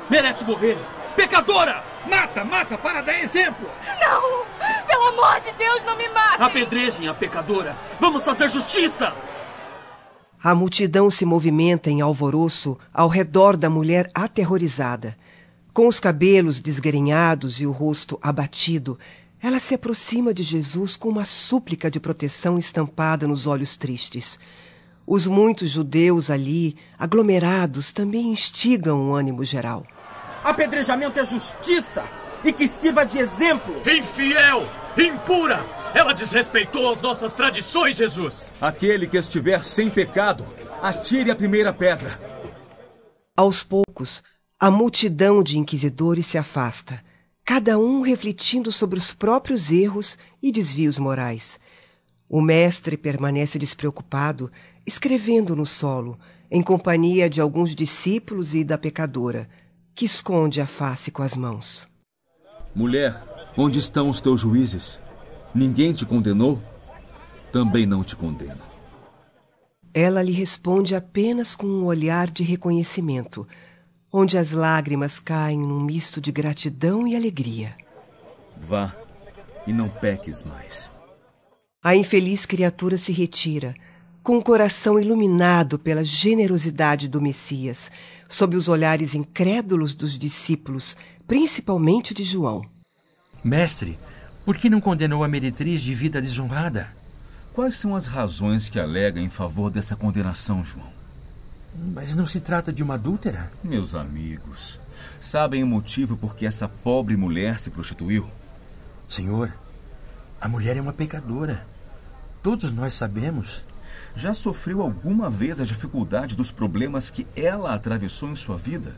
[0.08, 0.78] Merece morrer!
[1.16, 1.82] Pecadora!
[2.08, 3.68] Mata, mata, para dar exemplo!
[4.00, 4.44] Não!
[4.86, 6.40] Pelo amor de Deus, não me mate!
[6.40, 7.76] Apedrejem a pecadora!
[7.98, 9.12] Vamos fazer justiça!
[10.40, 15.16] A multidão se movimenta em alvoroço ao redor da mulher aterrorizada.
[15.74, 18.96] Com os cabelos desgrenhados e o rosto abatido,
[19.42, 24.38] ela se aproxima de Jesus com uma súplica de proteção estampada nos olhos tristes.
[25.06, 29.86] Os muitos judeus ali, aglomerados, também instigam o ânimo geral.
[30.44, 32.04] Apedrejamento é justiça
[32.44, 33.74] e que sirva de exemplo.
[33.88, 34.68] Infiel!
[34.96, 35.64] Impura!
[35.94, 38.52] Ela desrespeitou as nossas tradições, Jesus!
[38.60, 40.44] Aquele que estiver sem pecado,
[40.82, 42.20] atire a primeira pedra.
[43.36, 44.22] Aos poucos,
[44.58, 47.02] a multidão de inquisidores se afasta
[47.48, 51.58] cada um refletindo sobre os próprios erros e desvios morais.
[52.28, 54.52] O mestre permanece despreocupado,
[54.86, 56.18] escrevendo no solo,
[56.50, 59.48] em companhia de alguns discípulos e da pecadora,
[59.94, 61.88] que esconde a face com as mãos.
[62.74, 63.18] Mulher,
[63.56, 65.00] onde estão os teus juízes?
[65.54, 66.60] Ninguém te condenou?
[67.50, 68.60] Também não te condena.
[69.94, 73.48] Ela lhe responde apenas com um olhar de reconhecimento
[74.12, 77.76] onde as lágrimas caem num misto de gratidão e alegria.
[78.56, 78.94] Vá
[79.66, 80.90] e não peques mais.
[81.82, 83.74] A infeliz criatura se retira,
[84.22, 87.90] com o coração iluminado pela generosidade do Messias,
[88.28, 92.64] sob os olhares incrédulos dos discípulos, principalmente de João.
[93.44, 93.98] Mestre,
[94.44, 96.88] por que não condenou a meretriz de vida desonrada?
[97.52, 100.97] Quais são as razões que alega em favor dessa condenação, João?
[101.94, 103.50] Mas não se trata de uma adúltera?
[103.62, 104.80] Meus amigos,
[105.20, 108.28] sabem o motivo por que essa pobre mulher se prostituiu?
[109.08, 109.52] Senhor,
[110.40, 111.64] a mulher é uma pecadora.
[112.42, 113.64] Todos nós sabemos.
[114.16, 118.94] Já sofreu alguma vez a dificuldade dos problemas que ela atravessou em sua vida?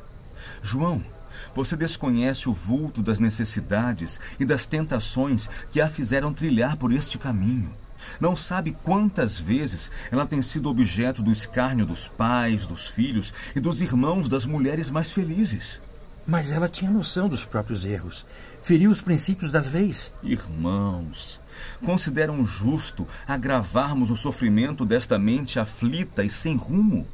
[0.63, 1.03] João,
[1.55, 7.19] você desconhece o vulto das necessidades e das tentações que a fizeram trilhar por este
[7.19, 7.71] caminho.
[8.21, 13.61] Não sabe quantas vezes ela tem sido objeto do escárnio dos pais, dos filhos e
[13.61, 15.81] dos irmãos das mulheres mais felizes.
[16.27, 18.27] Mas ela tinha noção dos próprios erros.
[18.63, 20.13] Feriu os princípios das leis.
[20.23, 21.41] Irmãos,
[21.85, 27.07] consideram justo agravarmos o sofrimento desta mente aflita e sem rumo?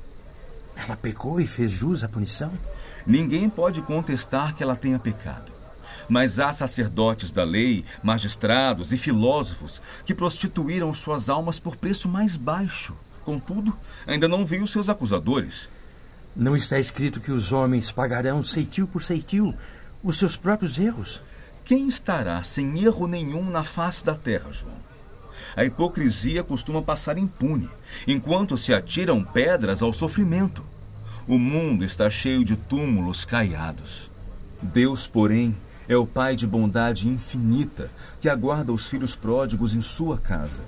[0.76, 2.52] Ela pecou e fez jus à punição?
[3.06, 5.55] Ninguém pode contestar que ela tenha pecado.
[6.08, 12.36] Mas há sacerdotes da lei, magistrados e filósofos que prostituíram suas almas por preço mais
[12.36, 12.94] baixo.
[13.24, 13.76] Contudo,
[14.06, 15.68] ainda não vi os seus acusadores.
[16.34, 19.54] Não está escrito que os homens pagarão ceitil por ceitil
[20.02, 21.20] os seus próprios erros?
[21.64, 24.86] Quem estará sem erro nenhum na face da terra, João?
[25.56, 27.68] A hipocrisia costuma passar impune,
[28.06, 30.62] enquanto se atiram pedras ao sofrimento.
[31.26, 34.08] O mundo está cheio de túmulos caiados.
[34.62, 35.56] Deus, porém,
[35.88, 37.90] é o Pai de bondade infinita
[38.20, 40.62] que aguarda os filhos pródigos em sua casa.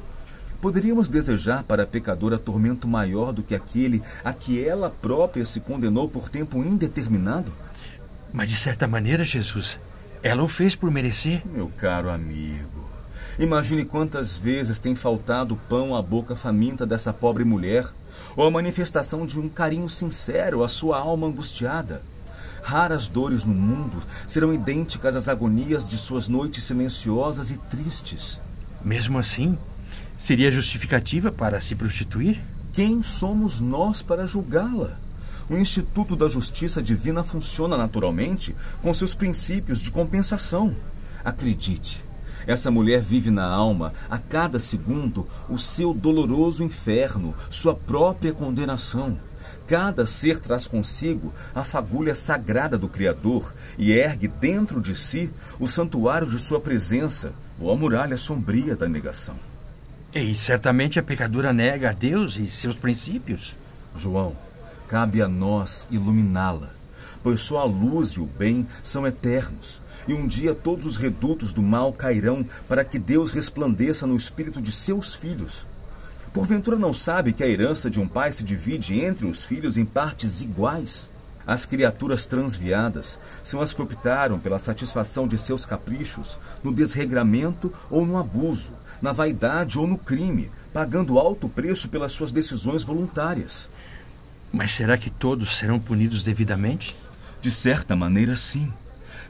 [0.61, 5.61] Poderíamos desejar para a pecadora tormento maior do que aquele a que ela própria se
[5.61, 7.53] condenou por tempo indeterminado?
[8.33, 9.79] Mas de certa maneira, Jesus,
[10.23, 11.43] ela o fez por merecer.
[11.47, 12.91] Meu caro amigo,
[13.39, 17.87] imagine quantas vezes tem faltado pão à boca faminta dessa pobre mulher,
[18.37, 22.03] ou a manifestação de um carinho sincero à sua alma angustiada.
[22.69, 28.39] Raras dores no mundo serão idênticas às agonias de suas noites silenciosas e tristes.
[28.85, 29.57] Mesmo assim,
[30.19, 32.39] seria justificativa para se prostituir?
[32.75, 34.99] Quem somos nós para julgá-la?
[35.49, 40.77] O Instituto da Justiça Divina funciona naturalmente com seus princípios de compensação.
[41.25, 42.05] Acredite,
[42.47, 49.17] essa mulher vive na alma, a cada segundo, o seu doloroso inferno, sua própria condenação.
[49.69, 55.31] Cada ser traz consigo a fagulha sagrada do Criador e ergue dentro de si
[55.61, 59.35] o santuário de sua presença, ou a muralha sombria da negação.
[60.15, 63.55] E certamente a pecadora nega a Deus e seus princípios.
[63.95, 64.35] João,
[64.89, 66.71] Cabe a nós iluminá-la,
[67.23, 71.53] pois só a luz e o bem são eternos, e um dia todos os redutos
[71.53, 75.67] do mal cairão para que Deus resplandeça no espírito de seus filhos.
[76.39, 79.85] Porventura não sabe que a herança de um pai se divide entre os filhos em
[79.85, 81.11] partes iguais?
[81.45, 88.07] As criaturas transviadas são as que optaram pela satisfação de seus caprichos no desregramento ou
[88.07, 88.71] no abuso,
[89.03, 93.69] na vaidade ou no crime, pagando alto preço pelas suas decisões voluntárias.
[94.53, 96.95] Mas será que todos serão punidos devidamente?
[97.43, 98.73] De certa maneira, sim.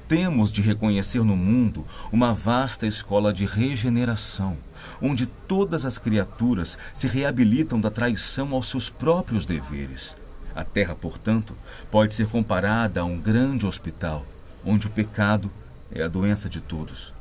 [0.07, 4.59] Temos de reconhecer no mundo uma vasta escola de regeneração,
[5.01, 10.15] onde todas as criaturas se reabilitam da traição aos seus próprios deveres.
[10.55, 11.55] A Terra, portanto,
[11.91, 14.25] pode ser comparada a um grande hospital,
[14.65, 15.51] onde o pecado
[15.93, 17.13] é a doença de todos.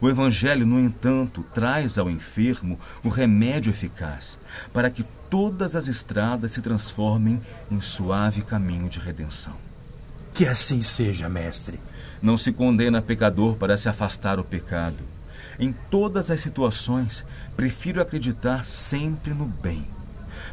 [0.00, 4.38] O Evangelho, no entanto, traz ao enfermo o remédio eficaz
[4.72, 7.40] para que todas as estradas se transformem
[7.70, 9.54] em suave caminho de redenção.
[10.32, 11.78] Que assim seja, mestre.
[12.20, 15.13] Não se condena pecador para se afastar o pecado.
[15.58, 17.24] Em todas as situações,
[17.56, 19.86] prefiro acreditar sempre no bem.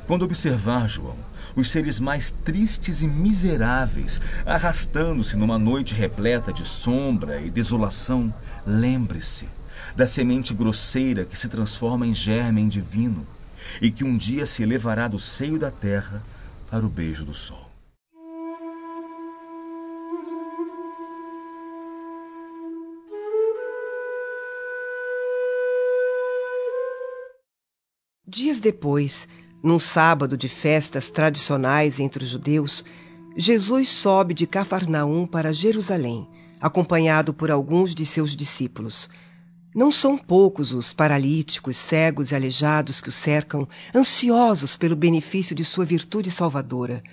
[0.08, 1.18] Quando observar, João,
[1.56, 8.34] os seres mais tristes e miseráveis arrastando-se numa noite repleta de sombra e desolação,
[8.66, 9.48] lembre-se
[9.96, 13.26] da semente grosseira que se transforma em germen divino
[13.82, 16.22] e que um dia se elevará do seio da terra
[16.70, 17.61] para o beijo do sol.
[28.34, 29.28] Dias depois,
[29.62, 32.82] num sábado de festas tradicionais entre os judeus,
[33.36, 36.26] Jesus sobe de Cafarnaum para Jerusalém,
[36.62, 39.10] acompanhado por alguns de seus discípulos.
[39.76, 45.66] Não são poucos os paralíticos, cegos e aleijados que o cercam, ansiosos pelo benefício de
[45.66, 47.04] sua virtude salvadora.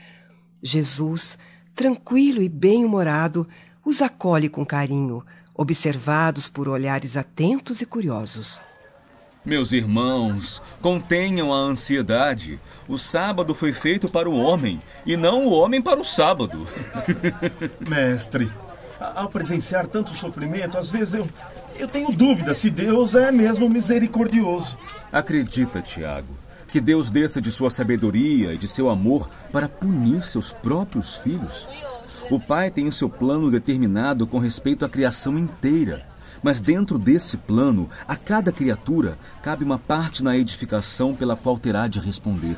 [0.63, 1.37] Jesus,
[1.75, 3.45] tranquilo e bem-humorado,
[3.85, 8.63] os acolhe com carinho, observados por olhares atentos e curiosos.
[9.49, 12.61] Meus irmãos, contenham a ansiedade.
[12.87, 16.67] O sábado foi feito para o homem e não o homem para o sábado.
[17.81, 18.53] Mestre,
[19.01, 21.27] ao presenciar tanto sofrimento, às vezes eu,
[21.79, 24.77] eu tenho dúvida se Deus é mesmo misericordioso.
[25.11, 26.37] Acredita, Tiago,
[26.71, 31.67] que Deus desça de sua sabedoria e de seu amor para punir seus próprios filhos.
[32.31, 36.07] O Pai tem o seu plano determinado com respeito à criação inteira.
[36.43, 41.89] Mas dentro desse plano, a cada criatura cabe uma parte na edificação pela qual terá
[41.89, 42.57] de responder.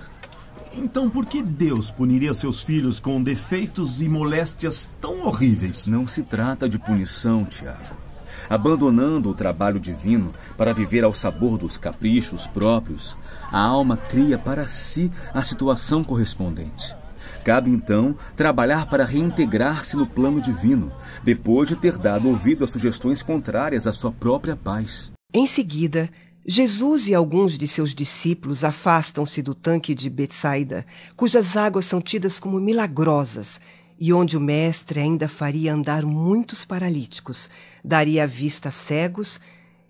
[0.72, 5.86] Então por que Deus puniria seus filhos com defeitos e moléstias tão horríveis?
[5.86, 8.10] Não se trata de punição, Tiago
[8.48, 13.16] abandonando o trabalho divino para viver ao sabor dos caprichos próprios,
[13.50, 16.96] a alma cria para si a situação correspondente.
[17.44, 23.22] Cabe então trabalhar para reintegrar-se no plano divino, depois de ter dado ouvido a sugestões
[23.22, 25.10] contrárias à sua própria paz.
[25.32, 26.10] Em seguida,
[26.46, 30.86] Jesus e alguns de seus discípulos afastam-se do tanque de Betsaida,
[31.16, 33.60] cujas águas são tidas como milagrosas,
[33.98, 37.50] e onde o Mestre ainda faria andar muitos paralíticos,
[37.84, 39.38] daria vista a cegos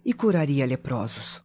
[0.05, 1.41] e curaria leprosos.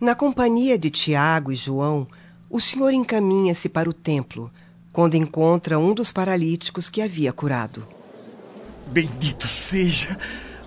[0.00, 2.08] Na companhia de Tiago e João,
[2.48, 4.50] o Senhor encaminha-se para o templo,
[4.94, 7.86] quando encontra um dos paralíticos que havia curado.
[8.86, 10.18] Bendito seja!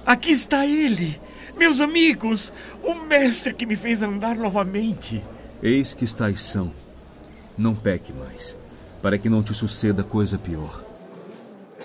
[0.05, 1.19] Aqui está ele!
[1.57, 2.53] Meus amigos!
[2.83, 5.23] O mestre que me fez andar novamente!
[5.63, 6.71] Eis que estáis são.
[7.57, 8.55] Não peque mais,
[9.01, 10.85] para que não te suceda coisa pior.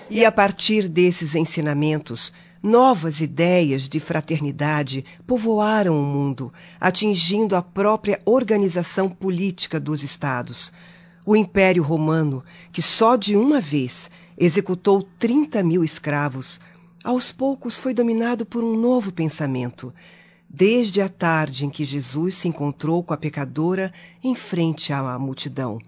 [0.07, 8.19] E a partir desses ensinamentos, Novas ideias de fraternidade povoaram o mundo, atingindo a própria
[8.25, 10.73] organização política dos Estados.
[11.25, 16.59] O Império Romano, que só de uma vez executou 30 mil escravos,
[17.01, 19.93] aos poucos foi dominado por um novo pensamento.
[20.49, 25.79] Desde a tarde em que Jesus se encontrou com a pecadora em frente à multidão.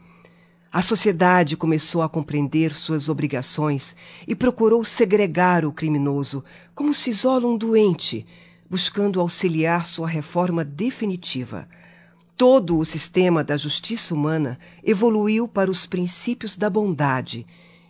[0.74, 3.94] A sociedade começou a compreender suas obrigações
[4.26, 8.26] e procurou segregar o criminoso, como se isola um doente,
[8.70, 11.68] buscando auxiliar sua reforma definitiva.
[12.38, 17.46] Todo o sistema da justiça humana evoluiu para os princípios da bondade,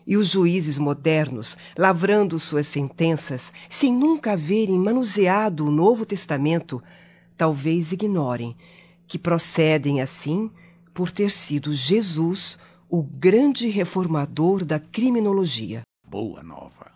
[0.07, 6.81] e os juízes modernos, lavrando suas sentenças sem nunca haverem manuseado o Novo Testamento,
[7.37, 8.55] talvez ignorem
[9.05, 10.49] que procedem assim
[10.95, 12.57] por ter sido Jesus
[12.93, 15.81] o grande reformador da criminologia.
[16.05, 16.90] Boa nova.